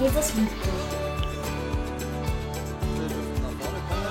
Nach 0.00 0.08
vorne 0.12 0.24
kommen. 3.86 4.08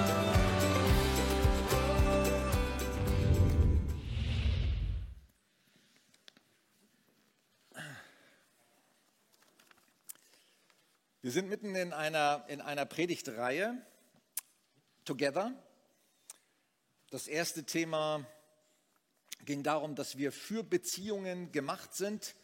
Wir 11.23 11.31
sind 11.31 11.49
mitten 11.49 11.73
in 11.73 11.91
einer, 11.91 12.45
in 12.49 12.61
einer 12.61 12.85
Predigtreihe, 12.85 13.75
Together. 15.05 15.51
Das 17.09 17.25
erste 17.27 17.63
Thema 17.63 18.27
ging 19.43 19.63
darum, 19.63 19.95
dass 19.95 20.19
wir 20.19 20.31
für 20.31 20.63
Beziehungen 20.63 21.51
gemacht 21.51 21.95
sind. 21.95 22.35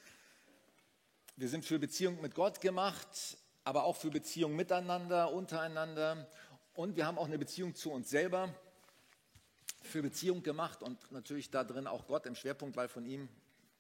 Wir 1.38 1.50
sind 1.50 1.66
für 1.66 1.80
Beziehungen 1.80 2.22
mit 2.22 2.34
Gott 2.34 2.62
gemacht, 2.62 3.38
aber 3.66 3.84
auch 3.84 3.98
für 3.98 4.10
Beziehungen 4.10 4.56
miteinander, 4.56 5.34
untereinander. 5.34 6.30
Und 6.76 6.96
wir 6.96 7.06
haben 7.06 7.18
auch 7.18 7.26
eine 7.26 7.38
Beziehung 7.38 7.76
zu 7.76 7.92
uns 7.92 8.10
selber 8.10 8.56
für 9.82 10.02
Beziehung 10.02 10.44
gemacht 10.44 10.82
und 10.82 11.12
natürlich 11.12 11.52
da 11.52 11.66
drin 11.66 11.88
auch 11.88 12.08
Gott 12.08 12.26
im 12.26 12.36
Schwerpunkt, 12.36 12.78
weil 12.78 12.88
von 12.88 13.06
ihm 13.06 13.28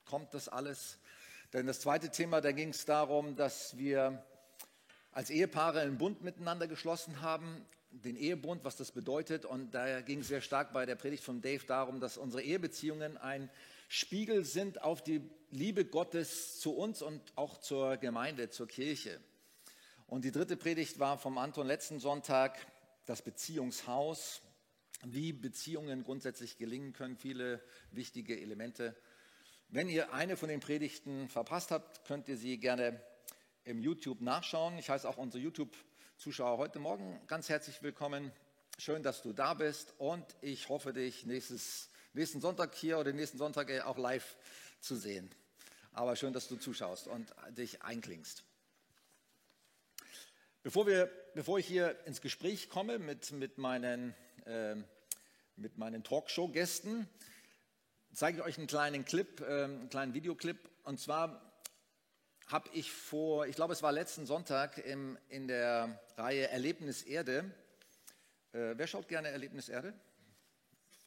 kommt 0.04 0.34
das 0.34 0.50
alles. 0.50 1.00
Denn 1.54 1.66
das 1.66 1.80
zweite 1.80 2.10
Thema, 2.10 2.42
da 2.42 2.52
ging 2.52 2.72
es 2.72 2.84
darum, 2.84 3.38
dass 3.38 3.78
wir 3.78 4.22
als 5.14 5.30
Ehepaare 5.30 5.80
einen 5.80 5.98
Bund 5.98 6.24
miteinander 6.24 6.68
geschlossen 6.68 7.22
haben, 7.22 7.66
den 7.90 8.18
Ehebund, 8.18 8.66
was 8.66 8.76
das 8.76 8.92
bedeutet. 8.92 9.46
Und 9.46 9.72
da 9.74 10.02
ging 10.02 10.20
es 10.20 10.28
sehr 10.28 10.42
stark 10.42 10.74
bei 10.74 10.86
der 10.86 10.96
Predigt 10.96 11.24
von 11.24 11.42
Dave 11.42 11.66
darum, 11.66 12.02
dass 12.02 12.18
unsere 12.18 12.44
Ehebeziehungen 12.44 13.16
ein 13.16 13.50
Spiegel 13.88 14.46
sind 14.46 14.82
auf 14.82 15.04
die 15.04 15.22
Liebe 15.52 15.86
Gottes 15.86 16.60
zu 16.60 16.76
uns 16.76 17.02
und 17.02 17.22
auch 17.36 17.58
zur 17.60 17.98
Gemeinde, 17.98 18.50
zur 18.50 18.68
Kirche. 18.68 19.20
Und 20.08 20.26
die 20.26 20.32
dritte 20.32 20.58
Predigt 20.58 21.00
war 21.00 21.18
vom 21.18 21.38
Anton 21.38 21.68
letzten 21.68 22.00
Sonntag, 22.00 22.58
das 23.06 23.22
Beziehungshaus, 23.22 24.42
wie 25.04 25.34
Beziehungen 25.34 26.04
grundsätzlich 26.04 26.58
gelingen 26.58 26.94
können, 26.94 27.18
viele 27.18 27.62
wichtige 27.92 28.40
Elemente. 28.40 28.96
Wenn 29.70 29.90
ihr 29.90 30.14
eine 30.14 30.38
von 30.38 30.50
den 30.50 30.60
Predigten 30.60 31.28
verpasst 31.28 31.72
habt, 31.72 32.06
könnt 32.06 32.28
ihr 32.28 32.38
sie 32.38 32.58
gerne 32.58 33.02
im 33.64 33.80
YouTube 33.80 34.22
nachschauen. 34.22 34.78
Ich 34.78 34.90
heiße 34.90 35.08
auch 35.08 35.18
unsere 35.18 35.44
YouTube-Zuschauer 35.44 36.58
heute 36.58 36.80
Morgen 36.80 37.20
ganz 37.28 37.50
herzlich 37.50 37.82
willkommen. 37.82 38.32
Schön, 38.78 39.04
dass 39.04 39.22
du 39.22 39.34
da 39.34 39.54
bist 39.54 39.94
und 39.98 40.26
ich 40.42 40.70
hoffe, 40.70 40.94
dich 40.94 41.26
nächstes, 41.26 41.90
nächsten 42.16 42.42
Sonntag 42.42 42.74
hier 42.76 42.98
oder 42.98 43.12
nächsten 43.12 43.38
Sonntag 43.38 43.70
auch 43.86 43.98
live 43.98 44.36
zu 44.80 44.96
sehen. 44.96 45.30
Aber 45.92 46.16
schön, 46.16 46.34
dass 46.34 46.48
du 46.48 46.56
zuschaust 46.56 47.08
und 47.08 47.34
dich 47.50 47.82
einklingst. 47.84 48.44
Bevor, 50.64 50.88
wir, 50.88 51.12
bevor 51.36 51.60
ich 51.60 51.68
hier 51.68 51.96
ins 52.06 52.22
Gespräch 52.22 52.70
komme 52.70 52.98
mit, 52.98 53.32
mit 53.32 53.58
meinen, 53.58 54.16
äh, 54.46 54.76
meinen 55.76 56.04
Talkshow-Gästen, 56.04 57.08
zeige 58.14 58.40
ich 58.40 58.44
euch 58.44 58.58
einen 58.58 58.68
kleinen 58.68 59.06
Clip, 59.06 59.42
äh, 59.42 59.66
einen 59.66 59.90
kleinen 59.90 60.14
Videoclip. 60.14 60.58
Und 60.84 61.00
zwar 61.00 61.54
habe 62.48 62.70
ich 62.74 62.92
vor, 62.92 63.46
ich 63.46 63.56
glaube, 63.56 63.74
es 63.74 63.84
war 63.84 63.92
letzten 63.92 64.26
Sonntag 64.26 64.78
im, 64.80 65.18
in 65.30 65.48
der 65.48 66.00
Reihe 66.18 66.50
Erlebnis 66.50 67.04
Erde. 67.04 67.52
Äh, 68.54 68.74
wer 68.76 68.88
schaut 68.88 69.08
gerne 69.08 69.28
Erlebnis 69.28 69.70
Erde? 69.70 69.94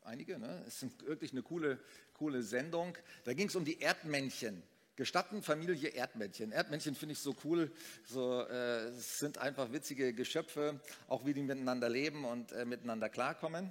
Einige, 0.08 0.38
ne? 0.38 0.64
Es 0.66 0.82
ist 0.82 1.06
wirklich 1.06 1.32
eine 1.32 1.42
coole, 1.42 1.78
coole 2.14 2.42
Sendung. 2.42 2.96
Da 3.24 3.34
ging 3.34 3.48
es 3.48 3.56
um 3.56 3.66
die 3.66 3.78
Erdmännchen. 3.78 4.62
Gestatten 4.96 5.42
Familie 5.42 5.90
Erdmännchen. 5.90 6.50
Erdmännchen 6.50 6.94
finde 6.94 7.12
ich 7.12 7.18
so 7.18 7.36
cool. 7.44 7.70
So, 8.06 8.40
äh, 8.48 8.86
es 8.86 9.18
sind 9.18 9.36
einfach 9.36 9.70
witzige 9.70 10.14
Geschöpfe, 10.14 10.80
auch 11.08 11.26
wie 11.26 11.34
die 11.34 11.42
miteinander 11.42 11.90
leben 11.90 12.24
und 12.24 12.52
äh, 12.52 12.64
miteinander 12.64 13.10
klarkommen 13.10 13.70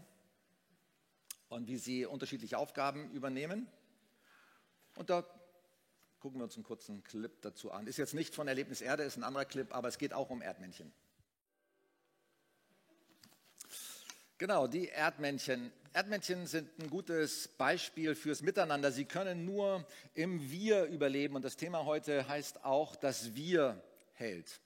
und 1.49 1.67
wie 1.67 1.79
sie 1.79 2.05
unterschiedliche 2.05 2.59
Aufgaben 2.59 3.09
übernehmen. 3.13 3.65
Und 4.95 5.09
da 5.09 5.25
gucken 6.19 6.39
wir 6.39 6.43
uns 6.43 6.53
einen 6.53 6.63
kurzen 6.63 7.03
Clip 7.03 7.31
dazu 7.41 7.71
an. 7.71 7.87
Ist 7.87 7.97
jetzt 7.97 8.13
nicht 8.13 8.35
von 8.35 8.47
Erlebnis 8.47 8.81
Erde, 8.81 9.01
ist 9.01 9.17
ein 9.17 9.23
anderer 9.23 9.45
Clip, 9.45 9.73
aber 9.73 9.87
es 9.87 9.97
geht 9.97 10.13
auch 10.13 10.29
um 10.29 10.43
Erdmännchen. 10.43 10.93
Genau, 14.37 14.67
die 14.67 14.89
Erdmännchen. 14.89 15.71
Erdmännchen 15.97 16.45
sind 16.45 16.69
ein 16.77 16.91
gutes 16.91 17.47
Beispiel 17.47 18.13
fürs 18.13 18.43
Miteinander. 18.43 18.91
Sie 18.91 19.05
können 19.05 19.45
nur 19.45 19.83
im 20.13 20.51
Wir 20.51 20.83
überleben. 20.83 21.35
Und 21.35 21.43
das 21.43 21.57
Thema 21.57 21.85
heute 21.85 22.27
heißt 22.27 22.63
auch, 22.63 22.95
dass 22.95 23.33
Wir 23.33 23.81
hält. 24.13 24.61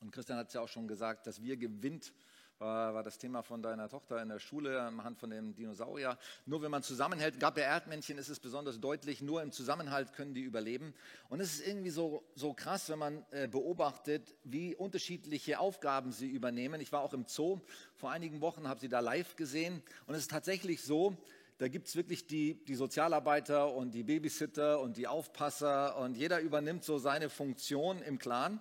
Und 0.00 0.12
Christian 0.12 0.38
hat 0.38 0.46
es 0.46 0.54
ja 0.54 0.60
auch 0.60 0.68
schon 0.68 0.86
gesagt, 0.86 1.26
dass 1.26 1.42
Wir 1.42 1.56
gewinnt 1.56 2.12
war, 2.58 2.94
war 2.94 3.02
das 3.02 3.18
Thema 3.18 3.42
von 3.42 3.62
deiner 3.62 3.88
Tochter 3.88 4.20
in 4.22 4.28
der 4.28 4.38
Schule 4.38 4.80
anhand 4.82 5.18
von 5.18 5.30
dem 5.30 5.54
Dinosaurier. 5.54 6.18
Nur 6.46 6.62
wenn 6.62 6.70
man 6.70 6.82
zusammenhält, 6.82 7.40
gab 7.40 7.54
der 7.54 7.66
Erdmännchen, 7.66 8.18
ist 8.18 8.28
es 8.28 8.40
besonders 8.40 8.80
deutlich, 8.80 9.22
nur 9.22 9.42
im 9.42 9.52
Zusammenhalt 9.52 10.12
können 10.12 10.34
die 10.34 10.42
überleben. 10.42 10.94
Und 11.28 11.40
es 11.40 11.54
ist 11.54 11.66
irgendwie 11.66 11.90
so, 11.90 12.24
so 12.34 12.54
krass, 12.54 12.88
wenn 12.88 12.98
man 12.98 13.24
äh, 13.30 13.48
beobachtet, 13.48 14.34
wie 14.44 14.74
unterschiedliche 14.74 15.58
Aufgaben 15.58 16.12
sie 16.12 16.28
übernehmen. 16.28 16.80
Ich 16.80 16.92
war 16.92 17.00
auch 17.00 17.12
im 17.12 17.26
Zoo 17.26 17.60
vor 17.94 18.10
einigen 18.10 18.40
Wochen, 18.40 18.68
habe 18.68 18.80
sie 18.80 18.88
da 18.88 19.00
live 19.00 19.36
gesehen. 19.36 19.82
Und 20.06 20.14
es 20.14 20.22
ist 20.22 20.30
tatsächlich 20.30 20.82
so, 20.82 21.16
da 21.58 21.68
gibt 21.68 21.86
es 21.86 21.94
wirklich 21.94 22.26
die, 22.26 22.64
die 22.64 22.74
Sozialarbeiter 22.74 23.72
und 23.72 23.94
die 23.94 24.02
Babysitter 24.02 24.80
und 24.80 24.96
die 24.96 25.06
Aufpasser 25.06 25.96
und 25.98 26.16
jeder 26.16 26.40
übernimmt 26.40 26.82
so 26.82 26.98
seine 26.98 27.30
Funktion 27.30 28.02
im 28.02 28.18
Clan. 28.18 28.60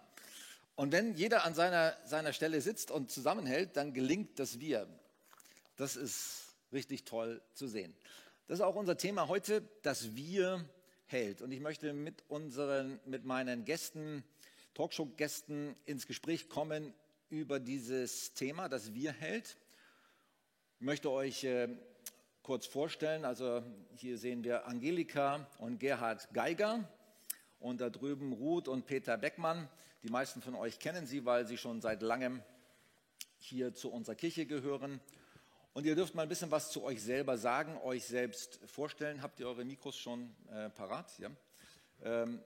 Und 0.75 0.91
wenn 0.91 1.13
jeder 1.13 1.45
an 1.45 1.53
seiner, 1.53 1.95
seiner 2.05 2.33
Stelle 2.33 2.59
sitzt 2.61 2.89
und 2.89 3.11
zusammenhält, 3.11 3.77
dann 3.77 3.93
gelingt 3.93 4.39
das 4.39 4.59
Wir. 4.59 4.87
Das 5.75 5.95
ist 5.95 6.55
richtig 6.71 7.03
toll 7.05 7.41
zu 7.53 7.67
sehen. 7.67 7.95
Das 8.47 8.59
ist 8.59 8.65
auch 8.65 8.75
unser 8.75 8.97
Thema 8.97 9.27
heute, 9.27 9.67
das 9.83 10.15
Wir 10.15 10.67
hält. 11.05 11.41
Und 11.41 11.51
ich 11.51 11.59
möchte 11.59 11.93
mit, 11.93 12.23
unseren, 12.27 12.99
mit 13.05 13.23
meinen 13.23 13.65
Gästen, 13.65 14.23
Talkshow-Gästen 14.73 15.75
ins 15.85 16.07
Gespräch 16.07 16.49
kommen 16.49 16.93
über 17.29 17.59
dieses 17.59 18.33
Thema, 18.33 18.67
das 18.67 18.93
Wir 18.93 19.11
hält. 19.11 19.57
Ich 20.79 20.85
möchte 20.85 21.11
euch 21.11 21.43
äh, 21.43 21.69
kurz 22.41 22.65
vorstellen. 22.65 23.25
Also 23.25 23.63
hier 23.95 24.17
sehen 24.17 24.43
wir 24.43 24.65
Angelika 24.65 25.47
und 25.59 25.79
Gerhard 25.79 26.33
Geiger 26.33 26.87
und 27.63 27.79
da 27.79 27.89
drüben 27.89 28.33
Ruth 28.33 28.67
und 28.67 28.85
Peter 28.85 29.17
Beckmann. 29.17 29.69
Die 30.03 30.09
meisten 30.09 30.41
von 30.41 30.53
euch 30.53 30.79
kennen 30.79 31.07
sie, 31.07 31.25
weil 31.25 31.47
sie 31.47 31.57
schon 31.57 31.79
seit 31.79 32.01
langem 32.01 32.43
hier 33.39 33.73
zu 33.73 33.89
unserer 33.89 34.15
Kirche 34.15 34.45
gehören. 34.45 34.99
Und 35.71 35.85
ihr 35.85 35.95
dürft 35.95 36.13
mal 36.13 36.23
ein 36.23 36.29
bisschen 36.29 36.51
was 36.51 36.71
zu 36.71 36.83
euch 36.83 37.01
selber 37.01 37.37
sagen, 37.37 37.77
euch 37.83 38.03
selbst 38.03 38.59
vorstellen. 38.65 39.21
Habt 39.21 39.39
ihr 39.39 39.47
eure 39.47 39.63
Mikros 39.63 39.97
schon 39.97 40.35
äh, 40.51 40.69
parat? 40.71 41.17
Ja? 41.19 41.31
Ähm, 42.03 42.41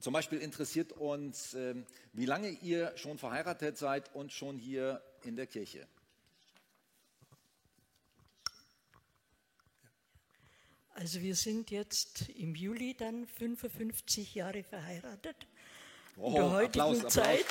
zum 0.00 0.14
Beispiel 0.14 0.38
interessiert 0.38 0.92
uns, 0.92 1.52
äh, 1.52 1.74
wie 2.14 2.26
lange 2.26 2.48
ihr 2.48 2.96
schon 2.96 3.18
verheiratet 3.18 3.76
seid 3.76 4.14
und 4.14 4.32
schon 4.32 4.56
hier 4.56 5.02
in 5.22 5.36
der 5.36 5.46
Kirche. 5.46 5.86
Also 10.96 11.20
wir 11.20 11.34
sind 11.34 11.70
jetzt 11.70 12.30
im 12.30 12.54
Juli 12.54 12.94
dann 12.94 13.26
55 13.26 14.34
Jahre 14.34 14.62
verheiratet. 14.62 15.36
Oh, 16.16 16.28
in 16.28 16.34
der 16.34 16.50
heutigen 16.50 16.84
Applaus, 16.84 16.96
Applaus. 16.96 17.12
Zeit. 17.12 17.46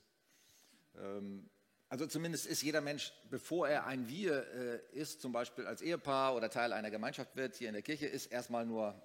Ähm, 0.98 1.50
also 1.90 2.06
zumindest 2.06 2.46
ist 2.46 2.62
jeder 2.62 2.82
Mensch, 2.82 3.12
bevor 3.32 3.68
er 3.68 3.88
ein 3.88 4.08
Wir 4.08 4.46
äh, 4.94 4.98
ist, 4.98 5.22
zum 5.22 5.32
Beispiel 5.32 5.66
als 5.66 5.82
Ehepaar 5.82 6.36
oder 6.36 6.52
Teil 6.52 6.72
einer 6.72 6.92
Gemeinschaft 6.92 7.36
wird, 7.36 7.56
hier 7.56 7.68
in 7.68 7.74
der 7.74 7.82
Kirche, 7.82 8.06
ist 8.06 8.28
erstmal 8.28 8.66
nur 8.66 9.02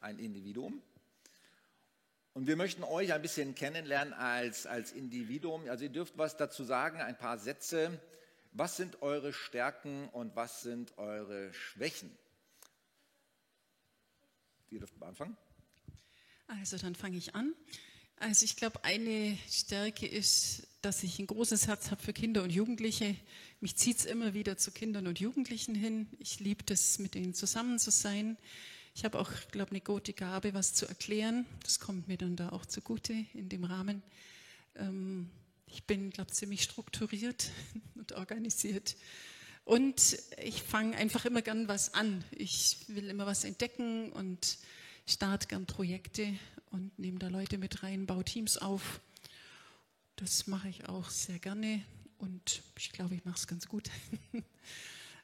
ein 0.00 0.18
Individuum. 0.18 0.82
Und 2.34 2.46
wir 2.46 2.56
möchten 2.56 2.84
euch 2.84 3.14
ein 3.14 3.22
bisschen 3.22 3.54
kennenlernen 3.54 4.12
als, 4.12 4.66
als 4.66 4.92
Individuum. 4.92 5.66
Also 5.70 5.84
ihr 5.84 5.90
dürft 5.90 6.18
was 6.18 6.36
dazu 6.36 6.64
sagen, 6.64 7.00
ein 7.00 7.16
paar 7.16 7.38
Sätze. 7.38 7.98
Was 8.52 8.76
sind 8.76 9.00
eure 9.00 9.32
Stärken 9.32 10.10
und 10.10 10.36
was 10.36 10.60
sind 10.60 10.98
eure 10.98 11.54
Schwächen? 11.54 12.14
Ihr 14.68 14.80
dürft 14.80 15.02
anfangen. 15.02 15.38
Also 16.48 16.76
dann 16.76 16.94
fange 16.94 17.16
ich 17.16 17.34
an. 17.34 17.54
Also 18.16 18.44
ich 18.44 18.56
glaube, 18.56 18.84
eine 18.84 19.38
Stärke 19.48 20.06
ist, 20.06 20.66
dass 20.86 21.02
ich 21.02 21.18
ein 21.18 21.26
großes 21.26 21.66
Herz 21.66 21.90
habe 21.90 22.00
für 22.00 22.12
Kinder 22.12 22.44
und 22.44 22.50
Jugendliche. 22.50 23.16
Mich 23.60 23.74
zieht 23.74 23.98
es 23.98 24.04
immer 24.04 24.34
wieder 24.34 24.56
zu 24.56 24.70
Kindern 24.70 25.08
und 25.08 25.18
Jugendlichen 25.18 25.74
hin. 25.74 26.06
Ich 26.20 26.38
liebe 26.38 26.62
das, 26.62 27.00
mit 27.00 27.16
ihnen 27.16 27.34
zusammen 27.34 27.80
zu 27.80 27.90
sein. 27.90 28.36
Ich 28.94 29.04
habe 29.04 29.18
auch, 29.18 29.28
glaube 29.50 29.72
eine 29.72 29.80
gute 29.80 30.12
Gabe, 30.12 30.54
was 30.54 30.74
zu 30.74 30.86
erklären. 30.86 31.44
Das 31.64 31.80
kommt 31.80 32.06
mir 32.06 32.16
dann 32.16 32.36
da 32.36 32.50
auch 32.50 32.64
zugute 32.66 33.12
in 33.34 33.48
dem 33.48 33.64
Rahmen. 33.64 34.00
Ähm, 34.76 35.28
ich 35.66 35.82
bin, 35.82 36.10
glaube 36.10 36.30
ziemlich 36.30 36.62
strukturiert 36.62 37.50
und 37.96 38.12
organisiert. 38.12 38.94
Und 39.64 40.18
ich 40.40 40.62
fange 40.62 40.96
einfach 40.96 41.24
immer 41.24 41.42
gern 41.42 41.66
was 41.66 41.94
an. 41.94 42.22
Ich 42.30 42.76
will 42.86 43.10
immer 43.10 43.26
was 43.26 43.42
entdecken 43.42 44.12
und 44.12 44.58
starte 45.04 45.48
gern 45.48 45.66
Projekte 45.66 46.32
und 46.70 46.96
nehme 46.96 47.18
da 47.18 47.26
Leute 47.26 47.58
mit 47.58 47.82
rein, 47.82 48.06
baue 48.06 48.24
Teams 48.24 48.56
auf. 48.56 49.00
Das 50.16 50.46
mache 50.46 50.68
ich 50.68 50.88
auch 50.88 51.10
sehr 51.10 51.38
gerne 51.38 51.82
und 52.18 52.62
ich 52.78 52.92
glaube, 52.92 53.14
ich 53.14 53.24
mache 53.24 53.36
es 53.36 53.46
ganz 53.46 53.68
gut. 53.68 53.90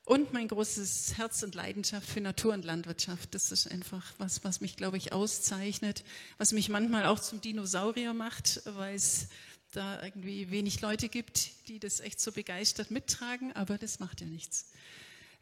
Und 0.05 0.33
mein 0.33 0.49
großes 0.49 1.17
Herz 1.17 1.45
und 1.45 1.55
Leidenschaft 1.55 2.09
für 2.09 2.21
Natur 2.21 2.55
und 2.55 2.65
Landwirtschaft. 2.65 3.37
Das 3.37 3.53
ist 3.53 3.71
einfach 3.71 4.13
was, 4.19 4.43
was 4.43 4.61
mich, 4.61 4.75
glaube 4.75 4.97
ich, 4.97 5.13
auszeichnet, 5.13 6.03
was 6.39 6.51
mich 6.51 6.69
manchmal 6.69 7.07
auch 7.07 7.21
zum 7.21 7.41
Dinosaurier 7.41 8.13
macht, 8.13 8.63
weil 8.65 8.97
es 8.97 9.29
da 9.71 10.03
irgendwie 10.03 10.51
wenig 10.51 10.81
Leute 10.81 11.09
gibt, 11.09 11.69
die 11.69 11.79
das 11.79 12.01
echt 12.01 12.21
so 12.21 12.33
begeistert 12.33 12.91
mittragen, 12.91 13.53
aber 13.53 13.79
das 13.79 14.01
macht 14.01 14.21
ja 14.21 14.27
nichts. 14.27 14.73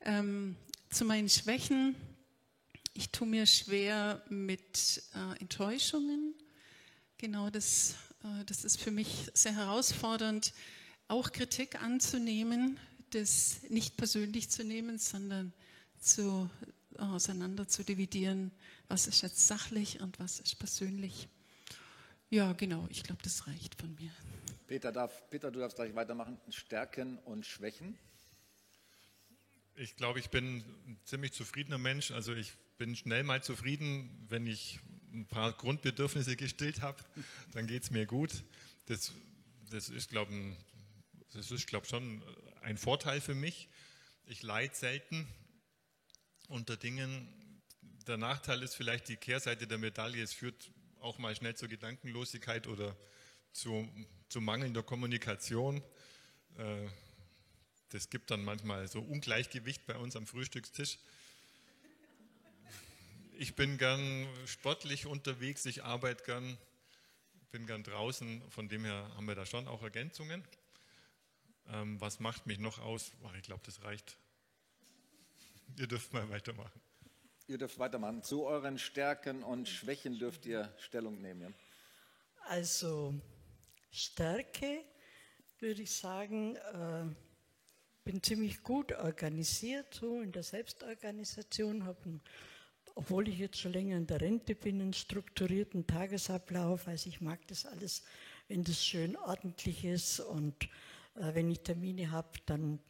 Ähm, 0.02 0.56
zu 0.91 1.06
meinen 1.06 1.31
Schwächen. 1.31 1.94
Ich 2.93 3.11
tue 3.11 3.26
mir 3.26 3.47
schwer 3.47 4.23
mit 4.29 5.02
äh, 5.14 5.41
Enttäuschungen. 5.41 6.35
Genau, 7.17 7.49
das, 7.49 7.94
das 8.46 8.64
ist 8.64 8.81
für 8.81 8.90
mich 8.90 9.31
sehr 9.34 9.55
herausfordernd, 9.55 10.52
auch 11.08 11.32
Kritik 11.32 11.82
anzunehmen, 11.82 12.78
das 13.11 13.62
nicht 13.69 13.96
persönlich 13.96 14.50
zu 14.50 14.64
nehmen, 14.64 14.99
sondern 14.99 15.52
zu, 15.99 16.49
äh, 16.96 17.00
auseinander 17.00 17.67
zu 17.69 17.82
dividieren, 17.82 18.52
was 18.88 19.06
ist 19.06 19.22
jetzt 19.22 19.46
sachlich 19.46 20.00
und 20.00 20.19
was 20.19 20.40
ist 20.40 20.58
persönlich. 20.58 21.28
Ja, 22.28 22.52
genau, 22.52 22.87
ich 22.90 23.02
glaube, 23.02 23.22
das 23.22 23.46
reicht 23.46 23.75
von 23.75 23.94
mir. 23.96 24.12
Peter, 24.66 24.93
darf, 24.93 25.28
Peter, 25.31 25.50
du 25.50 25.58
darfst 25.58 25.76
gleich 25.76 25.94
weitermachen. 25.94 26.38
Stärken 26.49 27.19
und 27.19 27.44
Schwächen. 27.44 27.99
Ich 29.75 29.97
glaube, 29.97 30.21
ich 30.21 30.30
bin 30.30 30.59
ein 30.87 31.00
ziemlich 31.04 31.33
zufriedener 31.33 31.78
Mensch. 31.78 32.12
Also 32.12 32.35
ich 32.35 32.52
bin 32.78 32.95
schnell 32.95 33.25
mal 33.25 33.42
zufrieden, 33.42 34.26
wenn 34.28 34.47
ich 34.47 34.78
ein 35.12 35.26
paar 35.26 35.52
Grundbedürfnisse 35.52 36.37
gestillt 36.37 36.81
habe, 36.81 37.02
dann 37.52 37.67
geht 37.67 37.83
es 37.85 37.90
mir 37.90 38.07
gut. 38.07 38.45
Das, 38.87 39.12
das 39.71 39.88
ist, 39.88 40.11
glaube 40.11 40.33
ich, 41.35 41.67
glaub, 41.67 41.87
schon 41.87 42.23
ein 42.62 42.76
Vorteil 42.76 43.21
für 43.21 43.35
mich. 43.35 43.69
Ich 44.26 44.43
leide 44.43 44.75
selten 44.75 45.26
unter 46.49 46.76
Dingen. 46.76 47.29
Der 48.07 48.17
Nachteil 48.17 48.62
ist 48.62 48.75
vielleicht 48.75 49.09
die 49.09 49.17
Kehrseite 49.17 49.67
der 49.67 49.79
Medaille. 49.79 50.23
Es 50.23 50.33
führt 50.33 50.71
auch 51.00 51.19
mal 51.19 51.35
schnell 51.35 51.55
zur 51.55 51.69
Gedankenlosigkeit 51.69 52.67
oder 52.67 52.97
zu, 53.52 53.88
zu 54.29 54.40
mangelnder 54.40 54.83
Kommunikation. 54.83 55.83
Äh, 56.57 56.88
das 57.90 58.11
gibt 58.11 58.31
dann 58.31 58.45
manchmal 58.45 58.87
so 58.88 59.00
Ungleichgewicht 59.00 59.87
bei 59.87 59.97
uns 59.97 60.14
am 60.14 60.26
Frühstückstisch. 60.26 60.99
Ich 63.40 63.54
bin 63.54 63.78
gern 63.78 64.28
sportlich 64.44 65.06
unterwegs, 65.06 65.64
ich 65.64 65.82
arbeite 65.82 66.25
gern, 66.25 66.59
bin 67.50 67.66
gern 67.66 67.82
draußen, 67.82 68.42
von 68.50 68.68
dem 68.68 68.85
her 68.85 69.11
haben 69.16 69.25
wir 69.26 69.35
da 69.35 69.47
schon 69.47 69.66
auch 69.66 69.82
Ergänzungen. 69.82 70.44
Ähm, 71.68 71.99
was 72.02 72.20
macht 72.20 72.47
mich 72.47 72.59
noch 72.59 72.80
aus? 72.80 73.12
Ach, 73.25 73.35
ich 73.35 73.40
glaube, 73.40 73.62
das 73.64 73.82
reicht. 73.82 74.18
Ihr 75.78 75.87
dürft 75.87 76.12
mal 76.12 76.28
weitermachen. 76.28 76.82
Ihr 77.49 77.56
dürft 77.56 77.78
weitermachen. 77.78 78.23
Zu 78.23 78.44
euren 78.44 78.78
Stärken 78.78 79.42
und 79.42 79.70
Schwächen 79.70 80.18
dürft 80.18 80.44
ihr 80.44 80.70
Stellung 80.78 81.23
nehmen. 81.23 81.40
Ja? 81.40 81.50
Also 82.44 83.14
Stärke 83.90 84.85
würde 85.61 85.80
ich 85.80 85.94
sagen, 85.97 86.56
äh, 86.56 87.06
bin 88.04 88.23
ziemlich 88.23 88.62
gut 88.62 88.92
organisiert, 88.92 89.94
so 89.94 90.20
in 90.20 90.30
der 90.30 90.42
Selbstorganisation, 90.42 91.87
habe, 91.87 92.02
einen- 92.04 92.20
obwohl 92.94 93.28
ich 93.28 93.38
jetzt 93.38 93.59
schon 93.59 93.73
länger 93.73 93.97
in 93.97 94.06
der 94.06 94.20
Rente 94.20 94.54
bin, 94.54 94.80
einen 94.80 94.92
strukturierten 94.92 95.87
Tagesablauf. 95.87 96.88
Also 96.88 97.09
ich 97.09 97.20
mag 97.20 97.47
das 97.49 97.66
alles, 97.66 98.02
wenn 98.49 98.64
das 98.64 98.85
schön 98.85 99.16
ordentlich 99.16 99.85
ist 99.85 100.20
und 100.20 100.64
äh, 101.14 101.35
wenn 101.35 101.50
ich 101.50 101.61
Termine 101.61 102.11
habe, 102.11 102.30
dann 102.47 102.80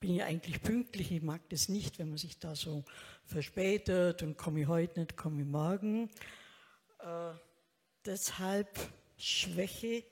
bin 0.00 0.14
ich 0.14 0.22
eigentlich 0.22 0.62
pünktlich. 0.62 1.12
Ich 1.12 1.22
mag 1.22 1.46
das 1.50 1.68
nicht, 1.68 1.98
wenn 1.98 2.08
man 2.08 2.18
sich 2.18 2.38
da 2.38 2.54
so 2.54 2.84
verspätet 3.26 4.22
und 4.22 4.36
komme 4.36 4.62
ich 4.62 4.66
heute 4.66 5.00
nicht, 5.00 5.16
komme 5.16 5.42
ich 5.42 5.48
morgen. 5.48 6.10
Äh, 6.98 7.32
deshalb 8.04 8.78
Schwäche. 9.16 10.02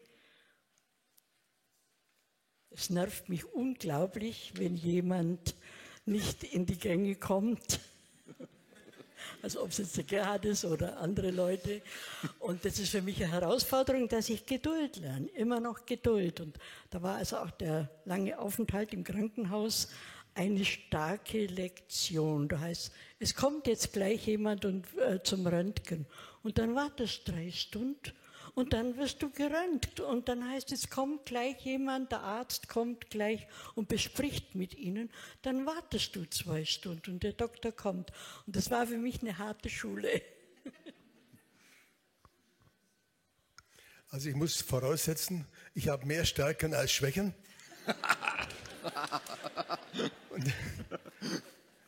Es 2.70 2.90
nervt 2.90 3.30
mich 3.30 3.46
unglaublich, 3.46 4.52
wenn 4.56 4.76
jemand 4.76 5.54
nicht 6.04 6.44
in 6.44 6.66
die 6.66 6.78
Gänge 6.78 7.16
kommt. 7.16 7.80
Also 9.42 9.62
ob 9.62 9.70
es 9.70 9.78
jetzt 9.78 9.96
der 9.96 10.04
Gerhard 10.04 10.44
ist 10.44 10.64
oder 10.64 10.98
andere 10.98 11.30
Leute. 11.30 11.82
Und 12.38 12.64
das 12.64 12.78
ist 12.78 12.90
für 12.90 13.02
mich 13.02 13.22
eine 13.22 13.32
Herausforderung, 13.32 14.08
dass 14.08 14.28
ich 14.28 14.46
Geduld 14.46 14.96
lerne, 14.96 15.28
immer 15.28 15.60
noch 15.60 15.86
Geduld. 15.86 16.40
Und 16.40 16.58
da 16.90 17.02
war 17.02 17.16
also 17.16 17.38
auch 17.38 17.50
der 17.50 17.90
lange 18.04 18.38
Aufenthalt 18.38 18.92
im 18.92 19.04
Krankenhaus 19.04 19.88
eine 20.34 20.64
starke 20.64 21.46
Lektion. 21.46 22.48
Da 22.48 22.60
heißt, 22.60 22.92
es 23.18 23.34
kommt 23.34 23.66
jetzt 23.66 23.92
gleich 23.92 24.26
jemand 24.26 24.64
und, 24.64 24.86
äh, 24.98 25.22
zum 25.22 25.46
Röntgen. 25.46 26.06
Und 26.42 26.58
dann 26.58 26.74
wartest 26.74 27.28
drei 27.28 27.50
Stunden 27.50 28.12
und 28.58 28.72
dann 28.72 28.96
wirst 28.96 29.22
du 29.22 29.30
geröntgt 29.30 30.00
und 30.00 30.28
dann 30.28 30.50
heißt 30.50 30.72
es, 30.72 30.90
kommt 30.90 31.26
gleich 31.26 31.60
jemand, 31.60 32.10
der 32.10 32.22
Arzt 32.22 32.68
kommt 32.68 33.08
gleich 33.08 33.46
und 33.76 33.86
bespricht 33.86 34.56
mit 34.56 34.74
ihnen, 34.74 35.12
dann 35.42 35.64
wartest 35.64 36.16
du 36.16 36.24
zwei 36.28 36.64
Stunden 36.64 37.12
und 37.12 37.22
der 37.22 37.34
Doktor 37.34 37.70
kommt. 37.70 38.10
Und 38.48 38.56
das 38.56 38.68
war 38.72 38.84
für 38.88 38.98
mich 38.98 39.22
eine 39.22 39.38
harte 39.38 39.70
Schule. 39.70 40.20
Also 44.10 44.28
ich 44.30 44.34
muss 44.34 44.60
voraussetzen, 44.60 45.46
ich 45.74 45.88
habe 45.88 46.06
mehr 46.06 46.24
Stärken 46.24 46.74
als 46.74 46.90
Schwächen. 46.90 47.34
Und 50.30 50.52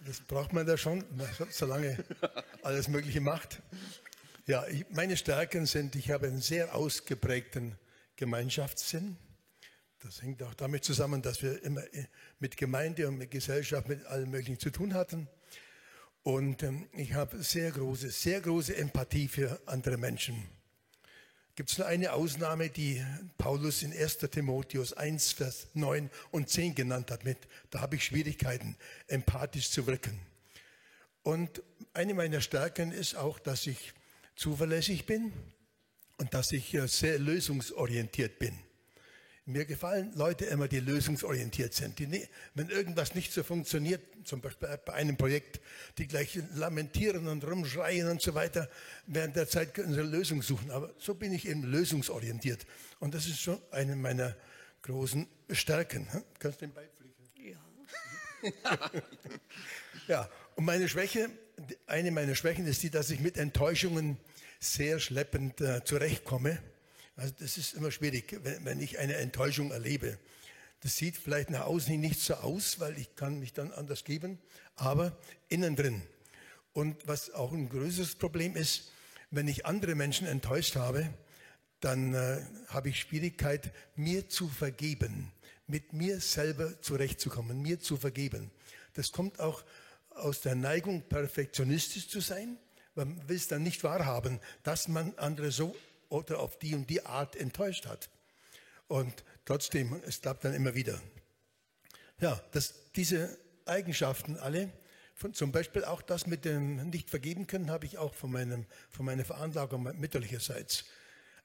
das 0.07 0.21
braucht 0.21 0.53
man 0.53 0.67
da 0.67 0.77
schon, 0.77 1.03
solange 1.51 2.05
alles 2.63 2.87
Mögliche 2.87 3.21
macht. 3.21 3.61
Ja, 4.47 4.67
ich, 4.69 4.87
meine 4.91 5.17
Stärken 5.17 5.67
sind, 5.67 5.95
ich 5.97 6.11
habe 6.11 6.27
einen 6.27 6.41
sehr 6.41 6.75
ausgeprägten 6.75 7.77
Gemeinschaftssinn. 8.17 9.17
Das 10.03 10.23
hängt 10.23 10.43
auch 10.43 10.55
damit 10.55 10.83
zusammen, 10.83 11.21
dass 11.21 11.43
wir 11.43 11.63
immer 11.63 11.83
mit 12.39 12.57
Gemeinde 12.57 13.07
und 13.07 13.19
mit 13.19 13.31
Gesellschaft, 13.31 13.89
mit 13.89 14.07
allem 14.07 14.31
Möglichen 14.31 14.59
zu 14.59 14.71
tun 14.71 14.95
hatten. 14.95 15.29
Und 16.23 16.63
ähm, 16.63 16.89
ich 16.93 17.13
habe 17.13 17.43
sehr 17.43 17.71
große, 17.71 18.11
sehr 18.11 18.41
große 18.41 18.77
Empathie 18.77 19.29
für 19.29 19.61
andere 19.67 19.99
Menschen. 19.99 20.43
Gibt 21.55 21.71
es 21.71 21.79
nur 21.79 21.87
eine 21.87 22.15
Ausnahme, 22.15 22.71
die 22.71 23.05
Paulus 23.37 23.83
in 23.83 23.93
1. 23.93 24.19
Timotheus 24.19 24.95
1, 24.95 25.33
Vers 25.33 25.69
9 25.75 26.09
und 26.31 26.49
10 26.49 26.75
genannt 26.75 27.11
hat. 27.11 27.25
Mit, 27.25 27.37
da 27.69 27.81
habe 27.81 27.97
ich 27.97 28.05
Schwierigkeiten, 28.05 28.77
empathisch 29.07 29.71
zu 29.71 29.87
wirken. 29.87 30.19
Und 31.23 31.63
eine 31.93 32.15
meiner 32.15 32.41
Stärken 32.41 32.93
ist 32.93 33.17
auch, 33.17 33.39
dass 33.39 33.67
ich 33.67 33.93
zuverlässig 34.41 35.05
bin 35.05 35.33
und 36.17 36.33
dass 36.33 36.51
ich 36.53 36.77
sehr 36.87 37.19
lösungsorientiert 37.19 38.39
bin. 38.39 38.59
Mir 39.45 39.67
gefallen 39.67 40.13
Leute 40.15 40.47
immer, 40.47 40.67
die 40.67 40.81
lösungsorientiert 40.81 41.75
sind. 41.75 41.99
Die, 41.99 42.27
wenn 42.55 42.71
irgendwas 42.71 43.15
nicht 43.15 43.33
so 43.33 43.43
funktioniert, 43.43 44.01
zum 44.25 44.41
Beispiel 44.41 44.79
bei 44.87 44.95
einem 44.95 45.19
Projekt, 45.19 45.61
die 45.99 46.07
gleich 46.07 46.39
lamentieren 46.55 47.29
und 47.29 47.45
rumschreien 47.45 48.09
und 48.09 48.23
so 48.23 48.35
weiter, 48.35 48.71
während 49.07 49.37
der 49.37 49.47
Zeit 49.47 49.75
können 49.75 49.93
sie 49.93 50.01
eine 50.01 50.09
Lösung 50.09 50.41
suchen. 50.41 50.71
Aber 50.71 50.95
so 50.99 51.15
bin 51.15 51.33
ich 51.33 51.47
eben 51.47 51.63
lösungsorientiert. 51.65 52.65
Und 52.99 53.15
das 53.15 53.27
ist 53.27 53.41
schon 53.41 53.61
eine 53.73 53.95
meiner 53.95 54.37
großen 54.83 55.27
Stärken. 55.51 56.07
Kannst 56.39 56.63
du 56.63 56.67
den 56.67 56.75
beipflichten? 56.75 57.27
Ja. 57.37 58.91
ja, 60.09 60.31
und 60.55 60.65
meine 60.65 60.89
Schwäche, 60.89 61.29
eine 61.87 62.11
meiner 62.11 62.35
Schwächen 62.35 62.67
ist 62.67 62.83
die, 62.83 62.91
dass 62.91 63.11
ich 63.11 63.21
mit 63.21 63.37
Enttäuschungen 63.37 64.17
sehr 64.61 65.01
schleppend 65.01 65.61
äh, 65.63 65.83
zurechtkomme. 65.85 66.63
Also 67.17 67.35
das 67.41 67.57
ist 67.57 67.75
immer 67.75 67.91
schwierig, 67.91 68.39
wenn, 68.43 68.65
wenn, 68.65 68.81
ich 68.81 68.99
eine 68.99 69.17
Enttäuschung 69.17 69.73
erlebe. 69.73 70.19
Das 70.81 70.97
sieht 70.97 71.17
vielleicht 71.17 71.51
nach 71.51 71.63
außen 71.63 71.91
hin 71.91 72.01
nicht 72.01 72.21
so 72.21 72.35
aus, 72.35 72.79
weil 72.79 72.99
ich 72.99 73.17
kann 73.17 73.41
mich 73.41 73.53
dann 73.53 73.73
anders 73.73 74.05
geben, 74.05 74.39
aber 74.77 75.17
innen 75.49 75.77
drin. 75.77 76.03
Und 76.73 77.09
was 77.09 77.31
auch 77.31 77.53
ein 77.53 77.69
größeres 77.69 78.15
Problem 78.15 78.55
ist, 78.55 78.93
wenn 79.31 79.49
ich 79.49 79.67
andere 79.67 79.95
Menschen 79.95 80.27
enttäuscht 80.27 80.77
habe, 80.77 81.13
dann 81.81 82.15
äh, 82.15 82.43
habe 82.69 82.91
ich 82.91 83.01
Schwierigkeit, 83.01 83.73
mir 83.97 84.29
zu 84.29 84.49
vergeben, 84.49 85.33
mit 85.67 85.93
mir 85.93 86.21
selber 86.21 86.81
zurechtzukommen, 86.83 87.63
mir 87.63 87.81
zu 87.81 87.97
vergeben. 87.97 88.51
Das 88.95 89.13
kommt 89.13 89.41
auch 89.41 89.65
aus 90.11 90.43
der 90.43 90.55
Neigung, 90.55 91.03
perfektionistisch 91.03 92.09
zu 92.09 92.21
sein 92.21 92.59
man 93.01 93.29
will 93.29 93.37
es 93.37 93.49
dann 93.49 93.63
nicht 93.63 93.83
wahrhaben, 93.83 94.41
dass 94.63 94.89
man 94.89 95.15
andere 95.17 95.51
so 95.51 95.75
oder 96.11 96.41
auf 96.41 96.59
die 96.59 96.75
und 96.75 96.91
die 96.91 97.07
Art 97.07 97.35
enttäuscht 97.35 97.87
hat. 97.87 98.11
Und 98.89 99.25
trotzdem, 99.45 100.01
es 100.07 100.21
klappt 100.21 100.45
dann 100.45 100.53
immer 100.53 100.75
wieder. 100.75 101.01
Ja, 102.21 102.41
dass 102.53 102.75
diese 102.95 103.39
Eigenschaften 103.65 104.37
alle, 104.37 104.71
von, 105.15 105.33
zum 105.33 105.53
Beispiel 105.53 105.85
auch 105.85 106.03
das 106.03 106.27
mit 106.27 106.45
dem 106.45 106.91
nicht 106.91 107.09
vergeben 107.09 107.47
können, 107.47 107.71
habe 107.71 107.87
ich 107.87 107.97
auch 107.97 108.15
von, 108.15 108.33
meinem, 108.33 108.67
von 108.91 109.07
meiner 109.07 109.25
Veranlagung 109.25 109.83
mütterlicherseits. 109.99 110.85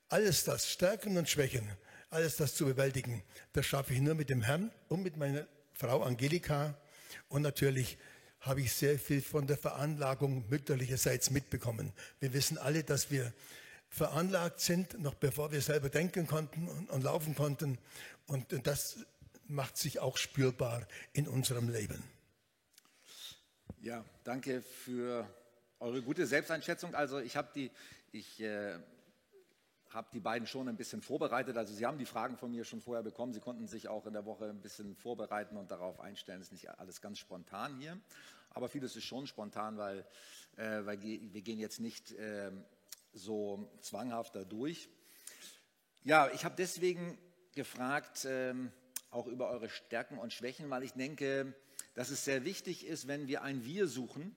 Alles 0.09 0.43
das, 0.43 0.69
Stärken 0.69 1.17
und 1.17 1.29
Schwächen, 1.29 1.69
alles 2.09 2.35
das 2.35 2.55
zu 2.55 2.65
bewältigen, 2.65 3.23
das 3.53 3.65
schaffe 3.65 3.93
ich 3.93 4.01
nur 4.01 4.15
mit 4.15 4.29
dem 4.29 4.41
Herrn 4.41 4.71
und 4.89 5.03
mit 5.03 5.17
meiner 5.17 5.47
Frau 5.73 6.03
Angelika 6.03 6.77
und 7.29 7.41
natürlich 7.41 7.97
habe 8.45 8.61
ich 8.61 8.73
sehr 8.73 8.99
viel 8.99 9.21
von 9.21 9.47
der 9.47 9.57
Veranlagung 9.57 10.47
mütterlicherseits 10.49 11.31
mitbekommen. 11.31 11.91
Wir 12.19 12.33
wissen 12.33 12.59
alle, 12.59 12.83
dass 12.83 13.09
wir 13.09 13.33
veranlagt 13.89 14.59
sind, 14.59 15.01
noch 15.01 15.15
bevor 15.15 15.51
wir 15.51 15.61
selber 15.61 15.89
denken 15.89 16.27
konnten 16.27 16.67
und, 16.67 17.03
laufen 17.03 17.33
konnten. 17.33 17.79
Und, 18.27 18.53
und 18.53 18.67
das 18.67 18.99
macht 19.47 19.77
sich 19.77 19.99
auch 19.99 20.17
spürbar 20.17 20.87
in 21.13 21.27
unserem 21.27 21.69
Leben. 21.69 22.03
Ja, 23.81 24.05
danke 24.23 24.61
für 24.61 25.27
eure 25.79 26.01
gute 26.01 26.27
Selbsteinschätzung. 26.27 26.93
Also 26.93 27.19
ich 27.19 27.35
habe 27.35 27.49
die, 27.55 27.71
ich 28.11 28.41
äh, 28.41 28.77
habe 29.89 30.07
die 30.13 30.19
beiden 30.19 30.47
schon 30.47 30.67
ein 30.67 30.75
bisschen 30.75 31.01
vorbereitet. 31.01 31.57
Also 31.57 31.73
Sie 31.73 31.85
haben 31.85 31.97
die 31.97 32.05
Fragen 32.05 32.37
von 32.37 32.51
mir 32.51 32.63
schon 32.63 32.81
vorher 32.81 33.03
bekommen. 33.03 33.33
Sie 33.33 33.39
konnten 33.39 33.67
sich 33.67 33.87
auch 33.87 34.05
in 34.05 34.13
der 34.13 34.25
Woche 34.25 34.49
ein 34.49 34.61
bisschen 34.61 34.95
vorbereiten 34.95 35.57
und 35.57 35.71
darauf 35.71 35.99
einstellen. 35.99 36.41
Es 36.41 36.47
ist 36.47 36.53
nicht 36.53 36.69
alles 36.69 37.01
ganz 37.01 37.17
spontan 37.17 37.77
hier 37.79 37.99
aber 38.55 38.69
vieles 38.69 38.95
ist 38.95 39.03
schon 39.03 39.27
spontan, 39.27 39.77
weil, 39.77 40.07
äh, 40.55 40.85
weil 40.85 41.01
wir 41.01 41.41
gehen 41.41 41.59
jetzt 41.59 41.79
nicht 41.81 42.13
äh, 42.13 42.51
so 43.13 43.69
zwanghaft 43.81 44.35
da 44.35 44.45
durch. 44.45 44.89
Ja, 46.03 46.31
ich 46.33 46.45
habe 46.45 46.55
deswegen 46.57 47.17
gefragt, 47.53 48.23
äh, 48.25 48.53
auch 49.11 49.27
über 49.27 49.49
eure 49.49 49.69
Stärken 49.69 50.17
und 50.17 50.31
Schwächen, 50.31 50.69
weil 50.69 50.83
ich 50.83 50.93
denke, 50.93 51.53
dass 51.95 52.09
es 52.09 52.23
sehr 52.23 52.45
wichtig 52.45 52.85
ist, 52.85 53.07
wenn 53.07 53.27
wir 53.27 53.43
ein 53.43 53.65
Wir 53.65 53.87
suchen, 53.87 54.35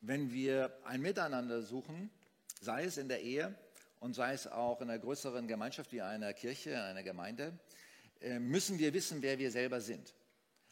wenn 0.00 0.32
wir 0.32 0.72
ein 0.84 1.00
Miteinander 1.00 1.62
suchen, 1.62 2.10
sei 2.60 2.84
es 2.84 2.98
in 2.98 3.08
der 3.08 3.20
Ehe 3.20 3.54
und 3.98 4.14
sei 4.14 4.32
es 4.32 4.46
auch 4.46 4.80
in 4.80 4.90
einer 4.90 5.00
größeren 5.00 5.48
Gemeinschaft 5.48 5.92
wie 5.92 6.02
einer 6.02 6.32
Kirche, 6.34 6.80
einer 6.82 7.02
Gemeinde, 7.02 7.58
äh, 8.20 8.38
müssen 8.38 8.78
wir 8.78 8.94
wissen, 8.94 9.22
wer 9.22 9.40
wir 9.40 9.50
selber 9.50 9.80
sind. 9.80 10.14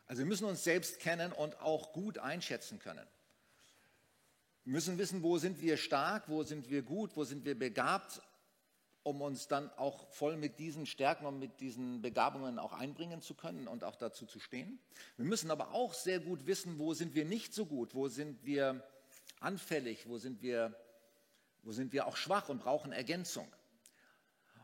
Also 0.09 0.21
wir 0.21 0.27
müssen 0.27 0.47
uns 0.47 0.65
selbst 0.65 1.01
kennen 1.01 1.33
und 1.33 1.61
auch 1.61 1.93
gut 1.93 2.19
einschätzen 2.19 2.79
können. 2.79 3.07
Wir 4.65 4.73
müssen 4.73 4.97
wissen, 4.99 5.23
wo 5.23 5.37
sind 5.39 5.61
wir 5.61 5.77
stark, 5.77 6.29
wo 6.29 6.43
sind 6.43 6.71
wir 6.71 6.83
gut, 6.83 7.15
wo 7.15 7.25
sind 7.25 7.45
wir 7.45 7.59
begabt, 7.59 8.23
um 9.03 9.21
uns 9.21 9.49
dann 9.49 9.71
auch 9.77 10.11
voll 10.11 10.37
mit 10.37 10.59
diesen 10.59 10.87
Stärken 10.87 11.27
und 11.27 11.39
mit 11.39 11.61
diesen 11.61 12.01
Begabungen 12.01 12.59
auch 12.59 12.73
einbringen 12.73 13.21
zu 13.21 13.35
können 13.35 13.69
und 13.69 13.85
auch 13.85 13.97
dazu 13.97 14.25
zu 14.25 14.41
stehen. 14.41 14.79
Wir 15.17 15.27
müssen 15.27 15.51
aber 15.51 15.73
auch 15.73 15.93
sehr 15.93 16.21
gut 16.21 16.47
wissen, 16.47 16.79
wo 16.79 16.95
sind 16.95 17.15
wir 17.15 17.27
nicht 17.27 17.53
so 17.53 17.67
gut, 17.67 17.95
wo 17.95 18.09
sind 18.09 18.45
wir 18.45 18.83
anfällig, 19.41 20.09
wo 20.09 20.19
sind 20.19 20.41
wir, 20.43 20.75
wo 21.63 21.73
sind 21.73 21.93
wir 21.93 22.07
auch 22.07 22.17
schwach 22.17 22.49
und 22.49 22.61
brauchen 22.61 22.93
Ergänzung. 22.93 23.47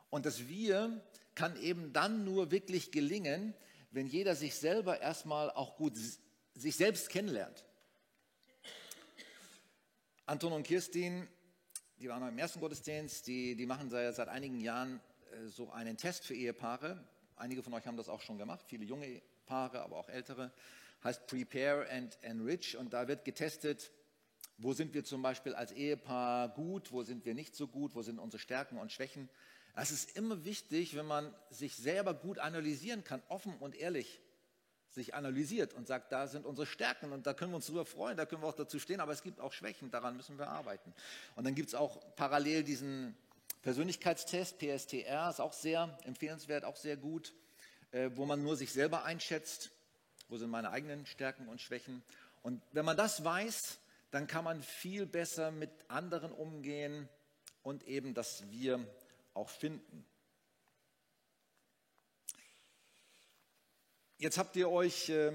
Und 0.09 0.27
das 0.27 0.49
Wir 0.49 1.03
kann 1.35 1.57
eben 1.61 1.93
dann 1.93 2.25
nur 2.25 2.51
wirklich 2.51 2.93
gelingen, 2.93 3.55
wenn 3.95 4.07
jeder 4.09 4.35
sich 4.35 4.57
selber 4.57 5.01
erstmal 5.01 5.51
auch 5.53 5.77
gut 5.77 5.97
sich 6.55 6.77
selbst 6.77 7.09
kennenlernt. 7.09 7.65
Anton 10.27 10.53
und 10.53 10.65
Kirstin, 10.65 11.29
die 11.99 12.09
waren 12.09 12.27
im 12.29 12.39
ersten 12.39 12.59
Gottesdienst, 12.59 13.27
die, 13.29 13.55
die 13.55 13.67
machen 13.67 13.91
seit, 13.91 14.15
seit 14.17 14.29
einigen 14.29 14.61
Jahren 14.61 15.01
äh, 15.33 15.47
so 15.47 15.71
einen 15.71 15.97
Test 15.97 16.25
für 16.25 16.35
Ehepaare. 16.35 17.07
Einige 17.37 17.63
von 17.63 17.73
euch 17.73 17.87
haben 17.87 17.97
das 17.97 18.09
auch 18.09 18.21
schon 18.21 18.37
gemacht, 18.37 18.65
viele 18.67 18.85
junge 18.85 19.23
Paare, 19.47 19.83
aber 19.83 19.97
auch 19.97 20.09
ältere. 20.09 20.53
Heißt 21.05 21.27
Prepare 21.29 21.89
and 21.91 22.19
Enrich 22.23 22.77
und 22.77 22.93
da 22.93 23.07
wird 23.07 23.25
getestet, 23.25 23.93
wo 24.59 24.73
sind 24.73 24.93
wir 24.95 25.05
zum 25.05 25.23
Beispiel 25.23 25.55
als 25.55 25.71
Ehepaar 25.71 26.49
gut, 26.49 26.91
wo 26.91 27.03
sind 27.03 27.25
wir 27.25 27.35
nicht 27.35 27.55
so 27.55 27.69
gut, 27.69 27.95
wo 27.95 28.03
sind 28.03 28.19
unsere 28.19 28.41
Stärken 28.41 28.79
und 28.79 28.91
Schwächen. 28.91 29.29
Es 29.77 29.91
ist 29.91 30.17
immer 30.17 30.45
wichtig, 30.45 30.97
wenn 30.97 31.07
man 31.07 31.35
sich 31.51 31.77
selber 31.77 32.15
gut 32.15 32.39
analysieren 32.39 33.03
kann, 33.03 33.23
offen 33.29 33.57
und 33.59 33.75
ehrlich 33.75 34.21
sich 34.89 35.15
analysiert 35.15 35.75
und 35.75 35.89
sagt, 35.89 36.13
da 36.13 36.29
sind 36.29 36.47
unsere 36.47 36.67
Stärken 36.67 37.11
und 37.11 37.27
da 37.27 37.35
können 37.35 37.51
wir 37.51 37.57
uns 37.57 37.67
drüber 37.67 37.85
freuen, 37.85 38.17
da 38.17 38.27
können 38.27 38.43
wir 38.43 38.47
auch 38.47 38.55
dazu 38.55 38.79
stehen, 38.79 39.01
aber 39.01 39.13
es 39.13 39.23
gibt 39.23 39.41
auch 39.41 39.53
Schwächen, 39.53 39.91
daran 39.91 40.17
müssen 40.17 40.39
wir 40.39 40.49
arbeiten. 40.49 40.95
Und 41.35 41.45
dann 41.45 41.57
gibt 41.57 41.69
es 41.69 41.75
auch 41.75 42.01
parallel 42.15 42.63
diesen 42.63 43.17
Persönlichkeitstest, 43.63 44.59
PSTR, 44.59 45.31
ist 45.31 45.41
auch 45.41 45.53
sehr 45.53 45.99
empfehlenswert, 46.05 46.65
auch 46.65 46.77
sehr 46.77 46.97
gut, 46.97 47.35
äh, 47.91 48.11
wo 48.15 48.25
man 48.25 48.43
nur 48.43 48.57
sich 48.57 48.73
selber 48.73 49.05
einschätzt, 49.05 49.73
wo 50.29 50.37
sind 50.37 50.51
meine 50.51 50.71
eigenen 50.71 51.07
Stärken 51.07 51.49
und 51.49 51.61
Schwächen. 51.61 52.05
Und 52.43 52.63
wenn 52.71 52.85
man 52.85 52.97
das 52.97 53.25
weiß, 53.25 53.79
dann 54.13 54.29
kann 54.29 54.45
man 54.45 54.63
viel 54.63 55.07
besser 55.07 55.51
mit 55.51 55.71
anderen 55.89 56.31
umgehen 56.31 57.09
und 57.65 57.83
eben 57.89 58.15
das 58.15 58.49
Wir 58.51 58.79
auch 59.35 59.49
finden. 59.49 60.07
Jetzt 64.19 64.39
habt 64.39 64.57
ihr 64.57 64.71
euch 64.71 65.11
äh, 65.11 65.33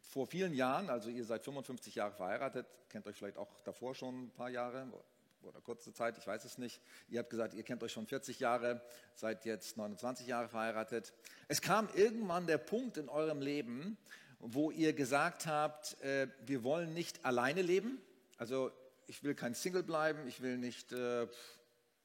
vor 0.00 0.26
vielen 0.26 0.54
Jahren, 0.54 0.90
also 0.90 1.10
ihr 1.10 1.24
seid 1.24 1.42
55 1.42 1.96
Jahre 1.96 2.12
verheiratet, 2.12 2.66
kennt 2.88 3.06
euch 3.06 3.16
vielleicht 3.16 3.38
auch 3.38 3.60
davor 3.62 3.94
schon 3.94 4.26
ein 4.26 4.30
paar 4.30 4.50
Jahre 4.50 4.86
oder 5.42 5.60
kurze 5.60 5.92
Zeit, 5.92 6.16
ich 6.18 6.26
weiß 6.26 6.44
es 6.44 6.58
nicht. 6.58 6.80
Ihr 7.08 7.18
habt 7.18 7.30
gesagt, 7.30 7.54
ihr 7.54 7.62
kennt 7.62 7.82
euch 7.82 7.92
schon 7.92 8.06
40 8.06 8.40
Jahre, 8.40 8.80
seid 9.14 9.44
jetzt 9.44 9.76
29 9.76 10.26
Jahre 10.26 10.48
verheiratet. 10.48 11.12
Es 11.48 11.60
kam 11.60 11.88
irgendwann 11.94 12.46
der 12.46 12.58
Punkt 12.58 12.96
in 12.96 13.08
eurem 13.08 13.40
Leben, 13.40 13.98
wo 14.38 14.70
ihr 14.70 14.92
gesagt 14.92 15.46
habt, 15.46 16.00
äh, 16.02 16.28
wir 16.46 16.64
wollen 16.64 16.94
nicht 16.94 17.24
alleine 17.24 17.62
leben. 17.62 18.00
Also 18.36 18.70
ich 19.06 19.22
will 19.22 19.34
kein 19.34 19.54
Single 19.54 19.82
bleiben, 19.82 20.26
ich 20.26 20.40
will 20.40 20.58
nicht 20.58 20.92
äh, 20.92 21.26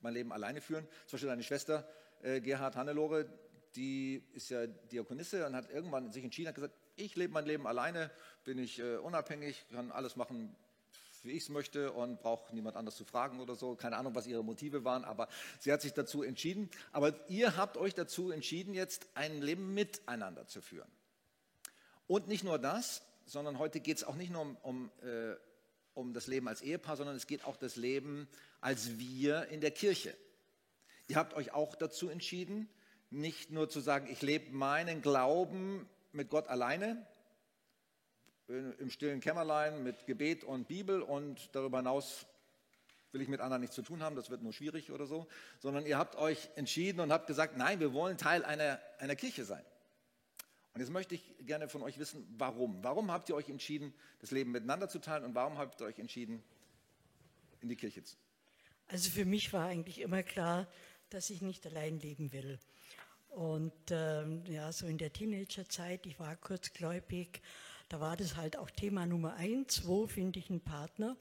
mein 0.01 0.13
Leben 0.13 0.31
alleine 0.31 0.61
führen. 0.61 0.87
Zum 1.05 1.17
Beispiel 1.17 1.29
deine 1.29 1.43
Schwester 1.43 1.87
äh, 2.21 2.41
Gerhard 2.41 2.75
Hannelore, 2.75 3.27
die 3.75 4.23
ist 4.33 4.49
ja 4.49 4.67
Diakonisse 4.67 5.45
und 5.45 5.55
hat 5.55 5.69
irgendwann 5.69 6.11
sich 6.11 6.23
entschieden, 6.23 6.49
hat 6.49 6.55
gesagt, 6.55 6.75
ich 6.95 7.15
lebe 7.15 7.33
mein 7.33 7.45
Leben 7.45 7.67
alleine, 7.67 8.11
bin 8.43 8.57
ich 8.57 8.79
äh, 8.79 8.97
unabhängig, 8.97 9.65
kann 9.71 9.91
alles 9.91 10.15
machen, 10.15 10.55
wie 11.23 11.31
ich 11.31 11.43
es 11.43 11.49
möchte 11.49 11.91
und 11.91 12.21
brauche 12.21 12.53
niemand 12.53 12.77
anders 12.77 12.95
zu 12.95 13.05
fragen 13.05 13.39
oder 13.39 13.55
so. 13.55 13.75
Keine 13.75 13.97
Ahnung, 13.97 14.15
was 14.15 14.27
ihre 14.27 14.43
Motive 14.43 14.83
waren, 14.83 15.03
aber 15.03 15.27
sie 15.59 15.71
hat 15.71 15.81
sich 15.81 15.93
dazu 15.93 16.23
entschieden. 16.23 16.69
Aber 16.91 17.13
ihr 17.29 17.57
habt 17.57 17.77
euch 17.77 17.93
dazu 17.93 18.31
entschieden, 18.31 18.73
jetzt 18.73 19.07
ein 19.15 19.41
Leben 19.41 19.73
miteinander 19.73 20.47
zu 20.47 20.61
führen. 20.61 20.89
Und 22.07 22.27
nicht 22.27 22.43
nur 22.43 22.57
das, 22.57 23.01
sondern 23.25 23.59
heute 23.59 23.79
geht 23.79 23.97
es 23.97 24.03
auch 24.03 24.15
nicht 24.15 24.31
nur 24.31 24.41
um, 24.41 24.55
um, 24.57 24.91
äh, 25.03 25.35
um 25.93 26.13
das 26.13 26.27
Leben 26.27 26.47
als 26.47 26.61
Ehepaar, 26.61 26.97
sondern 26.97 27.15
es 27.15 27.27
geht 27.27 27.45
auch 27.45 27.57
das 27.57 27.75
Leben 27.75 28.27
als 28.61 28.97
wir 28.97 29.47
in 29.47 29.61
der 29.61 29.71
Kirche. 29.71 30.15
Ihr 31.07 31.15
habt 31.15 31.33
euch 31.33 31.53
auch 31.53 31.75
dazu 31.75 32.09
entschieden, 32.09 32.69
nicht 33.09 33.51
nur 33.51 33.69
zu 33.69 33.79
sagen, 33.79 34.07
ich 34.11 34.21
lebe 34.21 34.51
meinen 34.51 35.01
Glauben 35.01 35.89
mit 36.11 36.29
Gott 36.29 36.47
alleine, 36.47 37.05
im 38.47 38.89
stillen 38.89 39.19
Kämmerlein 39.19 39.83
mit 39.83 40.07
Gebet 40.07 40.43
und 40.43 40.67
Bibel 40.67 41.01
und 41.01 41.53
darüber 41.53 41.77
hinaus 41.77 42.25
will 43.11 43.21
ich 43.21 43.27
mit 43.27 43.41
anderen 43.41 43.61
nichts 43.61 43.75
zu 43.75 43.81
tun 43.81 44.03
haben, 44.03 44.15
das 44.15 44.29
wird 44.29 44.43
nur 44.43 44.53
schwierig 44.53 44.91
oder 44.91 45.05
so, 45.05 45.27
sondern 45.59 45.85
ihr 45.85 45.97
habt 45.97 46.15
euch 46.15 46.49
entschieden 46.55 46.99
und 46.99 47.11
habt 47.11 47.27
gesagt, 47.27 47.57
nein, 47.57 47.79
wir 47.79 47.93
wollen 47.93 48.17
Teil 48.17 48.43
einer, 48.43 48.79
einer 48.99 49.15
Kirche 49.15 49.45
sein. 49.45 49.63
Und 50.73 50.81
jetzt 50.81 50.91
möchte 50.91 51.15
ich 51.15 51.23
gerne 51.45 51.67
von 51.67 51.81
euch 51.81 51.97
wissen, 51.97 52.27
warum. 52.37 52.83
Warum 52.83 53.11
habt 53.11 53.29
ihr 53.29 53.35
euch 53.35 53.49
entschieden, 53.49 53.93
das 54.19 54.31
Leben 54.31 54.51
miteinander 54.51 54.87
zu 54.87 54.99
teilen 54.99 55.23
und 55.23 55.35
warum 55.35 55.57
habt 55.57 55.81
ihr 55.81 55.87
euch 55.87 55.99
entschieden, 55.99 56.43
in 57.61 57.69
die 57.69 57.75
Kirche 57.75 58.03
zu? 58.03 58.15
Also 58.87 59.09
für 59.09 59.25
mich 59.25 59.51
war 59.53 59.65
eigentlich 59.65 60.01
immer 60.01 60.23
klar, 60.23 60.67
dass 61.09 61.29
ich 61.29 61.41
nicht 61.41 61.65
allein 61.65 61.99
leben 61.99 62.31
will. 62.31 62.59
Und 63.29 63.73
ähm, 63.91 64.43
ja, 64.45 64.71
so 64.71 64.87
in 64.87 64.97
der 64.97 65.13
Teenagerzeit, 65.13 66.05
ich 66.05 66.19
war 66.19 66.35
kurzgläubig, 66.35 67.41
da 67.87 67.99
war 67.99 68.17
das 68.17 68.35
halt 68.35 68.57
auch 68.57 68.69
Thema 68.69 69.05
Nummer 69.05 69.35
eins, 69.35 69.85
wo 69.85 70.07
finde 70.07 70.39
ich 70.39 70.49
einen 70.49 70.61
Partner? 70.61 71.17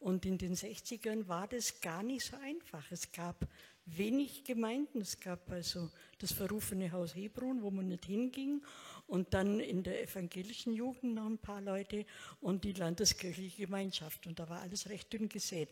Und 0.00 0.24
in 0.26 0.38
den 0.38 0.54
60ern 0.54 1.26
war 1.26 1.48
das 1.48 1.80
gar 1.80 2.02
nicht 2.02 2.24
so 2.24 2.36
einfach. 2.36 2.84
Es 2.92 3.10
gab 3.10 3.48
wenig 3.96 4.44
Gemeinden. 4.44 5.00
Es 5.00 5.18
gab 5.20 5.50
also 5.50 5.90
das 6.18 6.32
verrufene 6.32 6.92
Haus 6.92 7.14
Hebron, 7.14 7.62
wo 7.62 7.70
man 7.70 7.88
nicht 7.88 8.04
hinging. 8.04 8.62
Und 9.06 9.32
dann 9.34 9.60
in 9.60 9.82
der 9.82 10.02
evangelischen 10.02 10.74
Jugend 10.74 11.14
noch 11.14 11.26
ein 11.26 11.38
paar 11.38 11.60
Leute 11.60 12.04
und 12.40 12.64
die 12.64 12.72
landeskirchliche 12.72 13.66
Gemeinschaft. 13.66 14.26
Und 14.26 14.38
da 14.38 14.48
war 14.48 14.60
alles 14.60 14.88
recht 14.88 15.12
dünn 15.12 15.28
gesät. 15.28 15.70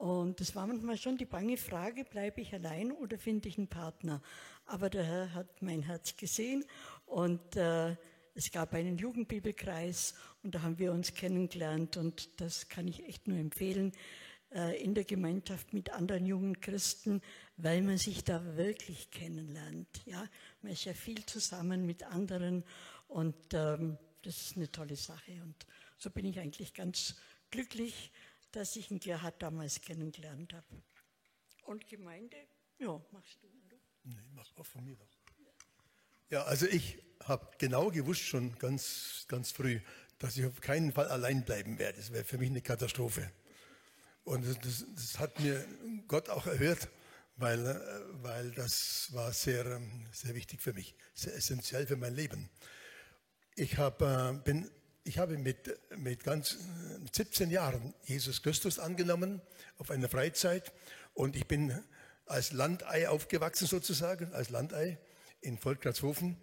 Und 0.00 0.40
das 0.40 0.56
war 0.56 0.66
manchmal 0.66 0.96
schon 0.96 1.18
die 1.18 1.26
bange 1.26 1.58
Frage, 1.58 2.04
bleibe 2.04 2.40
ich 2.40 2.54
allein 2.54 2.90
oder 2.90 3.18
finde 3.18 3.48
ich 3.48 3.58
einen 3.58 3.68
Partner? 3.68 4.22
Aber 4.64 4.88
der 4.88 5.04
Herr 5.04 5.34
hat 5.34 5.60
mein 5.60 5.82
Herz 5.82 6.16
gesehen 6.16 6.64
und 7.04 7.56
äh, 7.56 7.96
es 8.34 8.50
gab 8.50 8.72
einen 8.72 8.96
Jugendbibelkreis 8.96 10.14
und 10.42 10.54
da 10.54 10.62
haben 10.62 10.78
wir 10.78 10.92
uns 10.92 11.12
kennengelernt 11.12 11.98
und 11.98 12.40
das 12.40 12.70
kann 12.70 12.88
ich 12.88 13.06
echt 13.06 13.28
nur 13.28 13.36
empfehlen 13.36 13.92
in 14.50 14.94
der 14.94 15.04
Gemeinschaft 15.04 15.72
mit 15.72 15.90
anderen 15.90 16.26
jungen 16.26 16.60
Christen, 16.60 17.22
weil 17.56 17.82
man 17.82 17.98
sich 17.98 18.24
da 18.24 18.56
wirklich 18.56 19.10
kennenlernt. 19.12 20.02
Ja, 20.06 20.28
man 20.62 20.72
ist 20.72 20.84
ja 20.86 20.92
viel 20.92 21.24
zusammen 21.24 21.86
mit 21.86 22.02
anderen 22.02 22.64
und 23.06 23.36
ähm, 23.52 23.96
das 24.22 24.36
ist 24.36 24.56
eine 24.56 24.70
tolle 24.72 24.96
Sache 24.96 25.40
und 25.42 25.54
so 25.98 26.10
bin 26.10 26.24
ich 26.24 26.40
eigentlich 26.40 26.74
ganz 26.74 27.14
glücklich 27.52 28.10
dass 28.52 28.76
ich 28.76 28.90
ihn 28.90 28.98
Gerhard 28.98 29.42
damals 29.42 29.80
kennengelernt 29.80 30.52
habe. 30.52 30.66
Und 31.64 31.86
Gemeinde, 31.86 32.36
ja, 32.78 33.00
machst 33.12 33.38
du, 33.42 33.46
oder? 33.46 33.76
Nee, 34.04 34.16
mach 34.34 34.46
auch 34.56 34.66
von 34.66 34.84
mir 34.84 34.96
doch. 34.96 35.06
Ja, 36.30 36.44
also 36.44 36.66
ich 36.66 37.02
habe 37.24 37.50
genau 37.58 37.90
gewusst 37.90 38.22
schon 38.22 38.56
ganz, 38.58 39.24
ganz 39.28 39.50
früh, 39.50 39.80
dass 40.18 40.36
ich 40.36 40.46
auf 40.46 40.60
keinen 40.60 40.92
Fall 40.92 41.08
allein 41.08 41.44
bleiben 41.44 41.78
werde. 41.78 41.98
Das 41.98 42.12
wäre 42.12 42.24
für 42.24 42.38
mich 42.38 42.50
eine 42.50 42.62
Katastrophe. 42.62 43.32
Und 44.24 44.46
das, 44.46 44.84
das, 44.94 45.18
hat 45.18 45.40
mir 45.40 45.64
Gott 46.06 46.28
auch 46.28 46.46
erhört, 46.46 46.88
weil, 47.36 47.66
äh, 47.66 47.76
weil 48.22 48.50
das 48.52 49.08
war 49.12 49.32
sehr, 49.32 49.66
ähm, 49.66 50.06
sehr 50.12 50.34
wichtig 50.34 50.60
für 50.60 50.72
mich, 50.72 50.94
sehr 51.14 51.34
essentiell 51.34 51.86
für 51.86 51.96
mein 51.96 52.14
Leben. 52.14 52.48
Ich 53.56 53.78
hab, 53.78 54.02
äh, 54.02 54.32
bin 54.44 54.70
ich 55.02 55.18
habe 55.18 55.38
mit, 55.38 55.80
mit 55.96 56.22
ganz 56.22 56.58
17 57.12 57.50
Jahren 57.50 57.94
Jesus 58.04 58.42
Christus 58.42 58.78
angenommen 58.78 59.40
auf 59.78 59.90
einer 59.90 60.08
Freizeit. 60.08 60.72
Und 61.14 61.36
ich 61.36 61.46
bin 61.46 61.82
als 62.26 62.52
Landei 62.52 63.08
aufgewachsen 63.08 63.66
sozusagen, 63.66 64.32
als 64.34 64.50
Landei 64.50 64.98
in 65.40 65.58
Volkgratshofen 65.58 66.36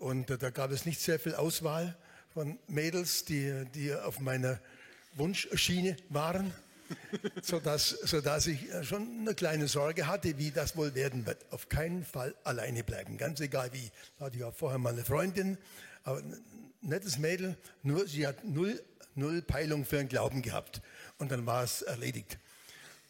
und 0.00 0.30
da 0.30 0.48
gab 0.48 0.70
es 0.70 0.86
nicht 0.86 0.98
sehr 0.98 1.20
viel 1.20 1.34
Auswahl 1.34 1.94
von 2.32 2.58
Mädels, 2.68 3.26
die, 3.26 3.66
die 3.74 3.94
auf 3.94 4.18
meiner 4.18 4.58
Wunschschiene 5.12 5.94
waren, 6.08 6.54
sodass, 7.42 7.90
sodass 7.90 8.46
ich 8.46 8.68
schon 8.82 9.20
eine 9.20 9.34
kleine 9.34 9.68
Sorge 9.68 10.06
hatte, 10.06 10.38
wie 10.38 10.50
das 10.50 10.76
wohl 10.76 10.94
werden 10.94 11.26
wird. 11.26 11.44
Auf 11.50 11.68
keinen 11.68 12.04
Fall 12.04 12.34
alleine 12.44 12.84
bleiben, 12.84 13.16
ganz 13.16 13.40
egal 13.40 13.72
wie. 13.72 13.90
Da 14.18 14.26
hatte 14.26 14.36
ich 14.36 14.44
auch 14.44 14.54
vorher 14.54 14.78
mal 14.78 14.92
eine 14.92 15.04
Freundin, 15.04 15.58
aber 16.04 16.22
nettes 16.80 17.18
Mädel, 17.18 17.56
nur 17.82 18.06
sie 18.06 18.26
hat 18.26 18.44
null, 18.44 18.82
null 19.14 19.42
Peilung 19.42 19.84
für 19.84 19.96
den 19.96 20.08
Glauben 20.08 20.42
gehabt. 20.42 20.80
Und 21.18 21.30
dann 21.30 21.46
war 21.46 21.64
es 21.64 21.82
erledigt. 21.82 22.38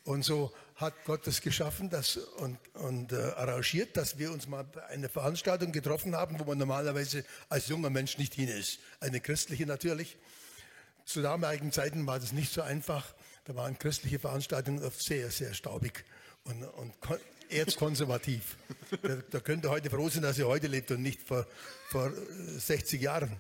Und 0.05 0.25
so 0.25 0.53
hat 0.77 0.95
Gott 1.05 1.27
das 1.27 1.43
geschaffen 1.43 1.91
das 1.91 2.17
und, 2.17 2.59
und 2.75 3.13
äh, 3.13 3.17
arrangiert, 3.37 3.97
dass 3.97 4.19
wir 4.19 4.33
uns 4.33 4.49
mal 4.49 4.65
bei 4.65 4.85
einer 4.87 5.11
Veranstaltung 5.11 5.73
getroffen 5.73 6.17
haben, 6.17 6.41
wo 6.41 6.45
man 6.45 6.57
normalerweise 6.57 7.25
als 7.51 7.69
junger 7.69 7.91
Mensch 7.91 8.17
nicht 8.17 8.35
hin 8.35 8.49
ist. 8.49 8.81
Eine 8.99 9.21
christliche 9.21 9.67
natürlich. 9.67 10.17
Zu 11.05 11.21
damaligen 11.23 11.71
Zeiten 11.71 12.07
war 12.07 12.19
das 12.19 12.33
nicht 12.33 12.53
so 12.53 12.63
einfach. 12.63 13.15
Da 13.45 13.55
waren 13.55 13.79
christliche 13.79 14.19
Veranstaltungen 14.19 14.83
oft 14.85 15.03
sehr, 15.03 15.31
sehr 15.31 15.55
staubig 15.55 16.05
und, 16.45 16.63
und 16.63 16.95
erzkonservativ. 17.49 18.57
Da, 19.03 19.17
da 19.31 19.39
könnt 19.39 19.65
ihr 19.65 19.71
heute 19.71 19.89
froh 19.89 20.09
sein, 20.09 20.23
dass 20.23 20.37
ihr 20.37 20.49
heute 20.49 20.67
lebt 20.67 20.91
und 20.91 21.01
nicht 21.01 21.23
vor, 21.23 21.47
vor 21.91 22.13
60 22.57 23.01
Jahren. 23.01 23.31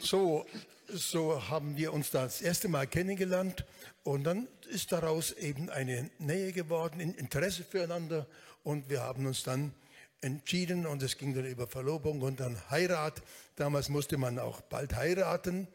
So, 0.00 0.44
so 0.88 1.48
haben 1.48 1.76
wir 1.76 1.92
uns 1.92 2.10
das 2.10 2.42
erste 2.42 2.68
Mal 2.68 2.88
kennengelernt 2.88 3.64
und 4.02 4.24
dann 4.24 4.48
ist 4.70 4.90
daraus 4.90 5.30
eben 5.30 5.70
eine 5.70 6.10
Nähe 6.18 6.52
geworden, 6.52 7.00
ein 7.00 7.14
Interesse 7.14 7.62
füreinander 7.62 8.26
und 8.64 8.90
wir 8.90 9.02
haben 9.02 9.24
uns 9.26 9.44
dann 9.44 9.72
entschieden 10.20 10.84
und 10.84 11.00
es 11.02 11.16
ging 11.16 11.32
dann 11.32 11.46
über 11.46 11.68
Verlobung 11.68 12.22
und 12.22 12.40
dann 12.40 12.58
Heirat. 12.70 13.22
Damals 13.54 13.88
musste 13.88 14.16
man 14.16 14.40
auch 14.40 14.60
bald 14.62 14.96
heiraten, 14.96 15.68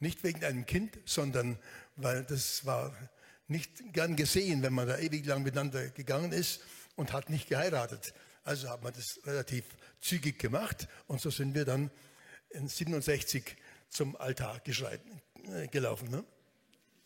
nicht 0.00 0.24
wegen 0.24 0.44
einem 0.44 0.66
Kind, 0.66 0.98
sondern 1.04 1.58
weil 1.96 2.24
das 2.24 2.64
war 2.66 2.94
nicht 3.48 3.92
gern 3.92 4.16
gesehen, 4.16 4.62
wenn 4.62 4.72
man 4.72 4.88
da 4.88 4.98
ewig 4.98 5.24
lang 5.26 5.42
miteinander 5.42 5.88
gegangen 5.88 6.32
ist 6.32 6.60
und 6.96 7.12
hat 7.12 7.30
nicht 7.30 7.48
geheiratet. 7.48 8.14
Also 8.44 8.68
hat 8.68 8.82
man 8.82 8.92
das 8.92 9.20
relativ 9.24 9.64
zügig 10.00 10.38
gemacht 10.38 10.88
und 11.06 11.20
so 11.20 11.30
sind 11.30 11.54
wir 11.54 11.64
dann 11.64 11.90
in 12.50 12.68
67 12.68 13.56
zum 13.88 14.16
Altar 14.16 14.60
äh, 14.66 15.68
gelaufen. 15.68 16.10
Ne? 16.10 16.24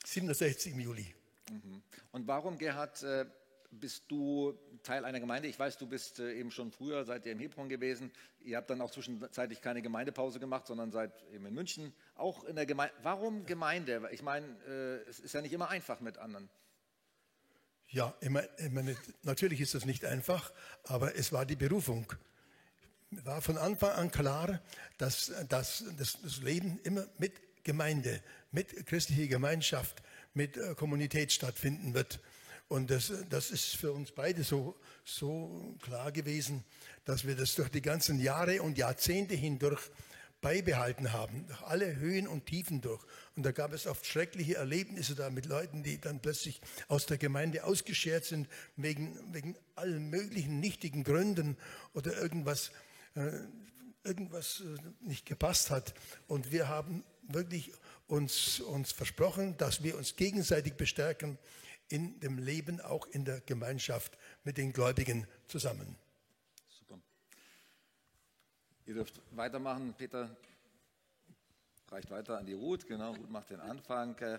67 0.05 0.73
im 0.73 0.81
Juli. 0.81 1.15
Mhm. 1.51 1.83
Und 2.13 2.27
warum, 2.27 2.59
Gerhard, 2.59 3.03
äh, 3.03 3.27
bist 3.71 4.05
du 4.09 4.59
Teil 4.83 5.05
einer 5.05 5.21
Gemeinde? 5.21 5.49
Ich 5.49 5.59
weiß, 5.59 5.79
du 5.79 5.87
bist 5.87 6.19
äh, 6.19 6.35
eben 6.35 6.51
schon 6.51 6.73
früher, 6.73 7.05
seid 7.05 7.27
ihr 7.27 7.33
im 7.33 7.39
Hebron 7.39 7.69
gewesen. 7.69 8.11
Ihr 8.43 8.57
habt 8.57 8.71
dann 8.71 8.81
auch 8.81 8.91
zwischenzeitlich 8.91 9.61
keine 9.61 9.83
Gemeindepause 9.83 10.41
gemacht, 10.41 10.67
sondern 10.67 10.91
seid 10.91 11.13
eben 11.33 11.47
in 11.47 11.55
München 11.55 11.93
auch 12.15 12.45
in 12.45 12.57
der 12.57 12.67
Gemeinde. 12.67 12.95
Warum 13.03 13.47
Gemeinde? 13.47 14.09
Ich 14.13 14.23
meine, 14.23 14.47
es 15.09 15.21
ist 15.21 15.35
ja 15.35 15.43
nicht 15.43 15.53
immer 15.53 15.69
einfach 15.69 16.01
mit 16.01 16.19
anderen. 16.19 16.49
Ja, 17.93 18.15
ich 18.21 18.31
meine, 18.31 18.97
natürlich 19.23 19.61
ist 19.61 19.75
das 19.75 19.85
nicht 19.85 20.05
einfach, 20.05 20.53
aber 20.85 21.17
es 21.17 21.33
war 21.33 21.45
die 21.45 21.57
Berufung. 21.57 22.13
War 23.11 23.43
von 23.43 23.59
Anfang 23.59 23.91
an 23.91 24.11
klar, 24.13 24.61
dass, 24.97 25.33
dass, 25.49 25.85
dass 25.99 26.21
das 26.23 26.39
Leben 26.39 26.79
immer 26.85 27.09
mit 27.19 27.33
Gemeinde, 27.65 28.23
mit 28.53 28.87
christlicher 28.87 29.27
Gemeinschaft, 29.27 30.05
mit 30.35 30.57
äh, 30.57 30.77
Kommunität 30.77 31.33
stattfinden 31.33 31.93
wird. 31.93 32.21
Und 32.71 32.89
das, 32.89 33.13
das 33.29 33.51
ist 33.51 33.75
für 33.75 33.93
uns 33.93 34.13
beide 34.13 34.45
so, 34.45 34.77
so 35.05 35.75
klar 35.83 36.13
gewesen, 36.13 36.63
dass 37.05 37.27
wir 37.27 37.35
das 37.35 37.57
durch 37.57 37.69
die 37.69 37.83
ganzen 37.83 38.21
Jahre 38.21 38.63
und 38.63 38.79
Jahrzehnte 38.79 39.35
hindurch 39.35 39.81
beibehalten 40.41 41.13
haben, 41.13 41.49
durch 41.49 41.63
alle 41.63 41.97
Höhen 41.97 42.29
und 42.29 42.47
Tiefen 42.47 42.81
durch. 42.81 43.05
Und 43.35 43.45
da 43.45 43.51
gab 43.51 43.73
es 43.73 43.89
oft 43.89 44.07
schreckliche 44.07 44.55
Erlebnisse 44.55 45.17
da 45.17 45.31
mit 45.31 45.47
Leuten, 45.47 45.83
die 45.83 46.01
dann 46.01 46.21
plötzlich 46.21 46.61
aus 46.87 47.07
der 47.07 47.19
Gemeinde 47.19 47.65
ausgeschert 47.65 48.25
sind, 48.25 48.49
wegen, 48.77 49.19
wegen 49.35 49.57
allen 49.75 50.09
möglichen 50.09 50.61
nichtigen 50.61 51.03
Gründen 51.03 51.57
oder 51.93 52.17
irgendwas, 52.23 52.71
äh, 53.17 53.33
irgendwas 54.05 54.61
äh, 54.61 54.79
nicht 55.01 55.27
gepasst 55.27 55.71
hat. 55.71 55.93
Und 56.29 56.53
wir 56.53 56.69
haben 56.69 57.03
wirklich 57.23 57.73
uns, 58.07 58.61
uns 58.61 58.93
versprochen, 58.93 59.57
dass 59.57 59.83
wir 59.83 59.99
uns 59.99 60.15
gegenseitig 60.15 60.75
bestärken 60.75 61.37
in 61.91 62.19
dem 62.21 62.39
Leben, 62.39 62.81
auch 62.81 63.07
in 63.07 63.25
der 63.25 63.41
Gemeinschaft 63.41 64.17
mit 64.45 64.57
den 64.57 64.73
Gläubigen 64.73 65.27
zusammen. 65.49 65.97
Super. 66.69 66.99
Ihr 68.87 68.95
dürft 68.95 69.21
weitermachen, 69.33 69.93
Peter. 69.95 70.35
Reicht 71.89 72.11
weiter 72.13 72.39
an 72.39 72.47
die 72.47 72.53
Ruth, 72.53 72.87
genau, 72.87 73.15
Ruth 73.15 73.31
macht 73.31 73.51
den 73.51 73.59
Anfang. 73.59 74.17
Äh, 74.19 74.39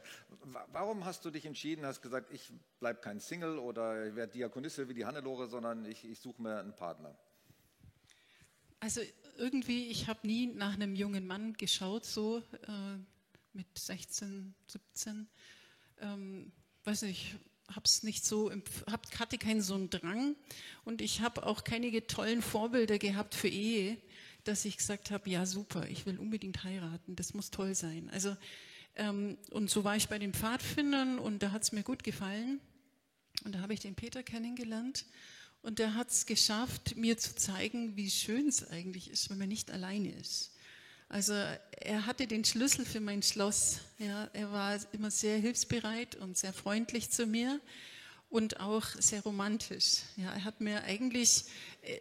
warum 0.72 1.04
hast 1.04 1.26
du 1.26 1.32
dich 1.32 1.46
entschieden, 1.46 1.86
hast 1.86 2.02
gesagt, 2.02 2.32
ich 2.32 2.50
bleibe 2.80 3.02
kein 3.02 3.20
Single 3.20 3.60
oder 3.60 4.08
ich 4.08 4.16
werde 4.16 4.32
Diakonisse 4.32 4.88
wie 4.88 4.94
die 4.94 5.06
Hannelore, 5.06 5.48
sondern 5.48 5.84
ich, 5.84 6.06
ich 6.06 6.20
suche 6.22 6.42
mir 6.42 6.60
einen 6.60 6.74
Partner? 6.74 7.14
Also 8.80 9.02
irgendwie, 9.38 9.90
ich 9.90 10.08
habe 10.08 10.26
nie 10.26 10.48
nach 10.48 10.76
einem 10.76 10.96
jungen 10.96 11.28
Mann 11.28 11.52
geschaut, 11.54 12.06
so 12.06 12.38
äh, 12.38 12.98
mit 13.52 13.68
16, 13.78 14.56
17. 14.68 15.28
Ähm, 16.00 16.54
weiß 16.86 17.04
nicht, 17.04 17.36
hab's 17.76 18.04
nicht 18.04 18.26
so, 18.26 18.52
hab, 18.90 19.20
hatte 19.20 19.38
keinen 19.38 19.62
so 19.62 19.76
einen 19.76 19.90
Drang 19.90 20.36
und 20.84 21.02
ich 21.02 21.22
habe 21.22 21.46
auch 21.46 21.64
keine 21.64 22.06
tollen 22.08 22.42
Vorbilder 22.42 22.98
gehabt 22.98 23.36
für 23.36 23.48
Ehe, 23.48 23.98
dass 24.44 24.66
ich 24.66 24.78
gesagt 24.78 25.12
habe, 25.12 25.30
ja 25.30 25.46
super, 25.46 25.88
ich 25.88 26.06
will 26.06 26.18
unbedingt 26.18 26.64
heiraten, 26.64 27.16
das 27.16 27.34
muss 27.34 27.52
toll 27.52 27.76
sein. 27.76 28.10
Also 28.12 28.36
ähm, 28.96 29.38
und 29.52 29.70
so 29.70 29.84
war 29.84 29.96
ich 29.96 30.10
bei 30.10 30.20
den 30.20 30.34
Pfadfindern 30.34 31.20
und 31.20 31.44
da 31.44 31.52
hat 31.52 31.64
es 31.64 31.72
mir 31.72 31.84
gut 31.84 32.04
gefallen 32.04 32.60
und 33.46 33.56
da 33.56 33.60
habe 33.60 33.74
ich 33.74 33.80
den 33.80 33.96
Peter 33.96 34.24
kennengelernt 34.24 35.06
und 35.62 35.80
der 35.80 35.96
hat 35.96 36.10
es 36.10 36.26
geschafft, 36.26 36.96
mir 36.96 37.18
zu 37.18 37.36
zeigen, 37.36 37.96
wie 37.96 38.10
schön 38.10 38.48
es 38.48 38.68
eigentlich 38.68 39.10
ist, 39.10 39.30
wenn 39.30 39.38
man 39.38 39.50
nicht 39.50 39.72
alleine 39.72 40.12
ist. 40.12 40.51
Also 41.12 41.34
er 41.34 42.06
hatte 42.06 42.26
den 42.26 42.46
Schlüssel 42.46 42.86
für 42.86 43.02
mein 43.02 43.22
Schloss. 43.22 43.80
Ja, 44.00 44.30
er 44.32 44.50
war 44.54 44.80
immer 44.94 45.12
sehr 45.12 45.38
hilfsbereit 45.40 46.16
und 46.16 46.38
sehr 46.38 46.54
freundlich 46.54 47.10
zu 47.10 47.26
mir 47.26 47.60
und 48.30 48.62
auch 48.62 48.86
sehr 48.98 49.22
romantisch. 49.22 50.04
Ja, 50.16 50.32
er 50.32 50.46
hat 50.46 50.62
mir 50.62 50.86
eigentlich 50.86 51.44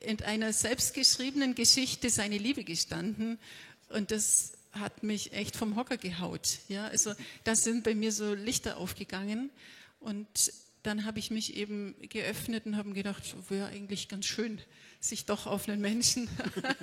in 0.02 0.22
einer 0.22 0.52
selbstgeschriebenen 0.52 1.56
Geschichte 1.56 2.08
seine 2.08 2.38
Liebe 2.38 2.62
gestanden 2.62 3.40
und 3.88 4.12
das 4.12 4.52
hat 4.70 5.02
mich 5.02 5.32
echt 5.32 5.56
vom 5.56 5.74
Hocker 5.74 5.96
gehaut. 5.96 6.58
Ja, 6.68 6.86
also 6.86 7.12
da 7.42 7.56
sind 7.56 7.82
bei 7.82 7.96
mir 7.96 8.12
so 8.12 8.34
Lichter 8.34 8.76
aufgegangen 8.76 9.50
und 9.98 10.52
dann 10.84 11.04
habe 11.04 11.18
ich 11.18 11.32
mich 11.32 11.56
eben 11.56 11.96
geöffnet 12.10 12.64
und 12.64 12.76
habe 12.76 12.92
gedacht, 12.92 13.24
wäre 13.50 13.66
eigentlich 13.66 14.06
ganz 14.06 14.26
schön, 14.26 14.60
sich 15.00 15.24
doch 15.24 15.46
auf 15.46 15.68
einen 15.68 15.80
Menschen, 15.80 16.28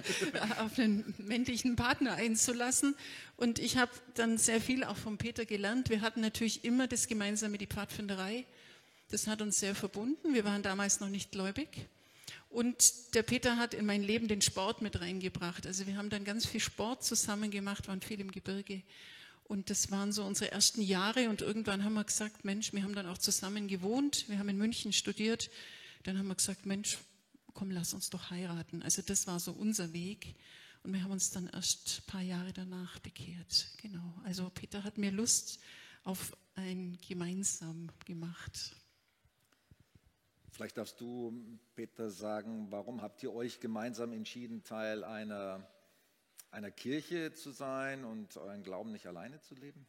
auf 0.59 0.77
einen 0.79 1.13
männlichen 1.19 1.75
Partner 1.75 2.15
einzulassen. 2.15 2.95
Und 3.37 3.59
ich 3.59 3.77
habe 3.77 3.91
dann 4.15 4.37
sehr 4.37 4.59
viel 4.59 4.83
auch 4.83 4.97
von 4.97 5.17
Peter 5.17 5.45
gelernt. 5.45 5.89
Wir 5.89 6.01
hatten 6.01 6.21
natürlich 6.21 6.65
immer 6.65 6.87
das 6.87 7.07
Gemeinsame, 7.07 7.59
die 7.59 7.67
Pfadfinderei. 7.67 8.45
Das 9.09 9.27
hat 9.27 9.41
uns 9.41 9.59
sehr 9.59 9.75
verbunden. 9.75 10.33
Wir 10.33 10.43
waren 10.43 10.63
damals 10.63 10.99
noch 10.99 11.09
nicht 11.09 11.31
gläubig. 11.31 11.87
Und 12.49 13.13
der 13.13 13.23
Peter 13.23 13.57
hat 13.57 13.73
in 13.73 13.85
mein 13.85 14.03
Leben 14.03 14.27
den 14.27 14.41
Sport 14.41 14.81
mit 14.81 14.99
reingebracht. 14.99 15.67
Also 15.67 15.85
wir 15.85 15.95
haben 15.95 16.09
dann 16.09 16.23
ganz 16.23 16.45
viel 16.45 16.59
Sport 16.59 17.03
zusammen 17.03 17.51
gemacht, 17.51 17.87
waren 17.87 18.01
viel 18.01 18.19
im 18.19 18.31
Gebirge. 18.31 18.81
Und 19.43 19.69
das 19.69 19.91
waren 19.91 20.11
so 20.11 20.23
unsere 20.23 20.51
ersten 20.51 20.81
Jahre. 20.81 21.29
Und 21.29 21.41
irgendwann 21.41 21.83
haben 21.83 21.93
wir 21.93 22.03
gesagt, 22.03 22.45
Mensch, 22.45 22.73
wir 22.73 22.83
haben 22.83 22.95
dann 22.95 23.05
auch 23.05 23.17
zusammen 23.17 23.67
gewohnt. 23.67 24.25
Wir 24.27 24.39
haben 24.39 24.49
in 24.49 24.57
München 24.57 24.91
studiert. 24.91 25.49
Dann 26.03 26.17
haben 26.17 26.27
wir 26.27 26.35
gesagt, 26.35 26.65
Mensch, 26.65 26.97
komm, 27.57 27.71
lass 27.71 27.95
uns 27.95 28.11
doch 28.11 28.29
heiraten. 28.29 28.83
Also 28.83 29.01
das 29.01 29.25
war 29.25 29.39
so 29.39 29.51
unser 29.51 29.91
Weg. 29.91 30.35
Und 30.83 30.93
wir 30.93 31.03
haben 31.03 31.11
uns 31.11 31.31
dann 31.31 31.47
erst 31.47 32.03
ein 32.03 32.05
paar 32.05 32.21
Jahre 32.21 32.53
danach 32.53 32.99
bekehrt. 32.99 33.71
Genau. 33.81 34.13
Also 34.23 34.49
Peter 34.51 34.83
hat 34.83 34.99
mir 34.99 35.11
Lust 35.11 35.59
auf 36.03 36.37
ein 36.53 36.99
Gemeinsam 37.07 37.89
gemacht. 38.05 38.75
Vielleicht 40.51 40.77
darfst 40.77 41.01
du, 41.01 41.59
Peter, 41.75 42.11
sagen, 42.11 42.67
warum 42.69 43.01
habt 43.01 43.23
ihr 43.23 43.33
euch 43.33 43.59
gemeinsam 43.59 44.13
entschieden, 44.13 44.63
Teil 44.63 45.03
einer, 45.03 45.67
einer 46.51 46.69
Kirche 46.69 47.33
zu 47.33 47.51
sein 47.51 48.05
und 48.05 48.37
euren 48.37 48.61
Glauben 48.61 48.91
nicht 48.91 49.07
alleine 49.07 49.41
zu 49.41 49.55
leben? 49.55 49.87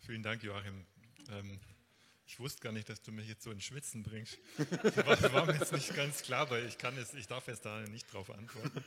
Vielen 0.00 0.22
Dank, 0.22 0.42
Joachim. 0.42 0.84
Ähm, 1.30 1.58
ich 2.32 2.40
wusste 2.40 2.62
gar 2.62 2.72
nicht, 2.72 2.88
dass 2.88 3.02
du 3.02 3.12
mich 3.12 3.28
jetzt 3.28 3.42
so 3.42 3.50
ins 3.50 3.64
Schwitzen 3.64 4.02
bringst. 4.02 4.38
Das 4.82 5.32
war, 5.34 5.44
mir 5.44 5.52
jetzt 5.52 5.72
nicht 5.72 5.94
ganz 5.94 6.22
klar, 6.22 6.48
weil 6.48 6.64
ich 6.64 6.78
kann 6.78 6.96
es, 6.96 7.12
ich 7.12 7.26
darf 7.26 7.46
jetzt 7.46 7.66
da 7.66 7.80
nicht 7.80 8.10
drauf 8.10 8.30
antworten. 8.30 8.82